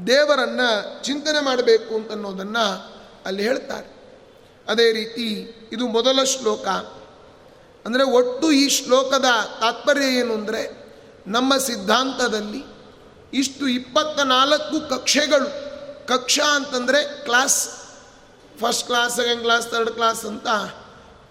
ದೇವರನ್ನು 0.08 1.04
ಚಿಂತನೆ 1.04 1.40
ಮಾಡಬೇಕು 1.40 1.96
ಅಂತನ್ನೋದನ್ನು 1.96 2.93
ಅಲ್ಲಿ 3.26 3.44
ಹೇಳ್ತಾರೆ. 3.44 3.88
ಅದೇ 4.68 4.92
ರೀತಿ 4.92 5.26
ಇದು 5.72 5.88
ಮೊದಲ 5.88 6.24
ಶ್ಲೋಕ. 6.24 6.68
ಅಂದರೆ 7.86 8.04
ಒಟ್ಟು 8.04 8.52
ಈ 8.52 8.70
ಶ್ಲೋಕದ 8.70 9.26
ತಾತ್ಪರ್ಯ 9.60 10.06
ಏನು 10.06 10.34
ಅಂದರೆ 10.34 10.84
ನಮ್ಮ 11.28 11.58
ಸಿದ್ಧಾಂತದಲ್ಲಿ 11.58 12.64
ಇಷ್ಟು 13.34 13.68
ಇಪ್ಪತ್ತ 13.68 14.20
ನಾಲ್ಕು 14.20 14.90
ಕಕ್ಷೆಗಳು. 14.90 15.50
ಕಕ್ಷಾ 16.08 16.56
ಅಂತಂದರೆ 16.56 17.24
class, 17.24 17.70
first 18.62 18.88
class, 18.88 19.16
second 19.16 19.42
class, 19.42 19.68
third 19.68 19.90
class 19.90 20.26
ಅಂತ 20.26 20.48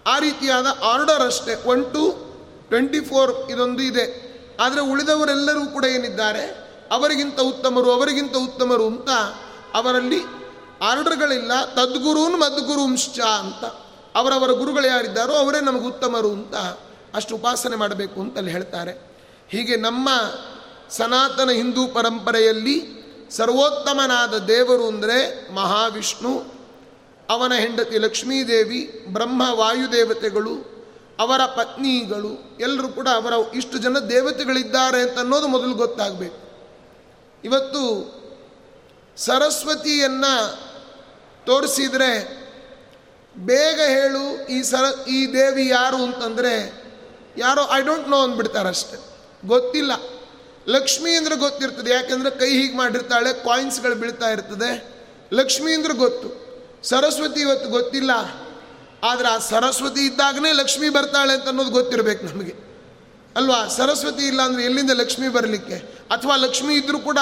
ಆ 0.07 0.19
ರೀತಿಯಾದ 0.19 0.65
ಆರ್ಡರ್ 0.83 1.21
ಅಷ್ಟೇ. 1.21 1.55
ಒನ್, 1.65 1.93
ಟು, 1.93 2.03
ಟ್ವೆಂಟಿ 2.69 2.99
ಫೋರ್ 2.99 3.51
ಇದೊಂದು 3.51 3.83
ಇದೆ. 3.83 4.05
ಆದರೆ 4.59 4.81
ಉಳಿದವರೆಲ್ಲರೂ 4.81 5.65
ಕೂಡ 5.65 5.85
ಏನಿದ್ದಾರೆ? 5.85 6.63
ಅವರಿಗಿಂತ 6.91 7.39
ಉತ್ತಮರು 7.39 7.91
ಅವರಿಗಿಂತ 7.91 8.35
ಉತ್ತಮರು 8.35 8.87
ಅಂತ 8.87 9.09
ಅವರಲ್ಲಿ 9.73 10.42
ಆರ್ಡರ್ಗಳಿಲ್ಲ 10.83 11.65
ತದ್ಗುರುನ್ 11.65 12.39
ಮದ್ಗುರುಂಶ್ಚ 12.39 13.19
ಅಂತ. 13.19 13.65
ಅವರವರ 14.15 14.51
ಗುರುಗಳು 14.51 14.87
ಯಾರಿದ್ದಾರೋ 14.87 15.33
ಅವರೇ 15.33 15.59
ನಮಗೆ 15.59 15.85
ಉತ್ತಮರು 15.85 16.31
ಅಂತ 16.31 16.55
ಅಷ್ಟು 17.15 17.35
ಉಪಾಸನೆ 17.35 17.75
ಮಾಡಬೇಕು 17.75 18.21
ಅಂತ 18.21 18.37
ಅಲ್ಲಿ 18.37 18.51
ಹೇಳ್ತಾರೆ. 18.51 18.93
ಹೀಗೆ 19.49 19.75
ನಮ್ಮ 19.75 20.09
ಸನಾತನ 20.89 21.49
ಹಿಂದೂ 21.49 21.87
ಪರಂಪರೆಯಲ್ಲಿ 21.87 23.03
ಸರ್ವೋತ್ತಮನಾದ 23.31 24.37
ದೇವರು 24.37 24.87
ಅಂದರೆ 24.87 25.17
ಮಹಾವಿಷ್ಣು, 25.53 26.43
ಅವನ 27.29 27.53
ಹೆಂಡತಿ 27.53 27.97
ಲಕ್ಷ್ಮೀದೇವಿ, 27.97 29.05
ಬ್ರಹ್ಮ 29.07 29.41
ವಾಯುದೇವತೆಗಳು, 29.51 30.55
ಅವರ 31.19 31.45
ಪತ್ನಿಗಳು, 31.45 32.57
ಎಲ್ಲರೂ 32.59 32.87
ಕೂಡ 32.87 33.07
ಅವರ 33.07 33.33
ಇಷ್ಟು 33.55 33.77
ಜನ 33.77 33.99
ದೇವತೆಗಳಿದ್ದಾರೆ 33.99 35.01
ಅಂತ 35.01 35.19
ಅನ್ನೋದು 35.19 35.47
ಮೊದಲು 35.47 35.73
ಗೊತ್ತಾಗಬೇಕು. 35.73 36.39
ಇವತ್ತು 37.43 37.83
ಸರಸ್ವತಿಯನ್ನು 39.17 40.62
ತೋರಿಸಿದರೆ, 41.45 42.43
ಬೇಗ 43.37 43.79
ಹೇಳು 43.81 44.47
ಈ 44.47 44.63
ಸರ, 44.63 45.07
ಈ 45.07 45.33
ದೇವಿ 45.33 45.67
ಯಾರು 45.67 45.97
ಅಂತಂದರೆ, 45.97 46.83
ಯಾರೋ 47.37 47.69
ಐ 47.73 47.81
ಡೋಂಟ್ 47.81 48.09
ನೋ 48.09 48.23
ಅಂದ್ಬಿಡ್ತಾರಷ್ಟೆ 48.23 48.97
ಗೊತ್ತಿಲ್ಲ. 49.47 49.91
ಲಕ್ಷ್ಮಿ 50.67 51.11
ಅಂದ್ರೆ 51.11 51.35
ಗೊತ್ತಿರ್ತದೆ. 51.35 51.91
ಯಾಕೆಂದರೆ 51.91 52.39
ಕೈ 52.39 52.49
ಹೀಗೆ 52.49 52.77
ಮಾಡಿರ್ತಾಳೆ 52.77 53.33
ಕಾಯಿನ್ಸ್ಗಳು 53.33 53.95
ಬೀಳ್ತಾ 53.95 54.29
ಇರ್ತದೆ. 54.29 54.87
ಲಕ್ಷ್ಮಿ 55.33 55.73
ಅಂದ್ರೆ 55.73 55.93
ಗೊತ್ತು. 55.93 56.43
ಸರಸ್ವತಿ 56.83 57.39
ಇವತ್ತು 57.39 57.69
ಗೊತ್ತಿಲ್ಲ. 57.69 58.11
ಆದರೆ 59.03 59.27
ಆ 59.27 59.37
ಸರಸ್ವತಿ 59.37 60.05
ಇದ್ದಾಗನೇ 60.05 60.51
ಲಕ್ಷ್ಮಿ 60.51 60.89
ಬರ್ತಾಳೆ 60.89 61.33
ಅಂತ 61.33 61.47
ಅನ್ನೋದು 61.47 61.69
ಗೊತ್ತಿರಬೇಕು 61.69 62.25
ನಮಗೆ. 62.25 62.55
ಅಲ್ವಾ? 63.35 63.67
ಸರಸ್ವತಿ 63.67 64.27
ಇಲ್ಲ 64.27 64.41
ಅಂದರೆ 64.41 64.63
ಎಲ್ಲಿಂದ 64.63 64.91
ಲಕ್ಷ್ಮಿ 64.91 65.27
ಬರಲಿಕ್ಕೆ? 65.27 65.75
ಅಥವಾ 66.11 66.35
ಲಕ್ಷ್ಮಿ 66.35 66.75
ಇದ್ದರೂ 66.75 66.99
ಕೂಡ 66.99 67.17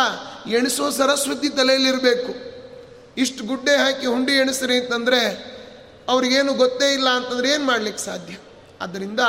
ಎಣಿಸೋ 0.47 0.89
ಸರಸ್ವತಿ 0.89 1.49
ತಲೆಯಲ್ಲಿರಬೇಕು 1.49 2.50
ಇಷ್ಟು 3.17 3.43
ಗುಡ್ಡೆ 3.43 3.75
ಹಾಕಿ 3.75 4.05
ಹುಂಡಿ 4.05 4.31
ಎಣಿಸ್ರಿ 4.31 4.77
ಅಂತಂದರೆ 4.77 5.51
ಅವ್ರಿಗೇನು 6.09 6.53
ಗೊತ್ತೇ 6.53 6.93
ಇಲ್ಲ 6.93 7.09
ಅಂತಂದರೆ 7.09 7.49
ಏನು 7.49 7.65
ಮಾಡಲಿಕ್ಕೆ 7.65 8.03
ಸಾಧ್ಯ? 8.03 8.37
ಆದ್ದರಿಂದ 8.81 9.19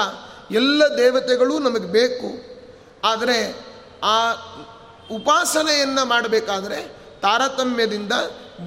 ಎಲ್ಲ 0.50 0.84
ದೇವತೆಗಳು 0.84 1.58
ನಮಗೆ 1.58 1.86
ಬೇಕು. 1.86 2.52
ಆದರೆ 3.04 3.66
ಆ 4.02 4.32
ಉಪಾಸನೆಯನ್ನು 5.10 6.04
ಮಾಡಬೇಕಾದ್ರೆ 6.04 6.96
ತಾರತಮ್ಯದಿಂದ 7.22 8.12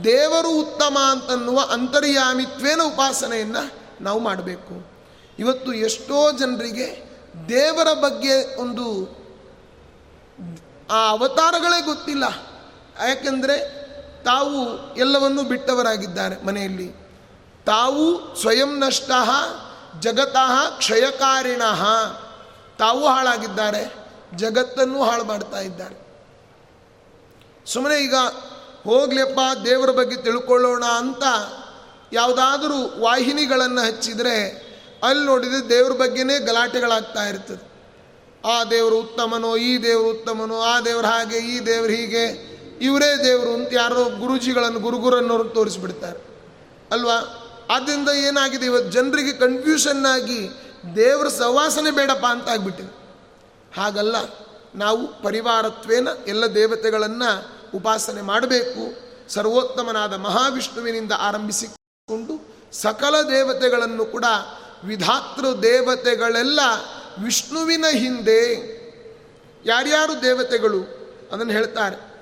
ದೇವರು 0.03 0.49
ಉತ್ತಮ 0.49 0.97
ಅಂತನ್ನುವ 1.11 1.59
ಅಂತರ್ಯಾಮಿತ್ವೇನ 1.71 2.81
ಉಪಾಸನೆಯನ್ನು 2.83 3.71
ನಾವು 4.03 4.19
ಮಾಡಬೇಕು. 4.19 4.91
ಇವತ್ತು 5.39 5.73
ಎಷ್ಟೋ 5.73 6.31
ಜನರಿಗೆ 6.31 7.09
ದೇವರ 7.49 7.93
ಬಗ್ಗೆ 7.93 8.61
ಒಂದು 8.61 9.15
ಆ 10.91 11.09
ಅವತಾರಗಳೇ 11.09 11.81
ಗೊತ್ತಿಲ್ಲ. 11.81 12.23
ಯಾಕೆಂದರೆ 13.07 13.74
ತಾವು 14.25 14.95
ಎಲ್ಲವನ್ನೂ 14.95 15.43
ಬಿಟ್ಟವರಾಗಿದ್ದಾರೆ 15.43 16.45
ಮನೆಯಲ್ಲಿ. 16.45 16.91
ತಾವು 17.65 18.35
ಸ್ವಯಂ 18.35 18.79
ನಷ್ಟ, 18.79 19.11
ಜಗತಃ 19.99 20.77
ಕ್ಷಯಕಾರಿಣ. 20.77 21.61
ತಾವು 22.79 23.07
ಹಾಳಾಗಿದ್ದಾರೆ, 23.07 23.93
ಜಗತ್ತನ್ನು 24.35 25.03
ಹಾಳು 25.03 25.23
ಮಾಡ್ತಾ 25.23 25.59
ಇದ್ದಾರೆ. 25.59 26.05
ಸುಮ್ಮನೆ 27.65 27.97
ಈಗ 27.97 28.15
ಹೋಗ್ಲಿಯಪ್ಪ 28.83 29.39
ದೇವರ 29.65 29.89
ಬಗ್ಗೆ 29.89 30.15
ತಿಳ್ಕೊಳ್ಳೋಣ 30.15 30.83
ಅಂತ 30.85 31.23
ಯಾವುದಾದರೂ 32.13 33.01
ವಾಹಿನಿಗಳನ್ನು 33.01 33.81
ಹಚ್ಚಿದರೆ 33.81 34.65
ಅಲ್ಲಿ 35.03 35.25
ನೋಡಿದರೆ 35.25 35.69
ದೇವ್ರ 35.69 35.91
ಬಗ್ಗೆನೇ 35.91 36.39
ಗಲಾಟೆಗಳಾಗ್ತಾ 36.39 37.23
ಇರ್ತದೆ. 37.23 37.75
ಆ 38.47 38.63
ದೇವರು 38.63 38.99
ಉತ್ತಮನೋ, 38.99 39.57
ಈ 39.57 39.83
ದೇವರು 39.83 40.09
ಉತ್ತಮನೋ, 40.09 40.61
ಆ 40.61 40.81
ದೇವ್ರು 40.81 41.07
ಹಾಗೆ, 41.07 41.37
ಈ 41.37 41.59
ದೇವ್ರು 41.59 41.93
ಹೀಗೆ 41.93 42.54
ಇವರೇ 42.81 43.23
ದೇವರು 43.23 43.53
ಅಂತ 43.53 43.69
ಯಾರೋ 43.71 44.03
ಗುರುಜಿಗಳನ್ನು, 44.03 44.79
ಗುರುಗುರನ್ನೋರು 44.79 45.43
ತೋರಿಸ್ಬಿಡ್ತಾರೆ. 45.43 46.19
ಅಲ್ವಾ? 46.91 47.41
ಆದ್ದರಿಂದ 47.71 48.09
ಏನಾಗಿದೆ? 48.09 48.65
ಇವತ್ತು 48.65 48.91
ಜನರಿಗೆ 48.91 49.33
ಕನ್ಫ್ಯೂಷನ್ 49.33 50.05
ಆಗಿ 50.05 50.49
ದೇವರ 50.95 51.27
ಸವಾಸನೆ 51.27 51.91
ಬೇಡಪ್ಪ 51.91 52.25
ಅಂತ 52.25 52.49
ಆಗ್ಬಿಟ್ಟಿದೆ. 52.49 52.95
ಹಾಗಲ್ಲ. 53.81 54.15
ನಾವು 54.75 55.23
ಪರಿವಾರತ್ವೇನ 55.23 56.07
ಎಲ್ಲ 56.27 56.45
ದೇವತೆಗಳನ್ನು 56.45 57.55
ಉಪಾಸನೆ 57.75 58.21
ಮಾಡಬೇಕು. 58.21 59.05
ಸರ್ವೋತ್ತಮನಾದ 59.29 60.13
ಮಹಾವಿಷ್ಣುವಿನಿಂದ 60.13 61.11
ಆರಂಭಿಸಿಕೊಂಡು 61.17 62.55
ಸಕಲ 62.73 63.15
ದೇವತೆಗಳನ್ನು 63.21 64.05
ಕೂಡ 64.05 64.25
ವಿಧಾತೃ 64.83 65.55
ದೇವತೆಗಳೆಲ್ಲ 65.55 66.59
ವಿಷ್ಣುವಿನ 67.23 67.85
ಹಿಂದೆ 67.91 68.53
ಯಾರ್ಯಾರು 69.65 70.21
ದೇವತೆಗಳು 70.21 70.79
ಅದನ್ನು 71.31 71.53
ಹೇಳ್ತಾರೆ. 71.53 72.14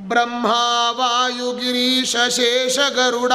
ಬ್ರಹ್ಮ, 0.00 0.46
ವಾಯು 0.90 2.30
ಶೇಷ, 2.30 2.78
ಗರುಡ, 2.78 3.32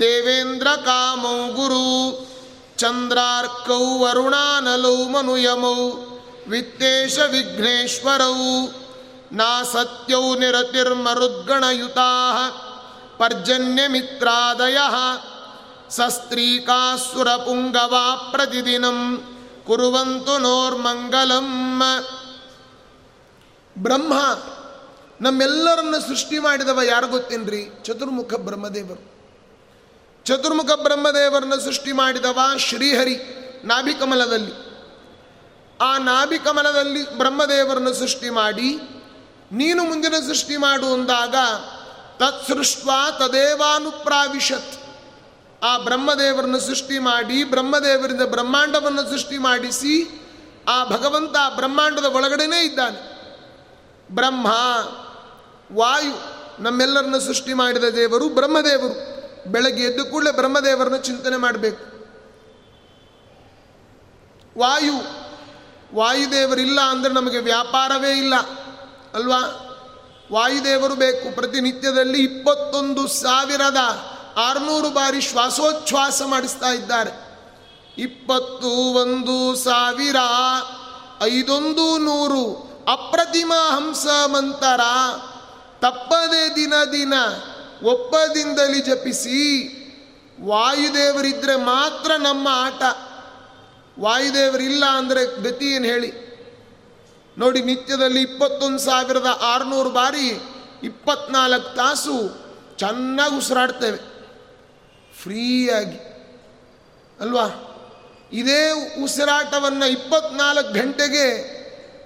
ದೇವೇಂದ್ರ, 0.00 0.66
ಕಾಮೌ, 0.84 1.54
ಗುರು, 1.54 2.28
ಚಂದ್ರಾರ್ಕೌ 2.76 3.98
ವರುಣಾನಲೌ 3.98 5.08
ಮನುಯಮೌ 5.08 5.92
ವಿತ್ತೇಶ 6.48 7.18
ವಿಘ್ನೇಶ್ವರೌ 7.18 8.34
ನಾ 9.32 9.62
ಸತ್ಯೌ 9.62 10.34
ನಿರತಿರ್ಮರುದ್ಗಣಯುತಾ 10.34 12.10
ಪರ್ಜನ್ಯಮಿತ್ರಾದಯ 13.18 14.78
ಸಸ್ತ್ರೀಕಾಸುರಪುಂಗವಾ 15.90 18.28
ಪ್ರತಿದಿನಂ, 18.30 19.22
ಕುರುವಂತು, 19.66 20.38
ನೋರ್ಮಂಗಲಂ. 20.38 21.82
ಬ್ರಹ್ಮ 23.78 24.12
ನಮ್ಮೆಲ್ಲರನ್ನ 25.20 25.94
ಸೃಷ್ಟಿ 26.08 26.38
ಮಾಡಿದವ 26.38 26.82
ಯಾರು 26.82 27.06
ಗೊತ್ತೇನ್ರಿ? 27.08 27.62
ಚತುರ್ಮುಖ 27.82 28.34
ಬ್ರಹ್ಮದೇವರು. 28.34 29.02
ಚತುರ್ಮುಖ 30.24 30.70
ಬ್ರಹ್ಮದೇವರನ್ನ 30.82 31.54
ಸೃಷ್ಟಿ 31.64 31.92
ಮಾಡಿದವ 31.92 32.38
ಶ್ರೀಹರಿ, 32.58 33.16
ನಾಭಿಕಮಲದಲ್ಲಿ. 33.64 34.54
ಆ 35.80 35.98
ನಾಭಿಕಮಲದಲ್ಲಿ 35.98 37.18
ಬ್ರಹ್ಮದೇವರನ್ನು 37.18 37.92
ಸೃಷ್ಟಿ 37.92 38.30
ಮಾಡಿ, 38.30 38.70
ನೀನು 39.52 39.84
ಮುಂದಿನ 39.84 40.14
ಸೃಷ್ಟಿ 40.26 40.56
ಮಾಡು 40.56 40.92
ಅಂದಾಗ 40.92 41.34
ತತ್ಸೃಷ್ಟ 42.18 42.88
ತದೇವಾನುಪ್ರಾವಿಶತ್. 43.18 44.74
ಆ 45.64 45.78
ಬ್ರಹ್ಮದೇವರನ್ನು 45.78 46.60
ಸೃಷ್ಟಿ 46.60 46.98
ಮಾಡಿ, 46.98 47.44
ಬ್ರಹ್ಮದೇವರಿಂದ 47.44 48.22
ಬ್ರಹ್ಮಾಂಡವನ್ನು 48.22 49.10
ಸೃಷ್ಟಿ 49.10 49.38
ಮಾಡಿಸಿ, 49.38 49.94
ಆ 50.68 50.84
ಭಗವಂತ 50.84 51.36
ಬ್ರಹ್ಮಾಂಡದ 51.56 52.04
ಒಳಗಡೆನೇ 52.04 52.60
ಇದ್ದಾನೆ. 52.64 53.00
ಬ್ರಹ್ಮ 54.14 54.46
ವಾಯು 55.74 56.38
ನಮ್ಮೆಲ್ಲರನ್ನು 56.62 57.20
ಸೃಷ್ಟಿ 57.20 57.52
ಮಾಡಿದ 57.54 57.84
ದೇವರು 57.84 58.28
ಬ್ರಹ್ಮದೇವರು. 58.28 59.18
ಬೆಳಗ್ಗೆ 59.50 59.84
ಎದ್ದು 59.84 60.04
ಕೂಡಲೇ 60.04 60.30
ಬ್ರಹ್ಮದೇವರನ್ನು 60.30 60.98
ಚಿಂತನೆ 60.98 61.36
ಮಾಡಬೇಕು. 61.36 61.98
ವಾಯು, 64.58 64.94
ವಾಯುದೇವರಿಲ್ಲ 65.94 66.80
ಅಂದರೆ 66.80 67.12
ನಮಗೆ 67.12 67.38
ವ್ಯಾಪಾರವೇ 67.38 68.10
ಇಲ್ಲ, 68.10 68.34
ಅಲ್ವಾ? 69.14 69.64
ವಾಯುದೇವರು 70.32 70.94
ಬೇಕು, 70.94 71.34
ಪ್ರತಿನಿತ್ಯದಲ್ಲಿ 71.34 72.22
ಇಪ್ಪತ್ತೊಂದು 72.22 73.08
ಸಾವಿರದ 73.08 73.76
ಆರುನೂರು 74.36 74.90
ಬಾರಿ 74.90 75.20
ಶ್ವಾಸೋಚ್ಛ್ವಾಸ 75.20 76.22
ಮಾಡಿಸ್ತಾ 76.22 76.68
ಇದ್ದಾರೆ. 76.68 77.12
ಇಪ್ಪತ್ತು, 77.98 78.70
ಒಂದು 78.94 79.56
ಸಾವಿರ, 79.56 80.16
ಐದೊಂದು 81.22 81.98
ನೂರು 81.98 82.68
ಅಪ್ರತಿಮ 82.92 83.52
ಹಂಸ 83.70 84.06
ಮಂತರ 84.26 84.80
ತಪ್ಪದೆ 85.80 86.56
ದಿನ 86.56 86.72
ದಿನ 86.92 87.12
ಒಪ್ಪದಿಂದಲಿ 87.82 88.80
ಜಪಿಸಿ. 88.80 89.74
ವಾಯುದೇವರಿದ್ದರೆ 90.42 91.56
ಮಾತ್ರ 91.56 92.10
ನಮ್ಮ 92.16 92.48
ಆಟ. 92.50 92.82
ವಾಯುದೇವರಿಲ್ಲ 94.00 94.84
ಅಂದರೆ 94.84 95.42
ಗತಿ 95.42 95.66
ಏನು 95.66 95.84
ಹೇಳಿ? 95.84 96.28
ನೋಡಿ, 97.38 97.62
ನಿತ್ಯದಲ್ಲಿ 97.62 98.22
ಇಪ್ಪತ್ತೊಂದು 98.22 98.78
ಸಾವಿರದ 98.78 99.38
ಆರುನೂರು 99.42 99.90
ಬಾರಿ 99.90 100.40
ಇಪ್ಪತ್ನಾಲ್ಕು 100.82 101.74
ತಾಸು 101.74 102.48
ಚೆನ್ನಾಗಿ 102.76 103.36
ಉಸಿರಾಡ್ತೇವೆ. 103.36 103.98
ಫ್ರೀಯಾಗಿ. 105.22 105.98
ಅಲ್ವಾ? 107.20 107.64
ಇದೇ 108.32 108.70
ಉಸಿರಾಟವನ್ನು 109.04 109.86
ಇಪ್ಪತ್ನಾಲ್ಕು 109.86 110.72
ಗಂಟೆಗೆ 110.72 111.58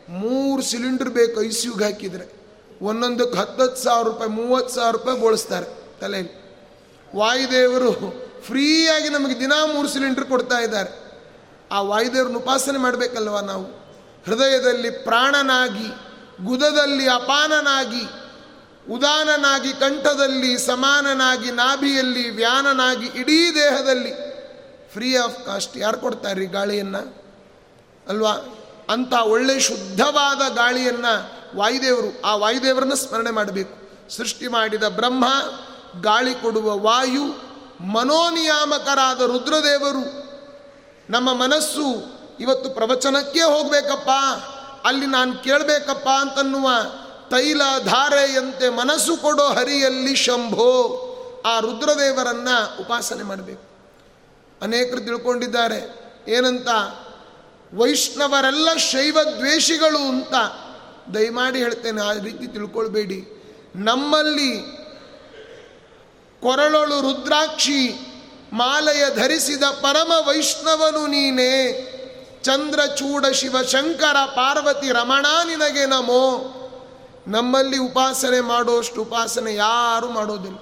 ಮೂರು 0.08 0.62
ಸಿಲಿಂಡರ್ 0.62 1.10
ಬೇಕು 1.10 1.44
ಐಸಿಯುಗೆ 1.44 1.84
ಹಾಕಿದರೆ. 1.84 2.41
ಒಂದೊಂದಕ್ಕೆ 2.82 3.38
ಹತ್ತತ್ತು 3.38 3.82
ಸಾವಿರ 3.82 4.06
ರೂಪಾಯಿ, 4.06 4.30
ಮೂವತ್ತು 4.30 4.74
ಸಾವಿರ 4.74 4.96
ರೂಪಾಯಿ 4.96 5.20
ಬೋಳಿಸ್ತಾರೆ 5.20 5.66
ತಲೆಯಲ್ಲಿ. 6.00 6.42
ವಾಯುದೇವರು 7.16 7.92
ಫ್ರೀಯಾಗಿ 8.42 9.08
ನಮಗೆ 9.08 9.40
ದಿನಾ 9.40 9.66
ಮೂರು 9.66 9.88
ಸಿಲಿಂಡ್ರ್ 9.88 10.24
ಕೊಡ್ತಾ 10.24 10.58
ಇದ್ದಾರೆ. 10.58 11.02
ಆ 11.72 11.80
ವಾಯುದೇವ್ರನ್ನ 11.80 12.36
ಉಪಾಸನೆ 12.36 12.78
ಮಾಡಬೇಕಲ್ವ 12.78 13.38
ನಾವು? 13.38 13.64
ಹೃದಯದಲ್ಲಿ 14.26 14.90
ಪ್ರಾಣನಾಗಿ, 14.90 15.86
ಗುದದಲ್ಲಿ 16.44 17.08
ಅಪಾನನಾಗಿ, 17.08 18.02
ಉದಾನನಾಗಿ, 18.92 19.72
ಕಂಠದಲ್ಲಿ 19.72 20.58
ಸಮಾನನಾಗಿ, 20.58 21.50
ನಾಭಿಯಲ್ಲಿ 21.50 22.30
ವ್ಯಾನನಾಗಿ, 22.30 23.06
ಇಡೀ 23.06 23.54
ದೇಹದಲ್ಲಿ 23.54 24.12
ಫ್ರೀ 24.92 25.16
ಆಫ್ 25.16 25.46
ಕಾಸ್ಟ್ 25.46 25.76
ಯಾರು 25.76 25.98
ಕೊಡ್ತಾರೆ 25.98 26.46
ಗಾಳಿಯನ್ನು? 26.46 27.22
ಅಲ್ವಾ? 28.08 28.32
ಅಂಥ 28.88 29.12
ಒಳ್ಳೆ 29.12 29.60
ಶುದ್ಧವಾದ 29.60 30.54
ಗಾಳಿಯನ್ನು 30.54 31.41
ವಾಯುದೇವರು, 31.56 32.22
ಆ 32.24 32.36
ವಾಯುದೇವರನ್ನ 32.36 32.94
ಸ್ಮರಣೆ 32.94 33.30
ಮಾಡಬೇಕು. 33.30 33.82
ಸೃಷ್ಟಿ 34.10 34.48
ಮಾಡಿದ 34.48 34.84
ಬ್ರಹ್ಮ, 34.88 35.24
ಗಾಳಿ 36.00 36.34
ಕೊಡುವ 36.34 36.78
ವಾಯು, 36.78 37.24
ಮನೋನಿಯಾಮಕರಾದ 37.84 39.20
ರುದ್ರದೇವರು. 39.20 40.22
ನಮ್ಮ 41.10 41.34
ಮನಸ್ಸು 41.34 42.12
ಇವತ್ತು 42.40 42.70
ಪ್ರವಚನಕ್ಕೆ 42.70 43.40
ಹೋಗಬೇಕಪ್ಪ, 43.40 44.10
ಅಲ್ಲಿ 44.84 45.06
ನಾನು 45.06 45.36
ಕೇಳಬೇಕಪ್ಪ 45.36 46.08
ಅಂತನ್ನುವ 46.08 46.68
ತೈಲ 47.30 47.62
ಧಾರೆಯಂತೆ 47.84 48.68
ಮನಸ್ಸು 48.68 49.16
ಕೊಡೋ 49.16 49.44
ಹರಿಯಲ್ಲಿ 49.44 50.16
ಶಂಭೋ, 50.16 51.08
ಆ 51.46 51.60
ರುದ್ರದೇವರನ್ನ 51.60 52.48
ಉಪಾಸನೆ 52.80 53.22
ಮಾಡಬೇಕು. 53.22 53.62
ಅನೇಕರು 54.62 55.00
ತಿಳ್ಕೊಂಡಿದ್ದಾರೆ, 55.00 56.12
ಏನಂತ? 56.28 56.68
ವೈಷ್ಣವರೆಲ್ಲ 57.74 58.74
ಶೈವ 58.76 59.18
ದ್ವೇಷಿಗಳು 59.36 60.08
ಅಂತ. 60.08 60.34
ದಯಮಾಡಿ 61.14 61.58
ಹೇಳ್ತೇನೆ, 61.58 62.02
ಆ 62.02 62.12
ರೀತಿ 62.12 62.46
ತಿಳ್ಕೊಳ್ಬೇಡಿ. 62.46 63.42
ನಮ್ಮಲ್ಲಿ 63.76 64.82
ಕೊರಳೊಳು 66.42 67.00
ರುದ್ರಾಕ್ಷಿ 67.00 67.92
ಮಾಲೆಯ 68.52 69.04
ಧರಿಸಿದ 69.14 69.62
ಪರಮ 69.62 70.12
ವೈಷ್ಣವನು 70.28 71.06
ನೀನೇ. 71.06 71.88
ಚಂದ್ರಚೂಡ 72.42 73.26
ಶಿವ, 73.26 73.62
ಶಂಕರ, 73.62 74.16
ಪಾರ್ವತಿ, 74.24 74.92
ರಮಣ 74.92 75.26
ನಿನಗೆ 75.44 75.86
ನಮೋ. 75.86 76.58
ನಮ್ಮಲ್ಲಿ 77.26 77.78
ಉಪಾಸನೆ 77.78 78.40
ಮಾಡೋಷ್ಟು 78.40 79.02
ಉಪಾಸನೆ 79.02 79.54
ಯಾರು 79.54 80.08
ಮಾಡೋದಿಲ್ಲ. 80.08 80.58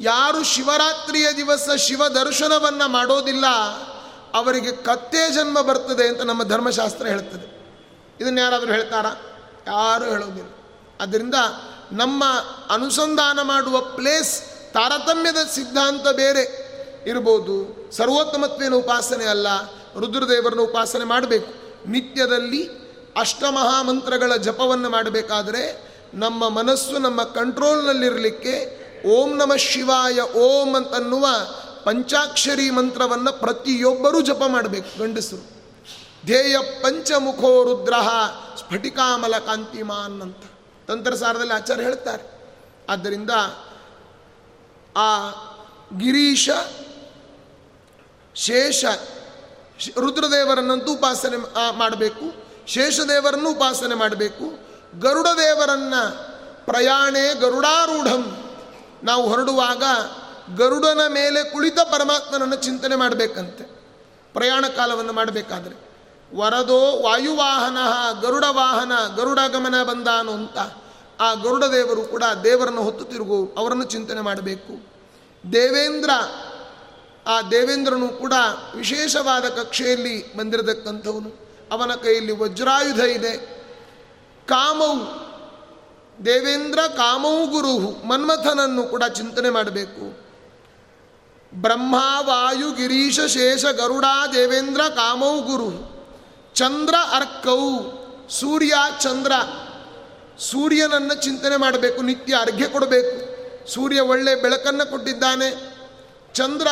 ಯಾರು 0.00 0.44
ಶಿವರಾತ್ರಿಯ 0.44 1.32
ದಿವಸ 1.36 1.70
ಶಿವ 1.76 2.08
ದರ್ಶನವನ್ನ 2.08 2.82
ಮಾಡೋದಿಲ್ಲ, 2.86 3.46
ಅವರಿಗೆ 4.34 4.72
ಕತ್ತೆ 4.72 5.30
ಜನ್ಮ 5.30 5.60
ಬರ್ತದೆ 5.60 6.08
ಅಂತ 6.08 6.20
ನಮ್ಮ 6.20 6.42
ಧರ್ಮಶಾಸ್ತ್ರ 6.42 7.06
ಹೇಳ್ತದೆ. 7.06 7.55
ಇದನ್ನು 8.20 8.40
ಯಾರಾದರೂ 8.40 8.72
ಹೇಳ್ತಾರ? 8.72 9.06
ಯಾರೂ 9.66 10.04
ಹೇಳೋದಿಲ್ಲ. 10.04 10.50
ಅದರಿಂದ 11.00 11.34
ನಮ್ಮ 11.92 12.24
ಅನುಸಂಧಾನ 12.70 13.42
ಮಾಡುವ 13.42 13.80
ಪ್ಲೇಸ್ 13.80 14.42
ತಾರತಮ್ಯದ 14.72 15.36
ಸಿದ್ಧಾಂತ 15.54 16.08
ಬೇರೆ. 16.08 16.66
ಇರ್ಬೋದು, 17.06 17.76
ಸರ್ವೋತ್ತಮತ್ವೇನ 17.92 18.74
ಉಪಾಸನೆ 18.74 19.24
ಅಲ್ಲ, 19.24 19.64
ರುದ್ರದೇವರನ್ನು 19.98 20.64
ಉಪಾಸನೆ 20.64 21.04
ಮಾಡಬೇಕು. 21.04 21.52
ನಿತ್ಯದಲ್ಲಿ 21.90 22.68
ಅಷ್ಟಮಹಾಮಂತ್ರಗಳ 23.20 24.36
ಜಪವನ್ನು 24.36 24.90
ಮಾಡಬೇಕಾದರೆ 24.90 25.86
ನಮ್ಮ 26.14 26.48
ಮನಸ್ಸು, 26.48 26.98
ನಮ್ಮ 26.98 27.22
ಕಂಟ್ರೋಲ್ನಲ್ಲಿರಲಿಕ್ಕೆ 27.22 28.86
ಓಂ 29.06 29.36
ನಮ 29.36 29.54
ಶಿವಾಯ 29.54 30.20
ಓಂ 30.20 30.74
ಅಂತನ್ನುವ 30.74 31.26
ಪಂಚಾಕ್ಷರಿ 31.84 32.70
ಮಂತ್ರವನ್ನು 32.70 33.32
ಪ್ರತಿಯೊಬ್ಬರೂ 33.32 34.20
ಜಪ 34.20 34.42
ಮಾಡಬೇಕು 34.46 34.98
ಗಂಡಸರು. 34.98 35.55
ಧ್ಯೇಯ 36.26 36.58
ಪಂಚಮುಖೋ 36.82 37.64
ರುದ್ರ 37.64 37.94
ಸ್ಫಟಿಕಾಮಲ 38.56 39.38
ಕಾಂತಿಮಾನ್ 39.38 40.22
ಅಂತ. 40.22 40.36
ತಂತ್ರಸಾರದಲ್ಲಿ 40.88 41.52
ಆಚಾರ್ಯ 41.52 41.82
ಹೇಳ್ತಾರೆ. 41.82 42.54
ಆದ್ದರಿಂದ 42.88 43.30
ಆ 44.96 45.28
ಗಿರೀಶ, 45.98 46.50
ಶೇಷ 48.34 48.84
ರುದ್ರದೇವರನ್ನಂತೂ 49.98 50.92
ಉಪಾಸನೆ 50.92 51.36
ಮಾಡಬೇಕು. 51.78 52.46
ಶೇಷದೇವರನ್ನು 52.66 53.50
ಉಪಾಸನೆ 53.50 53.94
ಮಾಡಬೇಕು. 53.94 54.44
ಗರುಡ 55.00 55.26
ದೇವರನ್ನ 55.26 55.94
ಪ್ರಯಾಣೇ 56.64 57.34
ಗರುಡಾರೂಢಂ. 57.34 58.56
ನಾವು 59.02 59.28
ಹೊರಡುವಾಗ 59.28 59.82
ಗರುಡನ 60.56 61.00
ಮೇಲೆ 61.08 61.50
ಕುಳಿತ 61.50 61.80
ಪರಮಾತ್ಮನನ್ನು 61.80 62.56
ಚಿಂತನೆ 62.56 62.96
ಮಾಡಬೇಕಂತೆ. 62.96 63.64
ಪ್ರಯಾಣ 64.32 64.64
ಕಾಲವನ್ನು 64.76 65.12
ಮಾಡಬೇಕಾದ್ರೆ. 65.12 65.85
ವರದೋ 66.34 67.02
ವಾಯುವಾಹನ 67.02 67.78
ಗರುಡ 68.20 68.44
ವಾಹನ 68.50 68.92
ಗರುಡ 69.16 69.38
ಗಮನ 69.48 69.82
ಬಂದಾನು 69.82 70.32
ಅಂತ 70.32 70.58
ಆ 71.20 71.34
ಗರುಡ 71.34 71.64
ದೇವರು 71.64 72.02
ಕೂಡ 72.02 72.24
ದೇವರನ್ನು 72.44 72.82
ಹೊತ್ತು 72.82 73.04
ತಿರುಗು 73.04 73.54
ಅವರನ್ನು 73.56 73.84
ಚಿಂತನೆ 73.84 74.20
ಮಾಡಬೇಕು. 74.20 74.96
ದೇವೇಂದ್ರ, 75.52 76.10
ಆ 77.26 77.42
ದೇವೇಂದ್ರನು 77.42 78.08
ಕೂಡ 78.08 78.32
ವಿಶೇಷವಾದ 78.74 79.44
ಕಕ್ಷೆಯಲ್ಲಿ 79.44 80.36
ಬಂದಿರತಕ್ಕಂಥವನು. 80.36 81.48
ಅವನ 81.72 81.94
ಕೈಯಲ್ಲಿ 81.94 82.32
ವಜ್ರಾಯುಧ 82.32 83.00
ಇದೆ. 83.00 83.36
ಕಾಮವು 84.46 85.26
ದೇವೇಂದ್ರ 86.24 86.78
ಕಾಮವು 86.78 87.46
ಗುರು 87.46 88.06
ಮನ್ಮಥನನ್ನು 88.06 88.82
ಕೂಡ 88.82 89.02
ಚಿಂತನೆ 89.04 89.50
ಮಾಡಬೇಕು. 89.50 90.26
ಬ್ರಹ್ಮ, 91.54 91.94
ವಾಯು, 92.20 92.72
ಗಿರೀಶ, 92.72 93.20
ಶೇಷ, 93.20 93.64
ಗರುಡ, 93.64 94.04
ದೇವೇಂದ್ರ 94.32 94.80
ಕಾಮೌ 94.80 95.40
ಗುರು 95.40 95.95
ಚಂದ್ರ 96.56 96.94
ಅರ್ಕೌ 97.12 97.60
ಸೂರ್ಯ 98.30 98.74
ಚಂದ್ರ. 99.00 99.32
ಸೂರ್ಯನನ್ನು 100.38 101.14
ಚಿಂತನೆ 101.22 101.56
ಮಾಡಬೇಕು, 101.56 102.02
ನಿತ್ಯ 102.02 102.36
ಅರ್ಘ್ಯ 102.40 102.68
ಕೊಡಬೇಕು. 102.68 103.36
ಸೂರ್ಯ 103.72 104.00
ಒಳ್ಳೆ 104.00 104.34
ಬೆಳಕನ್ನು 104.34 104.90
ಕೊಟ್ಟಿದ್ದಾನೆ. 104.90 105.76
ಚಂದ್ರ 106.34 106.66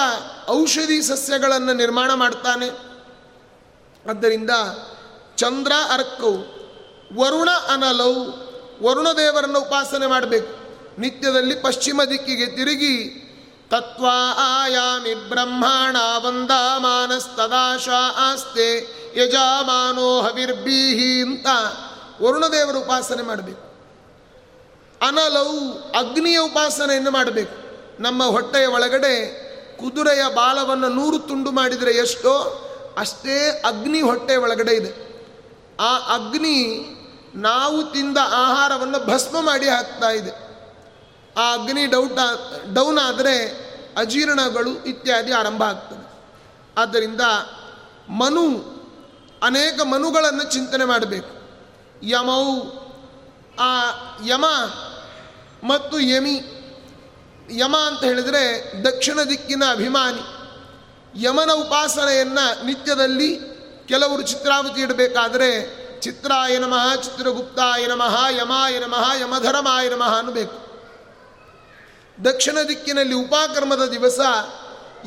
ಔಷಧಿ 0.49 1.03
ಸಸ್ಯಗಳನ್ನು 1.03 1.73
ನಿರ್ಮಾಣ 1.73 2.15
ಮಾಡ್ತಾನೆ. 2.15 2.69
ಆದ್ದರಿಂದ 4.11 4.51
ಚಂದ್ರ 5.37 5.73
ಅರ್ಕೌ 5.93 6.33
ವರುಣ 7.17 7.51
ಅನಲೌ 7.51 8.15
ವರುಣ 8.83 9.07
ದೇವರನ್ನು 9.17 9.61
ಉಪಾಸನೆ 9.61 10.07
ಮಾಡಬೇಕು. 10.07 10.53
ನಿತ್ಯದಲ್ಲಿ 11.01 11.55
ಪಶ್ಚಿಮ 11.55 12.05
ದಿಕ್ಕಿಗೆ 12.05 12.47
ತಿರುಗಿ, 12.47 12.99
ತತ್ವ 13.71 14.07
ಆಯಾಮಿ 14.37 15.15
ಬ್ರಹ್ಮಾಣ 15.15 15.97
ವಂದಾಮಾನಸ್ತದಾಶಾ 16.19 18.15
ಆಸ್ತೆ. 18.17 19.04
ಯಜಾಮಾನೋ 19.17 20.21
ಹವಿರ್ಬೀಹಿ 20.21 21.23
ಅಂತ 21.23 21.47
ವರುಣದೇವರ 22.23 22.77
ಉಪಾಸನೆ 22.77 23.23
ಮಾಡಬೇಕು. 23.23 23.75
ಅನಲವು 25.07 25.79
ಅಗ್ನಿಯ 25.93 26.39
ಉಪಾಸನೆಯನ್ನು 26.39 27.11
ಮಾಡಬೇಕು. 27.11 27.65
ನಮ್ಮ 28.03 28.25
ಹೊಟ್ಟೆಯ 28.25 28.67
ಒಳಗಡೆ 28.67 29.45
ಕುದುರೆಯ 29.77 30.35
ಬಾಲವನ್ನು 30.35 30.89
ನೂರು 30.89 31.19
ತುಂಡು 31.19 31.51
ಮಾಡಿದರೆ 31.51 31.91
ಎಷ್ಟೋ, 31.91 32.61
ಅಷ್ಟೇ 32.99 33.63
ಅಗ್ನಿ 33.65 34.01
ಹೊಟ್ಟೆ 34.01 34.37
ಒಳಗಡೆ 34.37 34.73
ಇದೆ. 34.73 34.93
ಆ 35.81 35.97
ಅಗ್ನಿ 36.15 36.87
ನಾವು 37.35 37.85
ತಿಂದ 37.85 38.19
ಆಹಾರವನ್ನು 38.19 39.07
ಭಸ್ಮ 39.07 39.41
ಮಾಡಿ 39.41 39.69
ಹಾಕ್ತಾ 39.69 40.11
ಇದೆ. 40.11 40.31
ಆ 41.41 41.55
ಅಗ್ನಿ 41.55 41.87
ಡೌಟ್, 41.87 42.19
ಡೌನ್ 42.75 42.99
ಆದರೆ 42.99 43.65
ಅಜೀರ್ಣಗಳು 43.97 44.85
ಇತ್ಯಾದಿ 44.85 45.33
ಆರಂಭ 45.33 45.63
ಆಗ್ತದೆ. 45.63 46.05
ಆದ್ದರಿಂದ 46.81 47.21
ಮನು 48.09 48.75
ಅನೇಕ 49.45 49.81
ಮನುಗಳನ್ನು 49.83 50.45
ಚಿಂತನೆ 50.53 50.85
ಮಾಡಬೇಕು. 50.85 51.35
ಯಮೌ, 52.03 52.45
ಆ 53.61 53.91
ಯಮ 54.27 54.45
ಮತ್ತು 55.65 56.01
ಯಮಿ, 56.01 56.37
ಯಮ 57.51 57.77
ಅಂತ 57.77 58.05
ಹೇಳಿದರೆ 58.05 58.45
ದಕ್ಷಿಣ 58.85 59.19
ದಿಕ್ಕಿನ 59.23 59.63
ಅಭಿಮಾನಿ. 59.71 60.23
ಯಮನ 61.25 61.51
ಉಪಾಸನೆಯನ್ನು 61.53 62.67
ನಿತ್ಯದಲ್ಲಿ 62.67 63.41
ಕೆಲವರು 63.89 64.23
ಚಿತ್ರಾವತಿ 64.23 64.81
ಇಡಬೇಕಾದರೆ 64.81 65.51
ಚಿತ್ರಾಯ 66.01 66.59
ನಮಃ, 66.59 66.95
ಚಿತ್ರಗುಪ್ತಾಯ 66.95 67.87
ನಮಃ, 67.87 68.29
ಯಮಾಯ 68.29 68.79
ನಮಃ, 68.79 69.13
ಯಮಧರಮಾಯ 69.21 69.89
ನಮಃ 69.89 70.19
ಅನ್ನಬೇಕು. 70.19 70.65
ದಕ್ಷಿಣ 72.25 72.57
ದಿಕ್ಕಿನಲ್ಲಿ 72.69 73.15
ಉಪಾಕರ್ಮದ 73.15 73.87
ದಿವಸ 73.87 74.21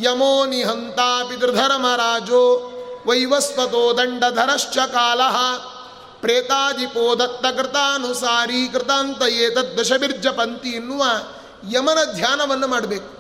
ಯಮೋ 0.02 0.46
ನಿಹಂತ 0.46 1.00
ಪಿತೃಧರ್ಮರಾಜೋ 1.30 2.44
ವೈವಸ್ವತೋ 3.08 3.98
ದಂಡಧರಶ್ಚ 3.98 4.78
ಕಾಲ. 4.78 5.22
ಪ್ರೇತಾದಿಪೋ 6.22 7.20
ದತ್ತಕೃತಾನುಸಾರಿ 7.20 8.68
ಕೃತಾಂತ 8.68 9.22
ಏತದ್ದಶಬಿರ್ಜ 9.22 10.28
ಪಂಥಿ 10.28 10.70
ಎನ್ನುವ 10.70 11.04
ಯಮನ 11.72 11.98
ಧ್ಯಾನವನ್ನು 12.14 12.68
ಮಾಡಬೇಕು. 12.68 13.18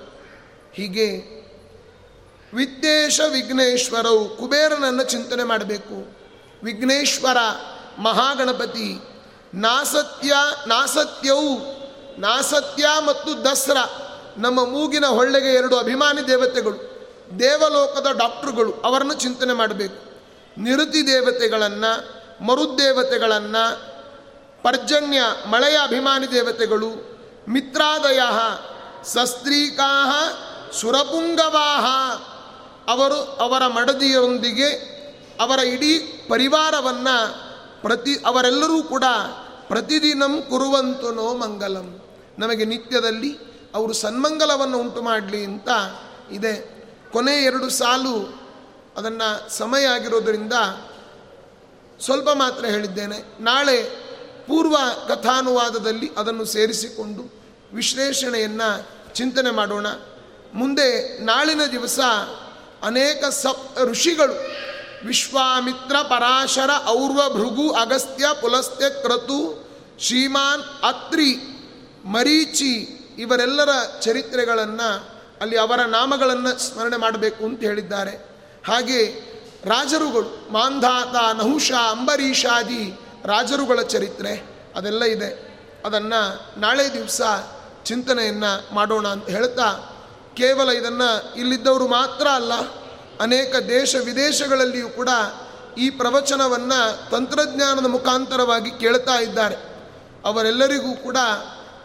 ಹೀಗೆ 0.73 1.07
ವಿದ್ಯೇಶ 2.53 3.21
ವಿಘ್ನೇಶ್ವರವು 3.29 4.37
ಕುಬೇರನನ್ನು 4.37 5.03
ಚಿಂತನೆ 5.03 5.43
ಮಾಡಬೇಕು. 5.43 6.17
ವಿಘ್ನೇಶ್ವರ 6.63 7.37
ಮಹಾಗಣಪತಿ, 7.97 8.99
ನಾಸತ್ಯ 9.53 10.33
ನಾಸತ್ಯವು 10.67 11.59
ನಾಸತ್ಯ 12.21 12.87
ಮತ್ತು 13.05 13.45
ದಸರಾ 13.45 13.83
ನಮ್ಮ 14.37 14.65
ಮೂಗಿನ 14.65 15.05
ಹೊಳ್ಳೆಗೆ 15.05 15.53
ಎರಡು 15.53 15.77
ಅಭಿಮಾನಿ 15.77 16.27
ದೇವತೆಗಳು. 16.27 16.96
ದೇವಲೋಕದ 17.39 18.07
ಡಾಕ್ಟ್ರುಗಳು 18.17 18.73
ಅವರನ್ನು 18.73 19.13
ಚಿಂತನೆ 19.13 19.53
ಮಾಡಬೇಕು. 19.53 20.07
ನಿರುತಿ 20.61 21.07
ದೇವತೆಗಳನ್ನು 21.07 22.17
ಮರುದ್ದೇವತೆಗಳನ್ನು 22.43 23.87
ಪರ್ಜನ್ಯ 24.63 25.21
ಮಳೆಯ 25.49 25.77
ಅಭಿಮಾನಿ 25.83 26.31
ದೇವತೆಗಳು, 26.31 27.19
ಮಿತ್ರಾದಯ, 27.49 28.19
ಸಸ್ತ್ರೀಕಾ 29.03 30.09
ಸುರಪುಂಗವಾಹ 30.73 31.85
ಅವರು 32.91 33.15
ಅವರ 33.15 33.67
ಮಡದಿಯೊಂದಿಗೆ 33.67 34.97
ಅವರ 35.39 35.59
ಇಡೀ 35.59 35.99
ಪರಿವಾರವನ್ನು 36.29 37.47
ಪ್ರತಿ, 37.81 38.15
ಅವರೆಲ್ಲರೂ 38.25 38.83
ಕೂಡ 38.83 39.03
ಪ್ರತಿದಿನಂ 39.67 40.43
ಕುರುವಂತು 40.49 41.11
ನೋ 41.11 41.33
ಮಂಗಲಂ. 41.33 42.01
ನಮಗೆ 42.39 42.65
ನಿತ್ಯದಲ್ಲಿ 42.65 43.37
ಅವರು 43.75 43.93
ಸನ್ಮಂಗಲವನ್ನು 43.93 44.79
ಉಂಟು 44.79 45.01
ಮಾಡಲಿ 45.01 45.45
ಅಂತ 45.45 45.69
ಇದೆ. 46.31 46.76
ಕೊನೆ 47.11 47.31
ಎರಡು 47.31 47.69
ಸಾಲು 47.69 48.41
ಅದನ್ನು 48.97 49.49
ಸಮಯ 49.49 49.85
ಆಗಿರೋದರಿಂದ 49.85 50.53
ಸ್ವಲ್ಪ 52.03 52.29
ಮಾತ್ರ 52.29 52.65
ಹೇಳಿದ್ದೇನೆ. 52.65 53.43
ನಾಳೆ 53.43 53.83
ಪೂರ್ವ 54.47 54.77
ಕಥಾನುವಾದದಲ್ಲಿ 55.07 56.11
ಅದನ್ನು 56.17 56.45
ಸೇರಿಸಿಕೊಂಡು 56.45 57.33
ವಿಶ್ಲೇಷಣೆಯನ್ನು 57.73 58.87
ಚಿಂತನೆ 59.13 59.51
ಮಾಡೋಣ. 59.51 59.87
ಮುಂದೆ 60.53 61.19
ನಾಳಿನ 61.19 61.65
ದಿವಸ 61.65 61.99
ಅನೇಕ 62.83 63.25
ಸಪ್ 63.25 63.79
ಋಷಿಗಳು 63.79 64.33
ವಿಶ್ವಾಮಿತ್ರ 65.07 65.95
ಪರಾಶರ 66.01 66.69
ಔರ್ವ 66.87 67.33
ಭೃಗು 67.33 67.71
ಅಗಸ್ತ್ಯ 67.71 68.25
ಪುಲಸ್ತ್ಯ 68.41 68.89
ಕ್ರತು 68.89 69.67
ಶ್ರೀಮಾನ್ 69.99 70.61
ಅತ್ರಿ 70.61 71.35
ಮರೀಚಿ 72.05 72.73
ಇವರೆಲ್ಲರ 73.19 73.69
ಚರಿತ್ರೆಗಳನ್ನು 74.01 75.16
ಅಲ್ಲಿ 75.41 75.57
ಅವರ 75.57 75.79
ನಾಮಗಳನ್ನು 75.79 76.59
ಸ್ಮರಣೆ 76.59 76.97
ಮಾಡಬೇಕು 76.97 77.45
ಅಂತ 77.45 77.59
ಹೇಳಿದ್ದಾರೆ. 77.59 78.13
ಹಾಗೆ 78.67 79.01
ರಾಜರುಗಳು 79.65 80.51
ಮಾಂಧಾತ, 80.51 81.37
ನಹುಷ, 81.37 81.71
ಅಂಬರೀಷಾದಿ 81.71 82.99
ರಾಜರುಗಳ 83.25 83.81
ಚರಿತ್ರೆ 83.81 84.33
ಅದೆಲ್ಲ 84.75 85.03
ಇದೆ. 85.03 85.47
ಅದನ್ನು 85.85 86.59
ನಾಳೆ 86.59 86.93
ದಿವಸ 86.93 87.21
ಚಿಂತನೆಯನ್ನು 87.83 88.75
ಮಾಡೋಣ 88.75 89.07
ಅಂತ 89.07 89.29
ಹೇಳ್ತಾ 89.29 89.93
ಕೇವಲ 90.37 90.69
ಇದನ್ನು 90.69 91.35
ಇಲ್ಲಿದ್ದವರು 91.35 91.87
ಮಾತ್ರ 91.87 92.27
ಅಲ್ಲ, 92.27 92.53
ಅನೇಕ 93.19 93.55
ದೇಶ 93.55 93.95
ವಿದೇಶಗಳಲ್ಲಿಯೂ 94.05 94.89
ಕೂಡ 94.89 95.09
ಈ 95.77 95.89
ಪ್ರವಚನವನ್ನು 95.89 97.09
ತಂತ್ರಜ್ಞಾನದ 97.09 97.85
ಮುಖಾಂತರವಾಗಿ 97.85 98.71
ಕೇಳ್ತಾ 98.71 99.15
ಇದ್ದಾರೆ. 99.19 99.55
ಅವರೆಲ್ಲರಿಗೂ 100.25 100.93
ಕೂಡ 100.93 101.17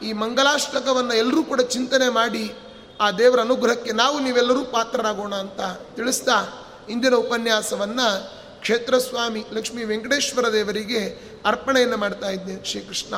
ಈ 0.02 0.12
ಮಂಗಲಾಷ್ಟಕವನ್ನು 0.12 1.14
ಎಲ್ಲರೂ 1.14 1.42
ಕೂಡ 1.42 1.60
ಚಿಂತನೆ 1.60 2.08
ಮಾಡಿ 2.08 2.54
ಆ 3.02 3.10
ದೇವರ 3.10 3.40
ಅನುಗ್ರಹಕ್ಕೆ 3.40 3.92
ನಾವು 3.92 4.16
ನೀವೆಲ್ಲರೂ 4.18 4.64
ಪಾತ್ರರಾಗೋಣ 4.64 5.34
ಅಂತ 5.34 5.60
ತಿಳಿಸ್ತಾ 5.96 6.36
ಇಂದಿನ 6.88 7.14
ಉಪನ್ಯಾಸವನ್ನು 7.14 8.08
ಕ್ಷೇತ್ರಸ್ವಾಮಿ 8.60 9.44
ಲಕ್ಷ್ಮೀ 9.52 9.84
ವೆಂಕಟೇಶ್ವರ 9.84 10.52
ದೇವರಿಗೆ 10.52 11.00
ಅರ್ಪಣೆಯನ್ನು 11.46 11.96
ಮಾಡ್ತಾ 11.96 12.28
ಇದ್ದೇನೆ 12.30 12.64
ಶ್ರೀಕೃಷ್ಣ 12.64 13.14